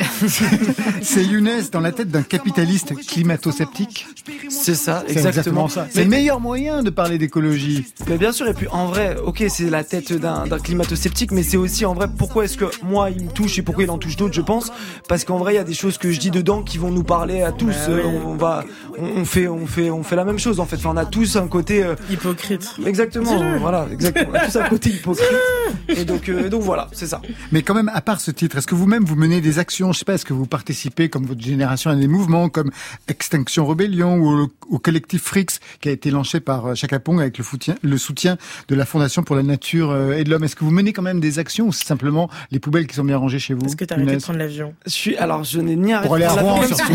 c'est 1.01 1.23
Younes 1.23 1.49
dans 1.71 1.79
la 1.79 1.91
tête 1.91 2.09
d'un 2.09 2.23
capitaliste 2.23 2.95
climato-sceptique. 3.07 4.07
C'est 4.49 4.75
ça, 4.75 5.03
exactement. 5.07 5.67
ça. 5.67 5.87
C'est 5.89 6.03
le 6.03 6.09
meilleur 6.09 6.39
moyen 6.39 6.83
de 6.83 6.89
parler 6.89 7.17
d'écologie. 7.17 7.85
Mais 8.07 8.17
bien 8.17 8.31
sûr, 8.31 8.47
et 8.47 8.53
puis 8.53 8.67
en 8.67 8.87
vrai, 8.87 9.17
ok, 9.23 9.43
c'est 9.49 9.69
la 9.69 9.83
tête 9.83 10.13
d'un 10.13 10.45
climato-sceptique, 10.59 11.31
mais 11.31 11.43
c'est 11.43 11.57
aussi 11.57 11.85
en 11.85 11.93
vrai 11.93 12.07
pourquoi 12.15 12.45
est-ce 12.45 12.57
que 12.57 12.65
moi 12.83 13.09
il 13.09 13.25
me 13.25 13.31
touche 13.31 13.57
et 13.59 13.61
pourquoi 13.61 13.83
il 13.83 13.91
en 13.91 13.97
touche 13.97 14.15
d'autres, 14.15 14.33
je 14.33 14.41
pense, 14.41 14.71
parce 15.07 15.23
qu'en 15.23 15.37
vrai 15.37 15.53
il 15.53 15.57
y 15.57 15.59
a 15.59 15.63
des 15.63 15.73
choses 15.73 15.97
que 15.97 16.11
je 16.11 16.19
dis 16.19 16.31
dedans 16.31 16.63
qui 16.63 16.77
vont 16.77 16.91
nous 16.91 17.03
parler 17.03 17.41
à 17.41 17.51
tous. 17.51 17.75
Euh, 17.87 18.01
oui. 18.03 18.19
on, 18.25 18.35
va, 18.35 18.63
on, 18.97 19.21
on 19.21 19.25
fait, 19.25 19.47
on 19.47 19.65
fait, 19.65 19.89
on 19.89 20.03
fait 20.03 20.15
la 20.15 20.25
même 20.25 20.39
chose 20.39 20.59
en 20.59 20.65
fait. 20.65 20.77
Enfin, 20.77 20.91
on 20.93 20.97
a 20.97 21.05
tous 21.05 21.35
un 21.35 21.47
côté 21.47 21.83
euh, 21.83 21.95
Hypocrite. 22.09 22.75
exactement, 22.85 23.57
voilà, 23.59 23.87
exactement. 23.91 24.29
On 24.31 24.35
a 24.35 24.45
tous 24.45 24.55
un 24.57 24.69
côté 24.69 24.89
hypocrite. 24.89 25.27
Et 25.87 26.05
donc, 26.05 26.29
euh, 26.29 26.49
donc 26.49 26.61
voilà, 26.61 26.87
c'est 26.91 27.07
ça. 27.07 27.21
Mais 27.51 27.61
quand 27.61 27.73
même, 27.73 27.89
à 27.93 28.01
part 28.01 28.21
ce 28.21 28.31
titre, 28.31 28.57
est-ce 28.57 28.67
que 28.67 28.75
vous-même 28.75 29.05
vous 29.09 29.15
menez 29.15 29.41
des 29.41 29.59
actions 29.59 29.91
Je 29.91 29.99
sais 29.99 30.05
pas, 30.05 30.13
est-ce 30.13 30.25
que 30.25 30.33
vous 30.33 30.45
participez, 30.45 31.09
comme 31.09 31.25
votre 31.25 31.41
génération, 31.41 31.89
à 31.91 31.95
des 31.95 32.07
mouvements 32.07 32.49
comme 32.49 32.71
Extinction 33.07 33.65
Rebellion 33.65 34.15
ou 34.17 34.43
au, 34.43 34.47
au 34.69 34.79
collectif 34.79 35.23
Frix, 35.23 35.45
qui 35.81 35.89
a 35.89 35.91
été 35.91 36.11
lancé 36.11 36.39
par 36.39 36.67
euh, 36.67 36.75
Chaka 36.75 36.99
Pong 36.99 37.19
avec 37.19 37.37
le, 37.37 37.43
foutien- 37.43 37.75
le 37.81 37.97
soutien 37.97 38.37
de 38.67 38.75
la 38.75 38.85
Fondation 38.85 39.23
pour 39.23 39.35
la 39.35 39.43
Nature 39.43 39.91
euh, 39.91 40.13
et 40.13 40.23
de 40.23 40.29
l'Homme 40.29 40.43
Est-ce 40.43 40.55
que 40.55 40.63
vous 40.63 40.71
menez 40.71 40.93
quand 40.93 41.01
même 41.01 41.19
des 41.19 41.39
actions 41.39 41.67
ou 41.67 41.71
c'est 41.73 41.85
simplement 41.85 42.29
les 42.51 42.59
poubelles 42.59 42.87
qui 42.87 42.95
sont 42.95 43.03
bien 43.03 43.17
rangées 43.17 43.39
chez 43.39 43.53
vous 43.53 43.65
Est-ce 43.65 43.75
que 43.75 43.85
arrêté 43.89 44.05
Younes 44.09 44.17
de 44.17 44.23
prendre 44.23 44.39
l'avion? 44.39 44.73
Je 44.85 44.91
suis, 44.91 45.15
alors 45.17 45.43
je 45.43 45.59
n'ai 45.59 45.75
ni 45.75 45.91
arrêté 45.93 46.07
Pour 46.07 46.15
aller 46.15 46.25
à 46.25 46.33
Rouen, 46.33 46.61
surtout. 46.63 46.93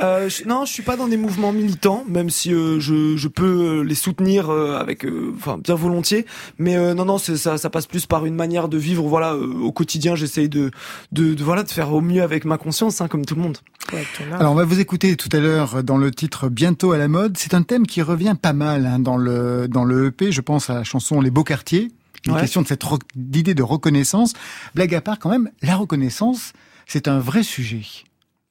Euh, 0.00 0.28
je- 0.28 0.44
non, 0.44 0.64
je 0.64 0.72
suis 0.72 0.82
pas 0.82 0.96
dans 0.96 1.08
des 1.08 1.16
mouvements 1.16 1.52
militants, 1.52 2.04
même 2.08 2.30
si 2.30 2.52
euh, 2.52 2.78
je, 2.80 3.16
je 3.16 3.28
peux 3.28 3.80
euh, 3.80 3.82
les 3.82 3.94
soutenir 3.94 4.50
euh, 4.50 4.78
avec, 4.78 5.04
euh, 5.04 5.32
enfin 5.36 5.58
bien 5.58 5.74
volontiers. 5.74 6.26
Mais 6.58 6.76
euh, 6.76 6.94
non, 6.94 7.04
non, 7.04 7.18
ça, 7.18 7.58
ça 7.58 7.70
passe 7.70 7.86
plus 7.86 8.06
par 8.06 8.24
une 8.26 8.34
manière 8.34 8.68
de 8.68 8.78
vivre. 8.78 9.04
Voilà, 9.08 9.32
euh, 9.34 9.52
au 9.60 9.72
quotidien, 9.72 10.14
j'essaye 10.14 10.48
de, 10.48 10.67
de, 11.12 11.34
de, 11.34 11.44
voilà, 11.44 11.62
de 11.62 11.70
faire 11.70 11.92
au 11.92 12.00
mieux 12.00 12.22
avec 12.22 12.44
ma 12.44 12.58
conscience, 12.58 13.00
hein, 13.00 13.08
comme 13.08 13.24
tout 13.24 13.34
le 13.34 13.42
monde. 13.42 13.58
Ouais. 13.92 14.04
Alors 14.32 14.52
on 14.52 14.54
va 14.54 14.64
vous 14.64 14.80
écouter 14.80 15.16
tout 15.16 15.28
à 15.32 15.38
l'heure 15.38 15.82
dans 15.82 15.96
le 15.96 16.10
titre 16.10 16.48
Bientôt 16.48 16.92
à 16.92 16.98
la 16.98 17.08
mode. 17.08 17.36
C'est 17.38 17.54
un 17.54 17.62
thème 17.62 17.86
qui 17.86 18.02
revient 18.02 18.36
pas 18.40 18.52
mal 18.52 18.84
hein, 18.86 18.98
dans 18.98 19.16
le 19.16 19.66
dans 19.68 19.84
le 19.84 20.06
EP. 20.08 20.30
Je 20.32 20.40
pense 20.40 20.68
à 20.70 20.74
la 20.74 20.84
chanson 20.84 21.20
Les 21.20 21.30
Beaux 21.30 21.44
Quartiers. 21.44 21.88
Une 22.26 22.34
Ouais. 22.34 22.40
question 22.40 22.62
de 22.62 22.66
cette 22.66 22.84
d'idée 23.14 23.54
de 23.54 23.62
reconnaissance. 23.62 24.32
Blague 24.74 24.94
à 24.94 25.00
part, 25.00 25.18
quand 25.18 25.30
même, 25.30 25.50
la 25.62 25.76
reconnaissance, 25.76 26.52
c'est 26.86 27.06
un 27.08 27.20
vrai 27.20 27.42
sujet. 27.44 27.82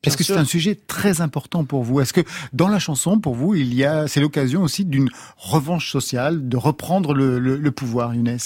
Est-ce 0.04 0.16
que 0.16 0.24
c'est 0.24 0.38
un 0.38 0.46
sujet 0.46 0.76
très 0.88 1.20
important 1.22 1.66
pour 1.66 1.84
vous? 1.84 2.00
Est-ce 2.00 2.14
que 2.14 2.22
dans 2.54 2.70
la 2.70 2.80
chanson, 2.80 3.20
pour 3.20 3.36
vous, 3.36 3.56
il 3.56 3.74
y 3.74 3.84
a, 3.84 4.08
c'est 4.08 4.22
l'occasion 4.22 4.62
aussi 4.64 4.86
d'une 4.86 5.10
revanche 5.36 5.92
sociale, 5.92 6.48
de 6.48 6.56
reprendre 6.56 7.14
le, 7.14 7.40
le, 7.40 7.58
le 7.58 7.72
pouvoir, 7.72 8.16
Younes? 8.16 8.38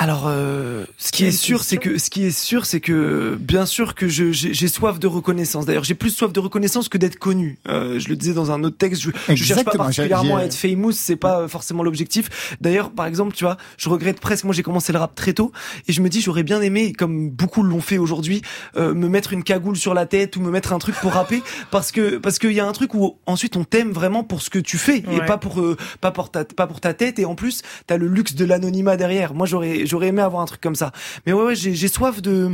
Alors, 0.00 0.26
euh, 0.28 0.84
ce 0.96 1.10
qui 1.10 1.24
est 1.24 1.32
sûr, 1.32 1.64
c'est 1.64 1.76
que 1.76 1.98
ce 1.98 2.08
qui 2.08 2.24
est 2.24 2.30
sûr, 2.30 2.66
c'est 2.66 2.78
que 2.78 3.36
bien 3.40 3.66
sûr 3.66 3.96
que 3.96 4.06
je 4.06 4.30
j'ai 4.30 4.54
j'ai 4.54 4.68
soif 4.68 5.00
de 5.00 5.08
reconnaissance. 5.08 5.66
D'ailleurs, 5.66 5.82
j'ai 5.82 5.96
plus 5.96 6.10
soif 6.10 6.32
de 6.32 6.38
reconnaissance 6.38 6.88
que 6.88 6.98
d'être 6.98 7.18
connu. 7.18 7.58
Euh, 7.68 7.98
je 7.98 8.08
le 8.08 8.14
disais 8.14 8.32
dans 8.32 8.52
un 8.52 8.62
autre 8.62 8.76
texte. 8.76 9.02
Je, 9.02 9.10
je 9.34 9.42
cherche 9.42 9.64
pas 9.64 9.72
particulièrement 9.72 10.36
à 10.36 10.44
être 10.44 10.54
famous. 10.54 10.92
C'est 10.92 11.16
pas 11.16 11.48
forcément 11.48 11.82
l'objectif. 11.82 12.56
D'ailleurs, 12.60 12.92
par 12.92 13.06
exemple, 13.06 13.34
tu 13.34 13.42
vois, 13.42 13.56
je 13.76 13.88
regrette 13.88 14.20
presque. 14.20 14.44
Moi, 14.44 14.54
j'ai 14.54 14.62
commencé 14.62 14.92
le 14.92 15.00
rap 15.00 15.16
très 15.16 15.32
tôt 15.32 15.50
et 15.88 15.92
je 15.92 16.00
me 16.00 16.08
dis, 16.08 16.20
j'aurais 16.20 16.44
bien 16.44 16.62
aimé, 16.62 16.92
comme 16.92 17.28
beaucoup 17.28 17.64
l'ont 17.64 17.80
fait 17.80 17.98
aujourd'hui, 17.98 18.42
euh, 18.76 18.94
me 18.94 19.08
mettre 19.08 19.32
une 19.32 19.42
cagoule 19.42 19.76
sur 19.76 19.94
la 19.94 20.06
tête 20.06 20.36
ou 20.36 20.40
me 20.40 20.50
mettre 20.52 20.72
un 20.72 20.78
truc 20.78 20.94
pour 20.94 21.10
rapper, 21.14 21.42
parce 21.72 21.90
que 21.90 22.18
parce 22.18 22.38
qu'il 22.38 22.52
y 22.52 22.60
a 22.60 22.66
un 22.66 22.72
truc 22.72 22.94
où 22.94 23.16
ensuite 23.26 23.56
on 23.56 23.64
t'aime 23.64 23.90
vraiment 23.90 24.22
pour 24.22 24.42
ce 24.42 24.50
que 24.50 24.60
tu 24.60 24.78
fais 24.78 24.98
et 24.98 25.18
Ouais. 25.18 25.26
pas 25.26 25.38
pour 25.38 25.60
euh, 25.60 25.76
pas 26.00 26.12
pour 26.12 26.30
ta 26.30 26.44
pas 26.44 26.68
pour 26.68 26.80
ta 26.80 26.94
tête. 26.94 27.18
Et 27.18 27.24
en 27.24 27.34
plus, 27.34 27.62
t'as 27.88 27.96
le 27.96 28.06
luxe 28.06 28.36
de 28.36 28.44
l'anonymat 28.44 28.96
derrière. 28.96 29.34
Moi, 29.34 29.46
j'aurais 29.48 29.86
j'aurais 29.88 30.08
aimé 30.08 30.22
avoir 30.22 30.42
un 30.42 30.46
truc 30.46 30.60
comme 30.60 30.74
ça. 30.74 30.92
Mais 31.26 31.32
ouais, 31.32 31.42
ouais 31.42 31.54
j'ai, 31.54 31.88
soif 31.88 32.22
de 32.22 32.50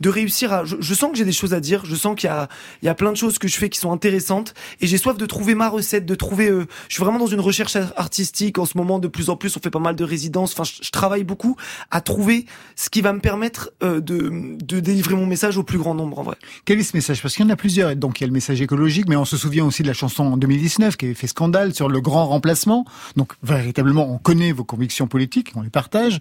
de 0.00 0.08
réussir 0.08 0.52
à. 0.52 0.64
Je, 0.64 0.76
je 0.78 0.94
sens 0.94 1.10
que 1.10 1.18
j'ai 1.18 1.24
des 1.24 1.32
choses 1.32 1.54
à 1.54 1.60
dire. 1.60 1.84
Je 1.84 1.94
sens 1.96 2.16
qu'il 2.16 2.28
y 2.28 2.32
a 2.32 2.48
il 2.82 2.86
y 2.86 2.88
a 2.88 2.94
plein 2.94 3.10
de 3.10 3.16
choses 3.16 3.38
que 3.38 3.48
je 3.48 3.56
fais 3.56 3.68
qui 3.68 3.78
sont 3.78 3.92
intéressantes 3.92 4.54
et 4.80 4.86
j'ai 4.86 4.98
soif 4.98 5.16
de 5.16 5.26
trouver 5.26 5.54
ma 5.54 5.68
recette, 5.68 6.06
de 6.06 6.14
trouver. 6.14 6.48
euh, 6.50 6.66
je 6.88 6.94
suis 6.94 7.02
vraiment 7.02 7.18
dans 7.18 7.26
une 7.26 7.40
recherche 7.40 7.76
artistique 7.96 8.58
en 8.58 8.66
ce 8.66 8.76
moment. 8.76 8.98
De 8.98 9.08
plus 9.08 9.30
en 9.30 9.36
plus, 9.36 9.56
on 9.56 9.60
fait 9.60 9.70
pas 9.70 9.78
mal 9.78 9.96
de 9.96 10.04
résidences. 10.04 10.52
Enfin, 10.52 10.64
je, 10.64 10.84
je 10.84 10.90
travaille 10.90 11.24
beaucoup 11.24 11.56
à 11.90 12.00
trouver 12.00 12.46
ce 12.76 12.90
qui 12.90 13.00
va 13.00 13.12
me 13.12 13.20
permettre 13.20 13.70
euh, 13.82 14.00
de 14.00 14.56
de 14.62 14.80
délivrer 14.80 15.14
mon 15.14 15.26
message 15.26 15.56
au 15.56 15.62
plus 15.62 15.78
grand 15.78 15.94
nombre 15.94 16.18
en 16.18 16.22
vrai. 16.22 16.36
Quel 16.64 16.78
est 16.78 16.82
ce 16.82 16.96
message? 16.96 17.22
Parce 17.22 17.34
qu'il 17.34 17.44
y 17.44 17.48
en 17.48 17.52
a 17.52 17.56
plusieurs. 17.56 17.94
Donc 17.96 18.20
il 18.20 18.22
y 18.22 18.24
a 18.24 18.26
le 18.26 18.32
message 18.32 18.60
écologique, 18.60 19.06
mais 19.08 19.16
on 19.16 19.24
se 19.24 19.36
souvient 19.36 19.64
aussi 19.64 19.82
de 19.82 19.88
la 19.88 19.94
chanson 19.94 20.24
en 20.24 20.36
2019 20.36 20.96
qui 20.96 21.06
avait 21.06 21.14
fait 21.14 21.26
scandale 21.26 21.74
sur 21.74 21.88
le 21.88 22.00
grand 22.00 22.26
remplacement. 22.26 22.84
Donc 23.16 23.32
véritablement, 23.42 24.12
on 24.12 24.18
connaît 24.18 24.52
vos 24.52 24.64
convictions 24.64 25.06
politiques, 25.06 25.52
on 25.54 25.62
les 25.62 25.70
partage. 25.70 26.18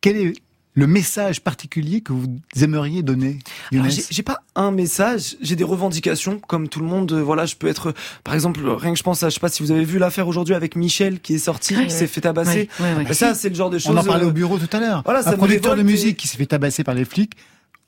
Quel 0.00 0.16
est 0.16 0.32
le 0.74 0.86
message 0.86 1.40
particulier 1.40 2.02
que 2.02 2.12
vous 2.12 2.26
aimeriez 2.60 3.02
donner 3.02 3.38
j'ai 3.72 4.22
pas 4.22 4.42
un 4.54 4.70
message, 4.70 5.36
j'ai 5.40 5.56
des 5.56 5.64
revendications 5.64 6.38
comme 6.38 6.68
tout 6.68 6.78
le 6.78 6.86
monde. 6.86 7.10
euh, 7.12 7.20
Voilà, 7.22 7.46
je 7.46 7.56
peux 7.56 7.66
être, 7.66 7.92
par 8.22 8.34
exemple, 8.34 8.60
rien 8.68 8.92
que 8.92 8.98
je 8.98 9.02
pense 9.02 9.22
à, 9.24 9.28
je 9.28 9.34
sais 9.34 9.40
pas 9.40 9.48
si 9.48 9.62
vous 9.64 9.72
avez 9.72 9.84
vu 9.84 9.98
l'affaire 9.98 10.28
aujourd'hui 10.28 10.54
avec 10.54 10.76
Michel 10.76 11.18
qui 11.20 11.34
est 11.34 11.38
sorti, 11.38 11.76
Ouais. 11.76 11.86
qui 11.86 11.90
s'est 11.94 12.06
fait 12.06 12.20
tabasser. 12.20 12.68
Ouais, 12.78 12.86
ouais, 12.90 12.94
ouais. 12.98 13.04
Bah, 13.06 13.14
Ça, 13.14 13.34
c'est 13.34 13.48
le 13.48 13.56
genre 13.56 13.70
de 13.70 13.78
choses. 13.78 13.92
On 13.92 13.96
en 13.98 14.04
parlait 14.04 14.24
euh, 14.24 14.28
au 14.28 14.32
bureau 14.32 14.56
tout 14.58 14.68
à 14.76 14.78
l'heure. 14.78 15.02
Voilà, 15.04 15.28
un 15.28 15.32
producteur 15.36 15.74
de 15.74 15.82
musique 15.82 16.16
qui 16.16 16.28
s'est 16.28 16.36
fait 16.38 16.46
tabasser 16.46 16.84
par 16.84 16.94
les 16.94 17.04
flics. 17.04 17.32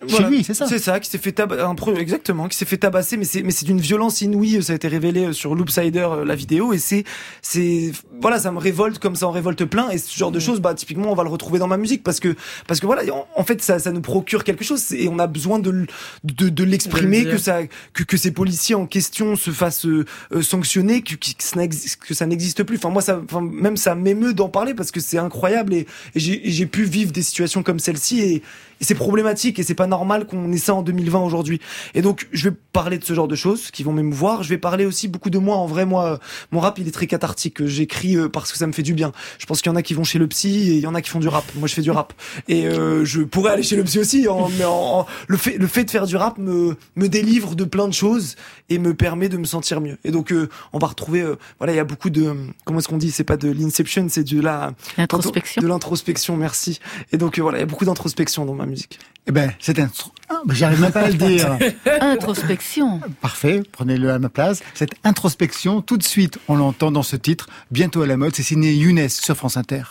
Voilà. 0.09 0.29
Chez 0.31 0.35
lui, 0.35 0.45
c'est 0.45 0.55
ça. 0.55 0.67
C'est 0.67 0.79
ça, 0.79 0.99
qui 0.99 1.11
s'est 1.11 1.19
fait 1.19 1.33
tab 1.33 1.53
un 1.53 1.75
pro 1.75 1.95
exactement, 1.95 2.49
qui 2.49 2.57
s'est 2.57 2.65
fait 2.65 2.79
tabasser, 2.79 3.17
mais 3.19 3.25
c'est 3.27 3.43
mais 3.43 3.51
c'est 3.51 3.67
d'une 3.67 3.81
violence 3.81 4.23
inouïe. 4.23 4.63
Ça 4.63 4.73
a 4.73 4.77
été 4.77 4.89
révélé 4.89 5.27
euh, 5.27 5.33
sur 5.35 5.55
Loopsider 5.55 6.07
euh, 6.11 6.25
la 6.25 6.35
vidéo 6.35 6.73
et 6.73 6.79
c'est 6.79 7.05
c'est 7.43 7.93
voilà, 8.21 8.39
ça 8.39 8.51
me 8.51 8.59
révolte 8.59 8.99
comme 8.99 9.15
ça 9.15 9.27
en 9.27 9.31
révolte 9.31 9.65
plein 9.67 9.91
et 9.91 9.99
ce 9.99 10.17
genre 10.17 10.31
de 10.31 10.41
choses, 10.41 10.61
bah 10.61 10.73
typiquement 10.75 11.13
on 11.13 11.15
va 11.15 11.23
le 11.23 11.29
retrouver 11.29 11.59
dans 11.59 11.67
ma 11.67 11.77
musique 11.77 12.03
parce 12.03 12.19
que 12.19 12.35
parce 12.67 12.81
que 12.81 12.87
voilà, 12.87 13.03
en, 13.15 13.27
en 13.37 13.45
fait 13.45 13.61
ça 13.63 13.79
ça 13.79 13.93
nous 13.93 14.01
procure 14.01 14.43
quelque 14.45 14.65
chose 14.65 14.91
et 14.93 15.07
on 15.09 15.19
a 15.19 15.27
besoin 15.27 15.59
de 15.59 15.87
de, 16.25 16.49
de 16.49 16.65
l'exprimer, 16.65 17.25
que 17.25 17.37
ça 17.37 17.61
que 17.93 18.03
que 18.03 18.17
ces 18.17 18.31
policiers 18.31 18.75
en 18.75 18.87
question 18.87 19.37
se 19.37 19.51
fassent 19.51 19.85
euh, 19.87 20.07
euh, 20.33 20.41
sanctionner, 20.41 21.03
que, 21.03 21.15
que, 21.15 22.15
ça 22.15 22.27
n'existe- 22.27 22.63
plus. 22.65 22.77
Enfin 22.79 22.89
moi 22.89 23.03
ça, 23.03 23.21
enfin, 23.25 23.43
même 23.43 23.77
ça 23.77 23.95
m'émeut 23.95 24.33
d'en 24.33 24.49
parler 24.49 24.73
parce 24.73 24.91
que 24.93 25.01
c'est 25.01 25.19
incroyable 25.19 25.75
et, 25.75 25.87
et 26.15 26.21
j'ai 26.21 26.67
pu 26.67 26.85
vivre 26.85 27.13
des 27.13 27.23
situations 27.23 27.63
comme 27.63 27.79
celle-ci 27.79 28.21
et 28.23 28.43
et 28.83 28.85
c'est 28.85 28.95
problématique 28.95 29.59
et 29.59 29.63
c'est 29.63 29.75
pas 29.75 29.87
normal 29.91 30.27
qu'on 30.27 30.51
ait 30.53 30.57
ça 30.57 30.75
en 30.75 30.83
2020 30.83 31.19
aujourd'hui. 31.21 31.61
Et 31.95 32.01
donc 32.01 32.27
je 32.33 32.49
vais 32.49 32.57
parler 32.73 32.97
de 32.99 33.05
ce 33.05 33.13
genre 33.13 33.29
de 33.29 33.35
choses 33.37 33.71
qui 33.71 33.83
vont 33.83 33.93
m'émouvoir. 33.93 34.43
Je 34.43 34.49
vais 34.49 34.57
parler 34.59 34.87
aussi 34.87 35.09
beaucoup 35.09 35.29
de 35.29 35.39
moi. 35.39 35.57
En 35.57 35.67
vrai, 35.67 35.85
moi, 35.85 36.13
euh, 36.13 36.17
mon 36.53 36.61
rap 36.61 36.79
il 36.79 36.89
est 36.89 36.93
très 36.93 37.07
cathartique. 37.07 37.67
J'écris 37.67 38.17
euh, 38.17 38.29
parce 38.31 38.51
que 38.53 38.57
ça 38.59 38.67
me 38.67 38.73
fait 38.73 38.83
du 38.83 38.95
bien. 38.95 39.13
Je 39.39 39.45
pense 39.45 39.61
qu'il 39.61 39.71
y 39.71 39.73
en 39.73 39.77
a 39.77 39.83
qui 39.83 39.93
vont 39.93 40.05
chez 40.05 40.19
le 40.19 40.27
psy 40.29 40.71
et 40.71 40.75
il 40.77 40.81
y 40.81 40.87
en 40.87 40.95
a 40.95 41.03
qui 41.03 41.11
font 41.11 41.21
du 41.21 41.29
rap. 41.29 41.45
Moi, 41.57 41.69
je 41.69 41.75
fais 41.75 41.83
du 41.83 41.91
rap 41.91 42.15
et 42.49 42.67
euh, 42.67 43.05
je 43.05 43.21
pourrais 43.23 43.53
aller 43.53 43.63
chez 43.63 43.77
le 43.77 43.85
psy 43.85 43.99
aussi. 43.99 44.27
En, 44.29 44.49
mais 44.57 44.65
en, 44.65 45.01
en- 45.01 45.07
le 45.29 45.37
fait 45.37 45.59
le 45.59 45.67
fait 45.67 45.85
de 45.85 45.91
faire 45.91 46.07
du 46.07 46.17
rap 46.17 46.39
me 46.39 46.77
me 46.97 47.09
délivre 47.09 47.55
de 47.57 47.65
plein 47.65 47.89
de 47.89 47.93
choses 47.93 48.37
et 48.69 48.79
me 48.79 48.95
permet 48.95 49.29
de 49.29 49.37
me 49.37 49.45
sentir 49.45 49.81
mieux. 49.81 49.99
Et 50.05 50.11
donc 50.13 50.33
euh, 50.33 50.49
on 50.73 50.79
va 50.79 50.87
retrouver 50.87 51.21
euh, 51.23 51.37
voilà 51.59 51.73
il 51.73 51.77
y 51.77 51.81
a 51.81 51.85
beaucoup 51.85 52.11
de 52.11 52.35
comment 52.65 52.79
est-ce 52.79 52.89
qu'on 52.89 52.97
dit? 52.97 53.11
C'est 53.11 53.25
pas 53.25 53.37
de 53.37 53.51
l'inception 53.51 54.07
c'est 54.09 54.23
de 54.25 54.41
la 54.41 54.73
L'introspection. 54.97 55.61
de 55.63 55.67
l'introspection 55.67 56.37
merci 56.37 56.79
et 57.13 57.17
donc 57.17 57.39
euh, 57.39 57.43
voilà 57.43 57.59
il 57.59 57.61
y 57.61 57.65
a 57.65 57.67
beaucoup 57.67 57.85
d'introspection 57.85 58.45
dans 58.45 58.55
ma 58.55 58.67
musique 58.67 58.99
Eh 59.27 59.33
ben, 59.33 59.53
c'est 59.59 59.79
un. 59.79 59.89
Ah, 60.29 60.43
ben, 60.45 60.55
J'arrive 60.55 60.81
même 60.81 60.93
pas 60.93 61.03
à 61.03 61.09
le 61.09 61.15
dire. 61.15 61.59
Introspection. 62.01 63.01
Parfait, 63.21 63.63
prenez-le 63.73 64.11
à 64.11 64.19
ma 64.19 64.29
place. 64.29 64.63
Cette 64.75 64.95
introspection, 65.05 65.83
tout 65.83 65.97
de 65.97 66.03
suite, 66.03 66.39
on 66.49 66.57
l'entend 66.57 66.91
dans 66.91 67.03
ce 67.03 67.17
titre, 67.17 67.49
bientôt 67.71 68.03
à 68.03 68.07
la 68.07 68.17
mode. 68.17 68.35
C'est 68.35 68.43
signé 68.43 68.73
Younes 68.73 69.09
sur 69.09 69.37
France 69.37 69.57
Inter. 69.57 69.83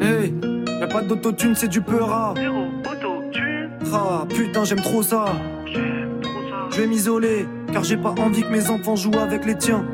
Hey, 0.00 0.32
y'a 0.80 0.86
pas 0.86 1.02
d'autotune, 1.02 1.54
c'est 1.54 1.68
du 1.68 1.80
peura. 1.80 2.34
Ah, 3.92 4.26
putain, 4.28 4.64
j'aime 4.64 4.80
trop 4.80 5.02
ça. 5.02 5.26
Je 6.70 6.76
vais 6.76 6.86
m'isoler, 6.86 7.46
car 7.72 7.84
j'ai 7.84 7.96
pas 7.96 8.14
envie 8.18 8.42
que 8.42 8.48
mes 8.48 8.68
enfants 8.68 8.96
jouent 8.96 9.18
avec 9.18 9.46
les 9.46 9.56
tiens. 9.56 9.84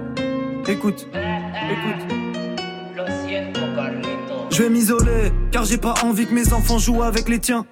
Écoute, 0.67 1.07
écoute. 1.13 2.12
Je 4.53 4.63
vais 4.63 4.69
m'isoler, 4.69 5.33
car 5.51 5.65
j'ai 5.65 5.79
pas 5.79 5.95
envie 6.05 6.27
que 6.27 6.35
mes 6.35 6.53
enfants 6.53 6.77
jouent 6.79 7.03
avec 7.03 7.27
les 7.27 7.39
tiens. 7.39 7.65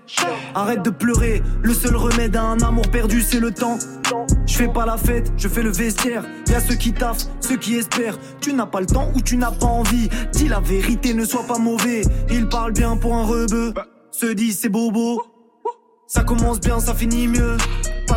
Arrête 0.54 0.82
de 0.82 0.88
pleurer, 0.88 1.42
le 1.62 1.74
seul 1.74 1.94
remède 1.94 2.34
à 2.36 2.42
un 2.42 2.58
amour 2.60 2.88
perdu, 2.90 3.20
c'est 3.20 3.38
le 3.38 3.50
temps. 3.50 3.76
Je 4.46 4.54
fais 4.54 4.68
pas 4.68 4.86
la 4.86 4.96
fête, 4.96 5.30
je 5.36 5.46
fais 5.46 5.62
le 5.62 5.70
vestiaire. 5.70 6.24
Y 6.48 6.54
a 6.54 6.60
ceux 6.60 6.76
qui 6.76 6.94
taffent, 6.94 7.26
ceux 7.40 7.58
qui 7.58 7.76
espèrent. 7.76 8.18
Tu 8.40 8.54
n'as 8.54 8.64
pas 8.64 8.80
le 8.80 8.86
temps 8.86 9.12
ou 9.14 9.20
tu 9.20 9.36
n'as 9.36 9.50
pas 9.50 9.66
envie. 9.66 10.08
Dis 10.32 10.48
la 10.48 10.60
vérité, 10.60 11.12
ne 11.12 11.26
sois 11.26 11.44
pas 11.46 11.58
mauvais. 11.58 12.00
Il 12.30 12.48
parle 12.48 12.72
bien 12.72 12.96
pour 12.96 13.14
un 13.14 13.24
rebeu. 13.24 13.74
Se 14.10 14.32
dit 14.32 14.52
c'est 14.52 14.70
bobo. 14.70 15.22
Ça 16.06 16.24
commence 16.24 16.60
bien, 16.60 16.80
ça 16.80 16.94
finit 16.94 17.28
mieux. 17.28 17.58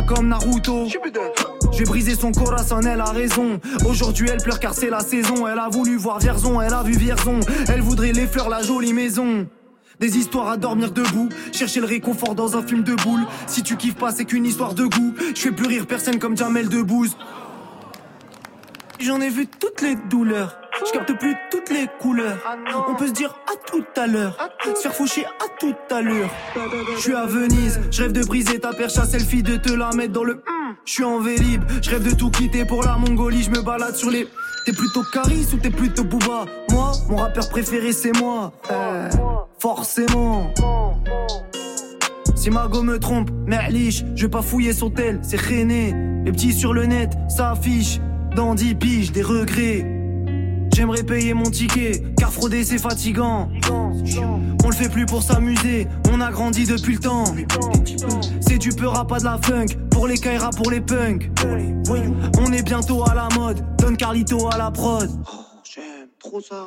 Comme 0.06 0.28
Naruto. 0.28 0.86
Je 0.86 1.78
vais 1.78 1.84
briser 1.84 2.14
son 2.14 2.30
corazon, 2.30 2.80
elle 2.82 3.00
a 3.00 3.10
raison. 3.10 3.58
Aujourd'hui, 3.86 4.28
elle 4.30 4.42
pleure 4.42 4.60
car 4.60 4.74
c'est 4.74 4.90
la 4.90 5.00
saison. 5.00 5.46
Elle 5.46 5.58
a 5.58 5.68
voulu 5.68 5.96
voir 5.96 6.18
Vierzon, 6.18 6.60
elle 6.60 6.74
a 6.74 6.82
vu 6.82 6.92
Vierzon. 6.92 7.40
Elle 7.68 7.80
voudrait 7.80 8.12
les 8.12 8.26
fleurs, 8.26 8.48
la 8.48 8.62
jolie 8.62 8.92
maison. 8.92 9.46
Des 10.00 10.18
histoires 10.18 10.48
à 10.48 10.56
dormir 10.56 10.90
debout, 10.90 11.28
chercher 11.52 11.80
le 11.80 11.86
réconfort 11.86 12.34
dans 12.34 12.56
un 12.56 12.62
film 12.62 12.82
de 12.82 12.94
boule. 12.94 13.24
Si 13.46 13.62
tu 13.62 13.76
kiffes 13.76 13.96
pas, 13.96 14.12
c'est 14.12 14.24
qu'une 14.24 14.44
histoire 14.44 14.74
de 14.74 14.84
goût. 14.84 15.14
Je 15.34 15.40
fais 15.40 15.52
plus 15.52 15.66
rire 15.66 15.86
personne 15.86 16.18
comme 16.18 16.36
Jamel 16.36 16.68
Debbouze. 16.68 17.16
J'en 19.00 19.20
ai 19.20 19.30
vu 19.30 19.46
toutes 19.46 19.82
les 19.82 19.96
douleurs. 20.10 20.63
Je 20.80 20.92
capte 20.92 21.12
plus 21.18 21.36
toutes 21.50 21.70
les 21.70 21.86
couleurs. 22.00 22.38
On 22.88 22.94
peut 22.94 23.06
se 23.06 23.12
dire 23.12 23.34
à 23.46 23.70
tout 23.70 23.84
à 23.96 24.06
l'heure. 24.06 24.36
Se 24.64 24.80
faire 24.80 24.94
faucher 24.94 25.24
à 25.24 25.48
toute 25.58 25.76
allure. 25.90 26.28
Je 26.96 27.00
suis 27.00 27.14
à 27.14 27.26
Venise, 27.26 27.80
je 27.90 28.02
rêve 28.02 28.12
de 28.12 28.24
briser 28.24 28.58
ta 28.58 28.72
perche 28.72 28.98
à 28.98 29.04
selfie, 29.04 29.42
de 29.42 29.56
te 29.56 29.72
la 29.72 29.90
mettre 29.92 30.12
dans 30.12 30.24
le. 30.24 30.42
Je 30.84 30.92
suis 30.92 31.04
en 31.04 31.20
vélib, 31.20 31.62
je 31.82 31.90
rêve 31.90 32.02
de 32.02 32.14
tout 32.14 32.30
quitter 32.30 32.64
pour 32.64 32.82
la 32.82 32.96
Mongolie. 32.96 33.42
Je 33.42 33.50
me 33.50 33.62
balade 33.62 33.94
sur 33.94 34.10
les. 34.10 34.28
T'es 34.66 34.72
plutôt 34.72 35.02
Caris 35.12 35.46
ou 35.52 35.58
t'es 35.58 35.70
plutôt 35.70 36.04
Booba 36.04 36.46
Moi, 36.70 36.92
mon 37.08 37.16
rappeur 37.16 37.48
préféré 37.50 37.92
c'est 37.92 38.16
moi. 38.18 38.52
Euh, 38.70 39.10
forcément. 39.58 40.52
Si 42.34 42.50
Mago 42.50 42.82
me 42.82 42.98
trompe, 42.98 43.30
Merlich, 43.46 44.04
je 44.16 44.22
vais 44.22 44.30
pas 44.30 44.42
fouiller 44.42 44.72
son 44.72 44.90
tel, 44.90 45.20
c'est 45.22 45.40
René. 45.40 45.94
Les 46.24 46.32
petits 46.32 46.52
sur 46.52 46.74
le 46.74 46.86
net, 46.86 47.10
ça 47.28 47.52
affiche. 47.52 48.00
Dans 48.34 48.54
10 48.54 48.74
piges, 48.74 49.12
des 49.12 49.22
regrets. 49.22 49.93
J'aimerais 50.74 51.04
payer 51.04 51.34
mon 51.34 51.50
ticket, 51.50 52.02
car 52.18 52.32
frauder 52.32 52.64
c'est 52.64 52.78
fatigant. 52.78 53.48
On 53.70 54.68
le 54.68 54.74
fait 54.74 54.88
plus 54.88 55.06
pour 55.06 55.22
s'amuser, 55.22 55.86
on 56.12 56.20
a 56.20 56.30
grandi 56.32 56.66
depuis 56.66 56.94
le 56.94 57.00
temps. 57.00 57.24
C'est 58.40 58.58
du 58.58 58.70
peur 58.70 59.06
pas 59.06 59.20
de 59.20 59.24
la 59.24 59.38
funk, 59.38 59.66
pour 59.90 60.08
les 60.08 60.18
Kaira, 60.18 60.50
pour 60.50 60.70
les 60.70 60.80
punks. 60.80 61.30
On 62.38 62.52
est 62.52 62.62
bientôt 62.62 63.04
à 63.08 63.14
la 63.14 63.28
mode, 63.36 63.64
Don 63.78 63.94
Carlito 63.94 64.48
à 64.52 64.58
la 64.58 64.70
prod. 64.70 65.08
J'aime 65.62 66.08
trop 66.18 66.40
ça. 66.40 66.66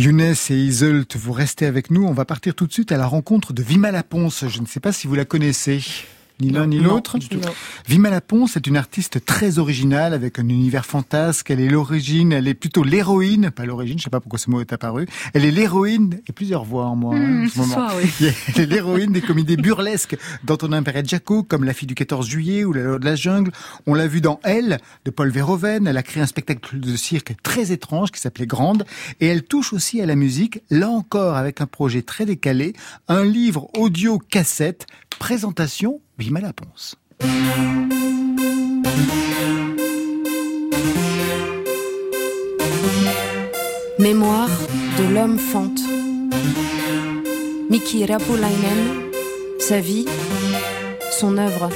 Younes 0.00 0.34
et 0.48 0.54
Iseult, 0.54 1.04
vous 1.14 1.32
restez 1.34 1.66
avec 1.66 1.90
nous. 1.90 2.06
On 2.06 2.14
va 2.14 2.24
partir 2.24 2.54
tout 2.54 2.66
de 2.66 2.72
suite 2.72 2.90
à 2.90 2.96
la 2.96 3.04
rencontre 3.04 3.52
de 3.52 3.62
Vima 3.62 3.90
Laponce. 3.90 4.48
Je 4.48 4.62
ne 4.62 4.66
sais 4.66 4.80
pas 4.80 4.92
si 4.92 5.06
vous 5.06 5.14
la 5.14 5.26
connaissez. 5.26 5.82
Ni 6.40 6.50
l'un 6.50 6.66
ni 6.66 6.78
l'autre. 6.78 7.18
Vima 7.88 8.10
Laponce 8.10 8.56
est 8.56 8.66
une 8.66 8.76
artiste 8.76 9.24
très 9.24 9.58
originale 9.58 10.14
avec 10.14 10.38
un 10.38 10.48
univers 10.48 10.86
fantasque. 10.86 11.50
Elle 11.50 11.60
est 11.60 11.68
l'origine, 11.68 12.32
elle 12.32 12.48
est 12.48 12.54
plutôt 12.54 12.82
l'héroïne, 12.82 13.50
pas 13.50 13.64
l'origine, 13.66 13.98
je 13.98 14.04
sais 14.04 14.10
pas 14.10 14.20
pourquoi 14.20 14.38
ce 14.38 14.48
mot 14.50 14.60
est 14.60 14.72
apparu. 14.72 15.06
Elle 15.34 15.44
est 15.44 15.50
l'héroïne, 15.50 16.20
et 16.28 16.32
plusieurs 16.32 16.64
voix 16.64 16.86
en 16.86 16.96
moi. 16.96 17.14
hein, 17.16 17.18
Mmh, 17.20 17.44
en 17.44 17.48
ce 17.48 17.58
moment. 17.58 17.74
soir, 17.74 17.92
oui. 18.02 18.28
Elle 18.56 18.62
est 18.62 18.66
l'héroïne 18.66 19.12
des 19.12 19.20
comédies 19.20 19.56
burlesques 19.56 20.16
d'Antonin 20.44 20.82
Perret 20.82 21.02
Jaco, 21.04 21.42
comme 21.42 21.64
La 21.64 21.72
fille 21.74 21.86
du 21.88 21.94
14 21.94 22.26
juillet 22.28 22.64
ou 22.64 22.72
La 22.72 22.82
loi 22.82 22.98
de 22.98 23.04
la 23.04 23.14
jungle. 23.14 23.50
On 23.86 23.94
l'a 23.94 24.06
vu 24.06 24.20
dans 24.20 24.40
Elle, 24.42 24.78
de 25.04 25.10
Paul 25.10 25.30
Verhoeven. 25.30 25.86
Elle 25.86 25.96
a 25.96 26.02
créé 26.02 26.22
un 26.22 26.26
spectacle 26.26 26.78
de 26.80 26.96
cirque 26.96 27.34
très 27.42 27.72
étrange 27.72 28.10
qui 28.10 28.20
s'appelait 28.20 28.46
Grande. 28.46 28.84
Et 29.20 29.26
elle 29.26 29.42
touche 29.42 29.72
aussi 29.72 30.00
à 30.00 30.06
la 30.06 30.16
musique, 30.16 30.60
là 30.70 30.88
encore 30.88 31.36
avec 31.36 31.60
un 31.60 31.66
projet 31.66 32.02
très 32.02 32.24
décalé, 32.24 32.72
un 33.08 33.24
livre 33.24 33.68
audio 33.76 34.18
cassette, 34.18 34.86
présentation 35.18 36.00
Mémoire 43.98 44.50
de 44.98 45.14
l'homme 45.14 45.38
fente. 45.38 45.80
Miki 47.70 48.04
Rapulainen, 48.04 49.10
sa 49.58 49.80
vie, 49.80 50.06
son 51.10 51.38
œuvre. 51.38 51.70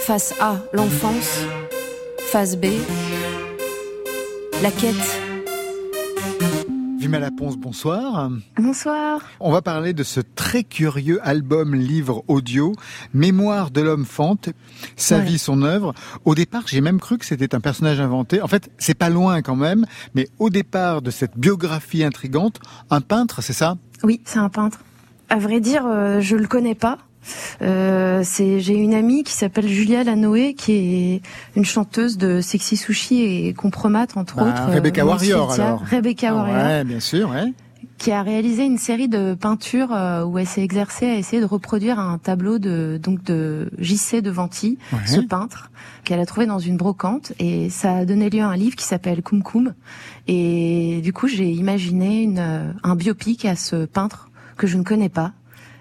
Face 0.00 0.34
A, 0.38 0.56
l'enfance. 0.72 1.40
Face 2.18 2.56
B, 2.56 2.66
la 4.62 4.70
quête. 4.70 5.25
Vimala 6.98 7.30
Ponce, 7.30 7.56
bonsoir. 7.56 8.30
Bonsoir. 8.56 9.20
On 9.40 9.52
va 9.52 9.60
parler 9.62 9.92
de 9.92 10.02
ce 10.02 10.20
très 10.20 10.64
curieux 10.64 11.20
album 11.26 11.74
livre 11.74 12.24
audio, 12.26 12.72
Mémoire 13.12 13.70
de 13.70 13.80
l'homme 13.82 14.04
fante, 14.06 14.48
sa 14.96 15.18
Ouais. 15.18 15.24
vie, 15.24 15.38
son 15.38 15.62
œuvre. 15.62 15.92
Au 16.24 16.34
départ, 16.34 16.62
j'ai 16.66 16.80
même 16.80 16.98
cru 17.00 17.18
que 17.18 17.24
c'était 17.26 17.54
un 17.54 17.60
personnage 17.60 18.00
inventé. 18.00 18.40
En 18.40 18.48
fait, 18.48 18.70
c'est 18.78 18.94
pas 18.94 19.10
loin 19.10 19.42
quand 19.42 19.56
même, 19.56 19.84
mais 20.14 20.28
au 20.38 20.50
départ 20.50 21.02
de 21.02 21.10
cette 21.10 21.36
biographie 21.36 22.02
intrigante, 22.02 22.60
un 22.90 23.00
peintre, 23.00 23.42
c'est 23.42 23.52
ça? 23.52 23.76
Oui, 24.02 24.20
c'est 24.24 24.38
un 24.38 24.48
peintre. 24.48 24.80
À 25.28 25.36
vrai 25.38 25.60
dire, 25.60 25.84
euh, 25.86 26.20
je 26.20 26.36
le 26.36 26.46
connais 26.46 26.74
pas. 26.74 26.98
Euh, 27.62 28.22
j'ai 28.22 28.74
une 28.74 28.94
amie 28.94 29.22
qui 29.24 29.32
s'appelle 29.32 29.66
Julia 29.68 30.04
Lanoé 30.04 30.54
qui 30.54 30.72
est 30.72 31.22
une 31.56 31.64
chanteuse 31.64 32.16
de 32.18 32.40
Sexy 32.40 32.76
Sushi 32.76 33.22
et 33.22 33.52
Compromat 33.54 34.06
entre 34.16 34.36
Bah, 34.36 34.42
autres. 34.48 34.68
euh, 34.68 34.74
Rebecca 34.74 35.04
Nancy 35.04 35.32
Warrior, 35.32 35.52
alors. 35.52 35.80
Rebecca 35.90 36.28
Ah 36.30 36.34
Warrior. 36.34 36.56
Ouais, 36.66 36.84
bien 36.84 37.00
sûr, 37.00 37.30
ouais. 37.30 37.52
qui 37.98 38.12
a 38.12 38.22
réalisé 38.22 38.64
une 38.64 38.76
série 38.78 39.08
de 39.08 39.32
peintures 39.34 39.92
euh, 39.92 40.22
où 40.24 40.38
elle 40.38 40.46
s'est 40.46 40.62
exercée 40.62 41.06
à 41.06 41.14
essayer 41.14 41.40
de 41.40 41.46
reproduire 41.46 41.98
un 41.98 42.18
tableau 42.18 42.58
de 42.58 43.00
donc 43.02 43.22
de 43.22 43.70
JC 43.78 44.20
de 44.20 44.30
Venty, 44.30 44.76
Ouais. 44.92 44.98
ce 45.06 45.20
peintre 45.20 45.70
qu'elle 46.04 46.20
a 46.20 46.26
trouvé 46.26 46.44
dans 46.46 46.58
une 46.58 46.76
brocante 46.76 47.32
et 47.38 47.70
ça 47.70 47.96
a 47.96 48.04
donné 48.04 48.28
lieu 48.28 48.42
à 48.42 48.48
un 48.48 48.56
livre 48.56 48.76
qui 48.76 48.84
s'appelle 48.84 49.22
Koum 49.22 49.42
Koum 49.42 49.72
et 50.28 51.00
du 51.02 51.12
coup 51.12 51.26
j'ai 51.26 51.50
imaginé 51.50 52.22
une, 52.22 52.38
euh, 52.38 52.70
un 52.82 52.96
biopic 52.96 53.44
à 53.44 53.56
ce 53.56 53.86
peintre 53.86 54.30
que 54.56 54.66
je 54.66 54.76
ne 54.76 54.82
connais 54.82 55.08
pas 55.08 55.32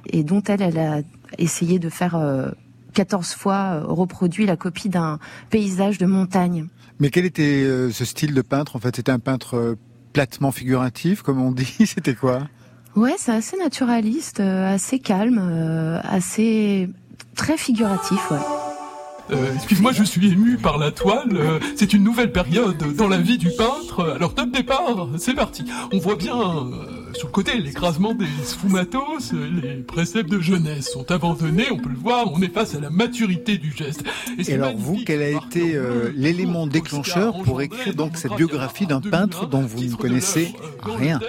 et 0.07 0.23
dont 0.23 0.41
elle 0.47 0.61
elle 0.61 0.77
a 0.79 1.01
essayé 1.37 1.79
de 1.79 1.89
faire 1.89 2.15
euh, 2.15 2.49
14 2.93 3.33
fois 3.33 3.53
euh, 3.55 3.83
reproduit 3.85 4.45
la 4.45 4.55
copie 4.55 4.89
d'un 4.89 5.19
paysage 5.49 5.97
de 5.97 6.05
montagne. 6.05 6.67
Mais 6.99 7.09
quel 7.09 7.25
était 7.25 7.63
euh, 7.63 7.91
ce 7.91 8.05
style 8.05 8.33
de 8.33 8.41
peintre 8.41 8.75
En 8.75 8.79
fait, 8.79 8.95
c'était 8.95 9.11
un 9.11 9.19
peintre 9.19 9.55
euh, 9.57 9.75
platement 10.13 10.51
figuratif, 10.51 11.21
comme 11.21 11.41
on 11.41 11.51
dit? 11.51 11.75
C'était 11.85 12.15
quoi? 12.15 12.47
Ouais, 12.95 13.15
c'est 13.17 13.33
assez 13.33 13.57
naturaliste, 13.57 14.39
euh, 14.39 14.73
assez 14.73 14.99
calme, 14.99 15.39
euh, 15.41 15.99
assez 16.03 16.89
très 17.35 17.57
figuratif, 17.57 18.31
ouais. 18.31 18.37
Euh, 19.31 19.53
Excuse-moi, 19.55 19.91
je 19.91 20.03
suis 20.03 20.31
ému 20.31 20.57
par 20.57 20.77
la 20.77 20.91
toile. 20.91 21.29
Euh, 21.33 21.59
c'est 21.75 21.93
une 21.93 22.03
nouvelle 22.03 22.31
période 22.31 22.77
dans 22.95 23.07
la 23.07 23.17
vie 23.17 23.37
du 23.37 23.49
peintre. 23.57 24.13
Alors 24.15 24.35
top 24.35 24.51
départ, 24.51 25.09
c'est 25.17 25.33
parti. 25.33 25.65
On 25.91 25.97
voit 25.97 26.15
bien 26.15 26.37
euh, 26.37 27.04
sur 27.15 27.27
le 27.27 27.31
côté 27.33 27.57
l'écrasement 27.59 28.13
des 28.13 28.25
sfumatos. 28.43 29.33
euh, 29.33 29.49
Les 29.61 29.83
préceptes 29.83 30.29
de 30.29 30.39
jeunesse 30.39 30.91
sont 30.91 31.09
abandonnés. 31.11 31.65
On 31.71 31.77
peut 31.77 31.89
le 31.89 31.95
voir. 31.97 32.31
On 32.33 32.41
est 32.41 32.53
face 32.53 32.75
à 32.75 32.79
la 32.79 32.89
maturité 32.89 33.57
du 33.57 33.71
geste. 33.71 34.03
Et 34.37 34.53
alors 34.53 34.75
vous, 34.75 34.99
quel 35.05 35.21
a 35.21 35.29
été 35.29 35.75
euh, 35.75 36.11
l'élément 36.15 36.67
déclencheur 36.67 37.41
pour 37.43 37.61
écrire 37.61 37.95
donc 37.95 38.17
cette 38.17 38.33
biographie 38.33 38.85
d'un 38.87 39.01
peintre 39.01 39.47
dont 39.47 39.61
vous 39.61 39.83
ne 39.83 39.95
connaissez 39.95 40.53
rien 40.83 41.19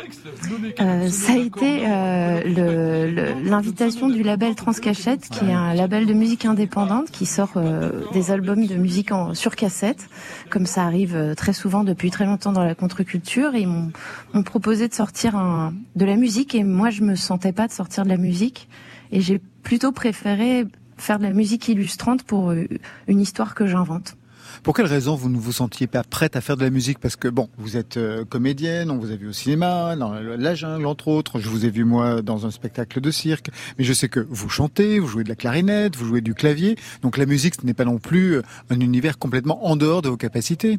Euh, 0.81 1.09
ça 1.09 1.33
a 1.33 1.37
été 1.37 1.85
euh, 1.87 3.35
l'invitation 3.45 4.09
du 4.09 4.23
label 4.23 4.55
Transcachette, 4.55 5.29
qui 5.29 5.45
est 5.47 5.53
un 5.53 5.75
label 5.75 6.07
de 6.07 6.13
musique 6.15 6.45
indépendante 6.45 7.11
qui 7.11 7.27
sort 7.27 7.53
euh, 7.57 7.91
des 8.13 8.31
albums 8.31 8.67
de 8.67 8.75
musique 8.75 9.13
en, 9.13 9.35
sur 9.35 9.57
cassette, 9.57 10.09
comme 10.51 10.67
ça 10.67 10.85
arrive 10.85 11.35
très 11.37 11.53
souvent 11.53 11.85
depuis 11.85 12.11
très 12.11 12.27
longtemps 12.27 12.53
dans 12.53 12.65
la 12.65 12.75
contre-culture. 12.75 13.55
Et 13.55 13.63
ils 13.63 13.69
m'ont 13.69 14.43
proposé 14.43 14.89
de 14.89 14.95
sortir 14.95 15.37
un, 15.37 15.73
de 15.95 16.05
la 16.05 16.17
musique, 16.17 16.55
et 16.55 16.65
moi 16.65 16.91
je 16.91 17.03
me 17.03 17.15
sentais 17.15 17.53
pas 17.53 17.67
de 17.67 17.73
sortir 17.73 18.05
de 18.05 18.09
la 18.09 18.17
musique, 18.17 18.69
et 19.13 19.21
j'ai 19.21 19.41
plutôt 19.63 19.93
préféré 19.93 20.65
faire 20.97 21.19
de 21.19 21.25
la 21.25 21.33
musique 21.33 21.69
illustrante 21.69 22.23
pour 22.23 22.51
euh, 22.51 22.67
une 23.09 23.21
histoire 23.21 23.55
que 23.55 23.67
j'invente. 23.67 24.17
Pour 24.63 24.75
quelle 24.75 24.87
raison 24.87 25.15
vous 25.15 25.29
ne 25.29 25.39
vous 25.39 25.53
sentiez 25.53 25.87
pas 25.87 26.03
prête 26.03 26.37
à 26.37 26.41
faire 26.41 26.57
de 26.57 26.65
la 26.65 26.71
musique? 26.71 26.99
Parce 26.99 27.17
que 27.17 27.29
bon, 27.29 27.49
vous 27.59 27.77
êtes 27.77 27.97
euh, 27.97 28.25
comédienne, 28.25 28.91
on 28.91 28.99
vous 28.99 29.11
a 29.11 29.17
vu 29.17 29.29
au 29.29 29.33
cinéma, 29.33 29.97
dans 29.97 30.13
la 30.13 30.55
jungle 30.55 30.87
entre 30.87 31.09
autres. 31.09 31.39
Je 31.39 31.49
vous 31.49 31.65
ai 31.65 31.71
vu 31.71 31.85
moi 31.85 32.23
dans 32.23 32.47
un 32.47 32.51
spectacle 32.51 33.01
de 33.01 33.11
cirque. 33.11 33.51
Mais 33.79 33.85
je 33.85 33.93
sais 33.93 34.09
que 34.09 34.27
vous 34.29 34.49
chantez, 34.49 34.99
vous 34.99 35.07
jouez 35.07 35.25
de 35.25 35.29
la 35.29 35.37
clarinette, 35.37 35.97
vous 35.97 36.07
jouez 36.07 36.21
du 36.21 36.35
clavier. 36.35 36.77
Donc 37.03 37.17
la 37.17 37.27
musique, 37.27 37.55
ce 37.61 37.67
n'est 37.67 37.75
pas 37.75 37.85
non 37.85 37.99
plus 37.99 38.37
euh, 38.37 38.43
un 38.71 38.81
univers 38.81 39.19
complètement 39.19 39.67
en 39.67 39.77
dehors 39.77 40.03
de 40.03 40.09
vos 40.09 40.17
capacités. 40.17 40.79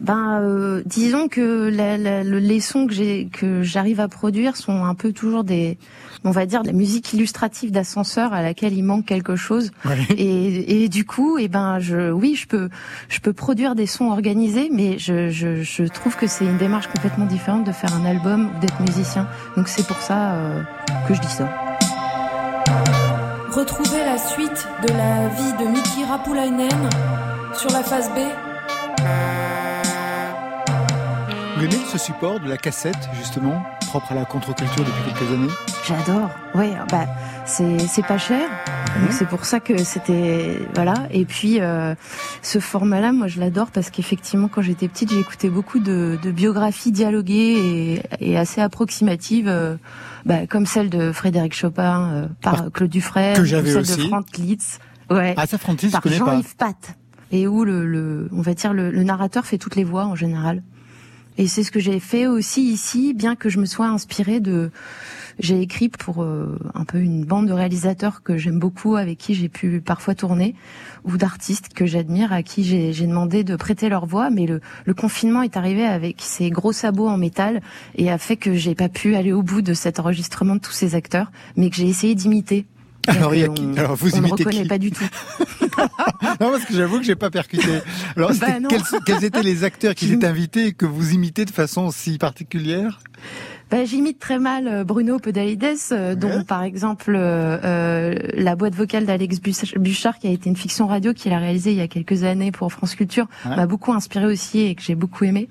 Ben, 0.00 0.40
euh, 0.42 0.82
disons 0.84 1.28
que 1.28 1.68
les 1.68 2.60
sons 2.60 2.86
que 2.86 3.62
j'arrive 3.62 4.00
à 4.00 4.08
produire 4.08 4.56
sont 4.56 4.84
un 4.84 4.94
peu 4.94 5.12
toujours 5.12 5.44
des, 5.44 5.78
on 6.24 6.30
va 6.30 6.46
dire, 6.46 6.62
de 6.62 6.68
la 6.68 6.72
musique 6.72 7.12
illustrative 7.12 7.70
d'ascenseur 7.70 8.32
à 8.32 8.42
laquelle 8.42 8.72
il 8.72 8.82
manque 8.82 9.06
quelque 9.06 9.36
chose. 9.36 9.70
Et, 10.16 10.84
et 10.84 10.88
du 10.88 11.04
coup, 11.04 11.38
eh 11.38 11.48
ben, 11.48 11.78
je, 11.78 12.10
oui, 12.10 12.34
je 12.34 12.46
peux, 12.46 12.68
je 13.08 13.20
peux 13.20 13.32
produire 13.32 13.74
des 13.74 13.86
sons 13.86 14.06
organisés, 14.06 14.68
mais 14.72 14.98
je, 14.98 15.28
je, 15.30 15.62
je 15.62 15.84
trouve 15.84 16.16
que 16.16 16.26
c'est 16.26 16.44
une 16.44 16.58
démarche 16.58 16.88
complètement 16.88 17.26
différente 17.26 17.64
de 17.64 17.72
faire 17.72 17.94
un 17.94 18.04
album 18.04 18.50
ou 18.54 18.60
d'être 18.60 18.80
musicien. 18.80 19.28
Donc 19.56 19.68
c'est 19.68 19.86
pour 19.86 19.98
ça 19.98 20.34
euh, 20.34 20.62
que 21.08 21.14
je 21.14 21.20
dis 21.20 21.28
ça. 21.28 21.48
Retrouvez 23.50 24.04
la 24.04 24.18
suite 24.18 24.68
de 24.82 24.92
la 24.92 25.28
vie 25.28 25.52
de 25.64 25.70
Miki 25.70 26.04
Rapulainen 26.04 26.88
sur 27.54 27.70
la 27.70 27.82
phase 27.82 28.08
B. 28.10 28.18
Vous 31.56 31.64
aimez 31.64 31.84
ce 31.90 31.98
support 31.98 32.40
de 32.40 32.48
la 32.48 32.56
cassette 32.56 33.08
justement, 33.16 33.62
propre 33.94 34.10
à 34.10 34.16
la 34.16 34.24
contre-culture 34.24 34.84
depuis 34.84 35.12
quelques 35.12 35.32
années 35.32 35.52
J'adore. 35.86 36.28
Ouais, 36.56 36.72
bah 36.90 37.06
c'est 37.46 37.78
c'est 37.78 38.04
pas 38.04 38.18
cher. 38.18 38.40
Donc 39.00 39.12
c'est 39.12 39.28
pour 39.28 39.44
ça 39.44 39.60
que 39.60 39.78
c'était 39.84 40.58
voilà. 40.74 40.94
Et 41.12 41.24
puis 41.24 41.60
euh, 41.60 41.94
ce 42.42 42.58
format-là, 42.58 43.12
moi 43.12 43.28
je 43.28 43.38
l'adore 43.38 43.70
parce 43.70 43.90
qu'effectivement 43.90 44.48
quand 44.48 44.62
j'étais 44.62 44.88
petite, 44.88 45.12
écouté 45.12 45.48
beaucoup 45.48 45.78
de, 45.78 46.18
de 46.20 46.30
biographies 46.32 46.90
dialoguées 46.90 48.02
et, 48.20 48.32
et 48.32 48.36
assez 48.36 48.60
approximatives, 48.60 49.46
euh, 49.46 49.76
bah, 50.26 50.48
comme 50.48 50.66
celle 50.66 50.90
de 50.90 51.12
Frédéric 51.12 51.54
Chopin 51.54 52.10
euh, 52.10 52.26
par 52.42 52.72
Claude 52.72 52.90
Dufresne, 52.90 53.36
Que 53.36 53.44
celle 53.44 53.82
aussi. 53.82 53.96
de 53.96 54.08
Franck 54.08 54.36
Litz. 54.38 54.80
Ouais. 55.08 55.34
Ah 55.36 55.46
ça, 55.46 55.56
par. 56.18 56.32
Jean-Yves 56.32 56.56
Pat. 56.56 56.96
Et 57.30 57.46
où 57.46 57.64
le, 57.64 57.86
le 57.86 58.28
on 58.32 58.42
va 58.42 58.54
dire 58.54 58.72
le, 58.72 58.90
le 58.90 59.04
narrateur 59.04 59.46
fait 59.46 59.58
toutes 59.58 59.76
les 59.76 59.84
voix 59.84 60.06
en 60.06 60.16
général. 60.16 60.64
Et 61.36 61.48
c'est 61.48 61.64
ce 61.64 61.70
que 61.70 61.80
j'ai 61.80 61.98
fait 61.98 62.26
aussi 62.26 62.62
ici, 62.62 63.12
bien 63.12 63.34
que 63.34 63.48
je 63.48 63.58
me 63.58 63.66
sois 63.66 63.86
inspirée 63.86 64.40
de. 64.40 64.70
J'ai 65.40 65.60
écrit 65.60 65.88
pour 65.88 66.22
euh, 66.22 66.56
un 66.74 66.84
peu 66.84 66.98
une 66.98 67.24
bande 67.24 67.48
de 67.48 67.52
réalisateurs 67.52 68.22
que 68.22 68.36
j'aime 68.36 68.60
beaucoup, 68.60 68.94
avec 68.94 69.18
qui 69.18 69.34
j'ai 69.34 69.48
pu 69.48 69.80
parfois 69.80 70.14
tourner, 70.14 70.54
ou 71.04 71.16
d'artistes 71.16 71.74
que 71.74 71.86
j'admire, 71.86 72.32
à 72.32 72.44
qui 72.44 72.62
j'ai 72.62 73.06
demandé 73.06 73.42
de 73.42 73.56
prêter 73.56 73.88
leur 73.88 74.06
voix. 74.06 74.30
Mais 74.30 74.46
le, 74.46 74.60
le 74.84 74.94
confinement 74.94 75.42
est 75.42 75.56
arrivé 75.56 75.84
avec 75.84 76.20
ses 76.20 76.50
gros 76.50 76.72
sabots 76.72 77.08
en 77.08 77.16
métal 77.16 77.62
et 77.96 78.12
a 78.12 78.18
fait 78.18 78.36
que 78.36 78.54
j'ai 78.54 78.76
pas 78.76 78.88
pu 78.88 79.16
aller 79.16 79.32
au 79.32 79.42
bout 79.42 79.60
de 79.60 79.74
cet 79.74 79.98
enregistrement 79.98 80.54
de 80.54 80.60
tous 80.60 80.72
ces 80.72 80.94
acteurs, 80.94 81.32
mais 81.56 81.68
que 81.68 81.74
j'ai 81.74 81.88
essayé 81.88 82.14
d'imiter. 82.14 82.64
Alors, 83.08 83.34
il 83.34 83.40
y 83.40 83.44
a 83.44 83.50
on- 83.50 83.76
Alors, 83.76 83.94
vous 83.96 84.14
on 84.14 84.20
ne 84.20 84.26
imitez 84.28 84.44
reconnaît 84.44 84.62
qui 84.62 84.68
pas 84.68 84.78
du 84.78 84.90
tout. 84.90 85.04
non, 86.40 86.50
parce 86.50 86.64
que 86.64 86.74
j'avoue 86.74 86.98
que 86.98 87.04
j'ai 87.04 87.16
pas 87.16 87.30
percuté. 87.30 87.68
Alors, 88.16 88.32
Bah 88.40 88.46
quels, 88.68 88.82
quels 89.06 89.24
étaient 89.24 89.42
les 89.42 89.64
acteurs 89.64 89.94
qui 89.94 90.12
étaient 90.12 90.26
invités 90.26 90.66
et 90.68 90.72
que 90.72 90.86
vous 90.86 91.12
imitez 91.12 91.44
de 91.44 91.50
façon 91.50 91.90
si 91.90 92.18
particulière? 92.18 93.00
Bah, 93.70 93.84
J'imite 93.84 94.18
très 94.18 94.38
mal 94.38 94.68
euh, 94.68 94.84
Bruno 94.84 95.18
Podalides, 95.18 95.64
euh, 95.92 96.14
dont 96.14 96.44
par 96.44 96.62
exemple 96.62 97.14
euh, 97.16 97.58
euh, 97.64 98.14
la 98.34 98.56
boîte 98.56 98.74
vocale 98.74 99.06
d'Alex 99.06 99.40
Bouchard, 99.76 100.18
qui 100.18 100.26
a 100.26 100.30
été 100.30 100.48
une 100.50 100.56
fiction 100.56 100.86
radio 100.86 101.12
qu'il 101.14 101.32
a 101.32 101.38
réalisée 101.38 101.72
il 101.72 101.78
y 101.78 101.80
a 101.80 101.88
quelques 101.88 102.24
années 102.24 102.52
pour 102.52 102.70
France 102.72 102.94
Culture, 102.94 103.26
Ouais. 103.46 103.56
m'a 103.56 103.66
beaucoup 103.66 103.92
inspiré 103.92 104.26
aussi 104.26 104.60
et 104.60 104.74
que 104.74 104.82
j'ai 104.82 104.94
beaucoup 104.94 105.24
aimé. 105.24 105.48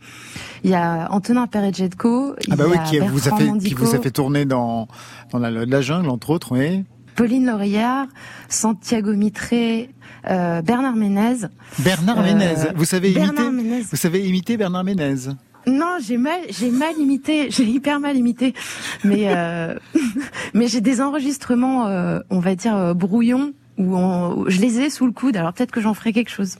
Il 0.63 0.69
y 0.69 0.75
a 0.75 1.07
Antonin 1.11 1.47
Perejetko, 1.47 2.35
Ah 2.51 2.55
bah 2.55 2.65
oui, 2.69 2.77
a 2.77 2.83
qui 2.83 2.99
vous, 2.99 3.27
a 3.27 3.35
fait, 3.35 3.43
qui 3.43 3.49
Mandico, 3.49 3.83
vous 3.83 3.95
a 3.95 3.99
fait 3.99 4.11
tourner 4.11 4.45
dans, 4.45 4.87
dans 5.31 5.39
la, 5.39 5.49
la 5.51 5.81
jungle, 5.81 6.09
entre 6.09 6.29
autres, 6.29 6.51
oui. 6.53 6.83
Pauline 7.15 7.45
Lauriard, 7.45 8.07
Santiago 8.49 9.13
Mitré, 9.13 9.89
euh, 10.29 10.61
Bernard 10.61 10.95
Ménez. 10.95 11.47
Bernard 11.79 12.19
Euh, 12.19 12.23
Ménez. 12.23 12.53
Vous 12.75 12.85
savez 12.85 13.11
imiter 13.11 13.25
Bernard 13.33 13.51
Ménez. 13.51 13.81
Vous 13.81 13.97
savez 13.97 14.27
imiter 14.27 14.57
Bernard 14.57 14.83
Ménez 14.83 15.15
Non, 15.67 15.97
j'ai 16.05 16.17
mal, 16.17 16.39
j'ai 16.49 16.71
mal 16.71 16.97
imité, 16.99 17.47
j'ai 17.51 17.65
hyper 17.65 17.99
mal 17.99 18.17
imité, 18.17 18.53
mais 19.03 19.25
euh, 19.35 19.75
mais 20.53 20.67
j'ai 20.67 20.81
des 20.81 21.01
enregistrements, 21.01 21.87
euh, 21.87 22.19
on 22.29 22.39
va 22.39 22.55
dire 22.55 22.95
brouillons 22.95 23.53
où, 23.77 23.95
on, 23.97 24.37
où 24.37 24.49
je 24.49 24.59
les 24.61 24.79
ai 24.81 24.89
sous 24.89 25.05
le 25.05 25.11
coude. 25.13 25.35
Alors 25.37 25.53
peut-être 25.53 25.71
que 25.71 25.81
j'en 25.81 25.93
ferai 25.93 26.13
quelque 26.13 26.29
chose 26.31 26.57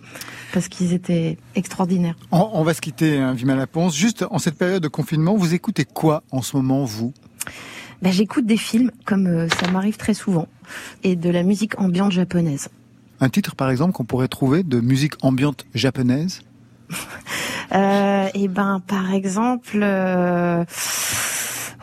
parce 0.51 0.67
qu'ils 0.67 0.93
étaient 0.93 1.37
extraordinaires. 1.55 2.15
on, 2.31 2.49
on 2.53 2.63
va 2.63 2.73
se 2.73 2.81
quitter, 2.81 3.17
hein, 3.17 3.33
Vima 3.33 3.55
Laponce. 3.55 3.95
Juste 3.95 4.25
en 4.29 4.39
cette 4.39 4.57
période 4.57 4.83
de 4.83 4.87
confinement, 4.87 5.35
vous 5.35 5.53
écoutez 5.53 5.85
quoi 5.85 6.23
en 6.31 6.41
ce 6.41 6.55
moment, 6.57 6.85
vous? 6.85 7.13
Bah, 8.03 8.11
j'écoute 8.11 8.45
des 8.45 8.57
films 8.57 8.91
comme 9.05 9.27
euh, 9.27 9.47
ça 9.49 9.71
m'arrive 9.71 9.97
très 9.97 10.13
souvent 10.13 10.47
et 11.03 11.15
de 11.15 11.29
la 11.29 11.41
musique 11.43 11.79
ambiante 11.79 12.11
japonaise. 12.11 12.67
Un 13.21 13.29
titre, 13.29 13.55
par 13.55 13.69
exemple, 13.69 13.93
qu'on 13.93 14.03
pourrait 14.03 14.27
trouver 14.27 14.61
de 14.63 14.79
musique 14.81 15.13
ambiante 15.23 15.65
japonaise? 15.73 16.41
Euh, 17.73 18.27
et 18.35 18.49
ben 18.49 18.81
par 18.85 19.13
exemple, 19.15 19.79
euh, 19.81 20.63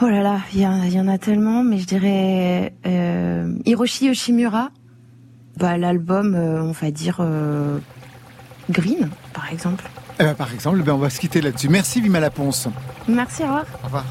oh 0.01 0.07
là 0.09 0.23
là, 0.23 0.39
il 0.55 0.61
y, 0.61 0.67
en- 0.67 0.83
il 0.85 0.93
y 0.93 1.01
en 1.01 1.09
a 1.09 1.19
tellement, 1.19 1.65
mais 1.65 1.79
je 1.79 1.87
dirais 1.87 2.73
euh, 2.87 3.53
Hiroshi 3.65 4.07
Yoshimura, 4.07 4.71
bah, 5.57 5.79
l'album, 5.79 6.37
on 6.37 6.71
va 6.71 6.91
dire 6.93 7.21
Green, 8.71 9.09
par 9.33 9.51
exemple. 9.51 9.85
Eh 10.21 10.25
ben, 10.25 10.35
Par 10.35 10.53
exemple, 10.53 10.81
ben, 10.83 10.93
on 10.93 10.99
va 10.99 11.11
se 11.11 11.19
quitter 11.19 11.41
là-dessus. 11.41 11.69
Merci, 11.71 12.01
Vima 12.01 12.21
Laponce. 12.21 12.69
Merci, 13.09 13.43
au 13.43 13.47
revoir. 13.47 13.65
Au 13.83 13.87
revoir. 13.87 14.05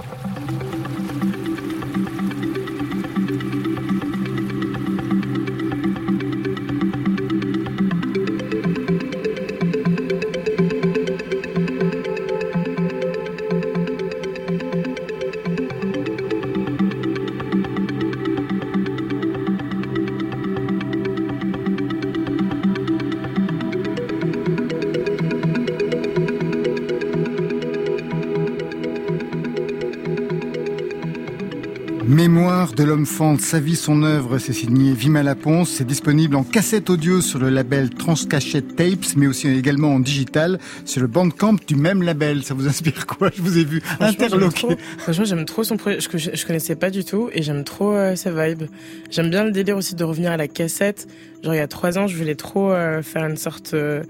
De 32.59 32.83
l'homme 32.83 33.05
fente, 33.05 33.39
sa 33.39 33.61
vie, 33.61 33.77
son 33.77 34.03
œuvre, 34.03 34.37
c'est 34.37 34.51
signé 34.51 34.91
Vima 34.91 35.23
Laponce. 35.23 35.69
C'est 35.69 35.87
disponible 35.87 36.35
en 36.35 36.43
cassette 36.43 36.89
audio 36.89 37.21
sur 37.21 37.39
le 37.39 37.49
label 37.49 37.89
Transcachette 37.89 38.75
Tapes, 38.75 39.15
mais 39.15 39.27
aussi 39.27 39.47
également 39.47 39.93
en 39.93 40.01
digital 40.01 40.59
sur 40.83 40.99
le 40.99 41.07
bandcamp 41.07 41.55
du 41.65 41.77
même 41.77 42.03
label. 42.03 42.43
Ça 42.43 42.53
vous 42.53 42.67
inspire 42.67 43.07
quoi? 43.07 43.29
Je 43.33 43.41
vous 43.41 43.57
ai 43.57 43.63
vu 43.63 43.81
interloqué. 44.01 44.75
Franchement, 44.97 45.23
j'aime 45.23 45.45
trop 45.45 45.63
son 45.63 45.77
projet. 45.77 45.99
Je, 46.01 46.17
je, 46.33 46.45
connaissais 46.45 46.75
pas 46.75 46.89
du 46.89 47.05
tout 47.05 47.29
et 47.31 47.43
j'aime 47.43 47.63
trop 47.63 47.93
euh, 47.93 48.17
sa 48.17 48.31
vibe. 48.31 48.63
J'aime 49.09 49.29
bien 49.29 49.45
le 49.45 49.51
délire 49.51 49.77
aussi 49.77 49.95
de 49.95 50.03
revenir 50.03 50.31
à 50.31 50.37
la 50.37 50.49
cassette. 50.49 51.07
Genre 51.41 51.53
il 51.53 51.57
y 51.57 51.61
a 51.61 51.67
trois 51.67 51.97
ans, 51.97 52.07
je 52.07 52.17
voulais 52.17 52.35
trop 52.35 52.73
euh, 52.73 53.01
faire 53.01 53.23
une 53.23 53.37
sorte 53.37 53.73
euh, 53.73 54.03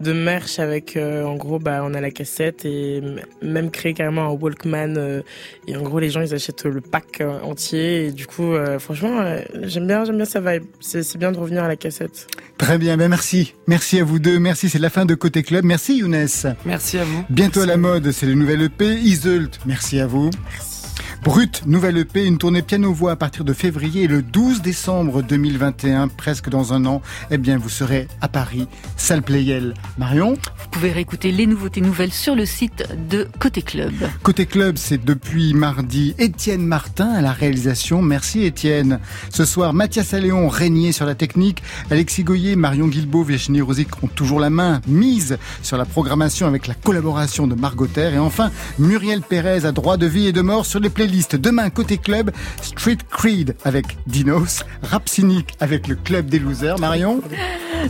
de 0.00 0.12
merch 0.12 0.58
avec 0.58 0.96
euh, 0.96 1.24
en 1.24 1.34
gros 1.34 1.58
bah 1.58 1.80
on 1.84 1.94
a 1.94 2.00
la 2.00 2.10
cassette 2.10 2.64
et 2.64 3.02
même 3.42 3.70
créer 3.70 3.94
carrément 3.94 4.22
un 4.22 4.30
Walkman 4.30 4.96
euh, 4.96 5.22
et 5.66 5.76
en 5.76 5.82
gros 5.82 5.98
les 5.98 6.10
gens 6.10 6.20
ils 6.20 6.34
achètent 6.34 6.64
le 6.64 6.80
pack 6.80 7.20
euh, 7.20 7.40
entier 7.40 8.06
et 8.06 8.12
du 8.12 8.26
coup 8.26 8.54
franchement 8.78 9.24
j'aime 9.62 9.86
bien 9.86 10.04
j'aime 10.04 10.16
bien 10.16 10.24
ça 10.24 10.40
vibe. 10.40 10.64
C'est 10.80 11.16
bien 11.16 11.32
de 11.32 11.38
revenir 11.38 11.64
à 11.64 11.68
la 11.68 11.76
cassette. 11.76 12.26
Très 12.58 12.78
bien 12.78 12.96
ben 12.96 13.08
merci. 13.08 13.54
Merci 13.66 14.00
à 14.00 14.04
vous 14.04 14.18
deux. 14.18 14.38
Merci 14.38 14.68
c'est 14.68 14.78
la 14.78 14.90
fin 14.90 15.04
de 15.04 15.14
côté 15.14 15.42
club. 15.42 15.64
Merci 15.64 15.98
Younes. 15.98 16.28
Merci 16.64 16.98
à 16.98 17.04
vous. 17.04 17.24
Bientôt 17.28 17.60
merci 17.60 17.60
à 17.60 17.66
la 17.66 17.76
mode 17.76 18.12
c'est 18.12 18.26
le 18.26 18.34
nouvel 18.34 18.62
EP 18.62 18.94
Isult 18.94 19.58
merci 19.66 20.00
à 20.00 20.06
vous. 20.06 20.30
Merci. 20.44 20.77
Brut, 21.24 21.62
nouvelle 21.66 21.98
EP, 21.98 22.24
une 22.24 22.38
tournée 22.38 22.62
piano-voix 22.62 23.12
à 23.12 23.16
partir 23.16 23.44
de 23.44 23.52
février 23.52 24.04
et 24.04 24.06
le 24.06 24.22
12 24.22 24.62
décembre 24.62 25.22
2021, 25.22 26.08
presque 26.08 26.48
dans 26.48 26.72
un 26.72 26.86
an, 26.86 27.02
eh 27.30 27.38
bien 27.38 27.58
vous 27.58 27.68
serez 27.68 28.06
à 28.20 28.28
Paris, 28.28 28.68
salle 28.96 29.22
Playel. 29.22 29.74
Marion 29.98 30.34
Vous 30.34 30.68
pouvez 30.70 30.92
réécouter 30.92 31.32
les 31.32 31.46
nouveautés 31.46 31.80
nouvelles 31.80 32.12
sur 32.12 32.36
le 32.36 32.46
site 32.46 32.84
de 33.10 33.26
Côté 33.40 33.62
Club. 33.62 33.92
Côté 34.22 34.46
Club, 34.46 34.76
c'est 34.78 35.04
depuis 35.04 35.54
mardi 35.54 36.14
Étienne 36.18 36.64
Martin 36.64 37.10
à 37.10 37.20
la 37.20 37.32
réalisation. 37.32 38.00
Merci 38.00 38.44
Étienne. 38.44 39.00
Ce 39.30 39.44
soir, 39.44 39.74
Mathias 39.74 40.14
Alléon 40.14 40.48
régné 40.48 40.92
sur 40.92 41.04
la 41.04 41.16
technique. 41.16 41.62
Alexis 41.90 42.22
Goyer, 42.22 42.54
Marion 42.54 42.86
Guilbault, 42.86 43.24
Virginie 43.24 43.60
Rosic 43.60 44.02
ont 44.04 44.08
toujours 44.08 44.40
la 44.40 44.50
main 44.50 44.80
mise 44.86 45.36
sur 45.62 45.76
la 45.76 45.84
programmation 45.84 46.46
avec 46.46 46.68
la 46.68 46.74
collaboration 46.74 47.48
de 47.48 47.56
Margot 47.56 47.88
Terre. 47.88 48.14
Et 48.14 48.18
enfin, 48.18 48.52
Muriel 48.78 49.22
Pérez 49.22 49.66
a 49.66 49.72
droit 49.72 49.96
de 49.96 50.06
vie 50.06 50.28
et 50.28 50.32
de 50.32 50.42
mort 50.42 50.64
sur 50.64 50.80
les 50.80 50.90
Demain, 51.08 51.70
côté 51.70 51.96
club, 51.96 52.30
Street 52.60 52.98
Creed 53.10 53.56
avec 53.64 53.96
Dinos, 54.06 54.62
Rap 54.82 55.08
Cynique 55.08 55.54
avec 55.58 55.88
le 55.88 55.94
Club 55.94 56.26
des 56.26 56.38
Losers. 56.38 56.78
Marion 56.78 57.22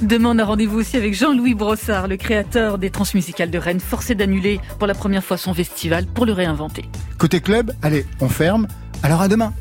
Demain, 0.02 0.30
on 0.34 0.38
a 0.38 0.44
rendez-vous 0.44 0.78
aussi 0.78 0.96
avec 0.96 1.14
Jean-Louis 1.14 1.54
Brossard, 1.54 2.06
le 2.06 2.16
créateur 2.16 2.78
des 2.78 2.90
transmusicales 2.90 3.50
de 3.50 3.58
Rennes, 3.58 3.80
forcé 3.80 4.14
d'annuler 4.14 4.60
pour 4.78 4.86
la 4.86 4.94
première 4.94 5.24
fois 5.24 5.36
son 5.36 5.52
festival 5.52 6.06
pour 6.06 6.26
le 6.26 6.32
réinventer. 6.32 6.84
Côté 7.18 7.40
club, 7.40 7.72
allez, 7.82 8.06
on 8.20 8.28
ferme. 8.28 8.68
Alors 9.02 9.20
à 9.20 9.28
demain 9.28 9.52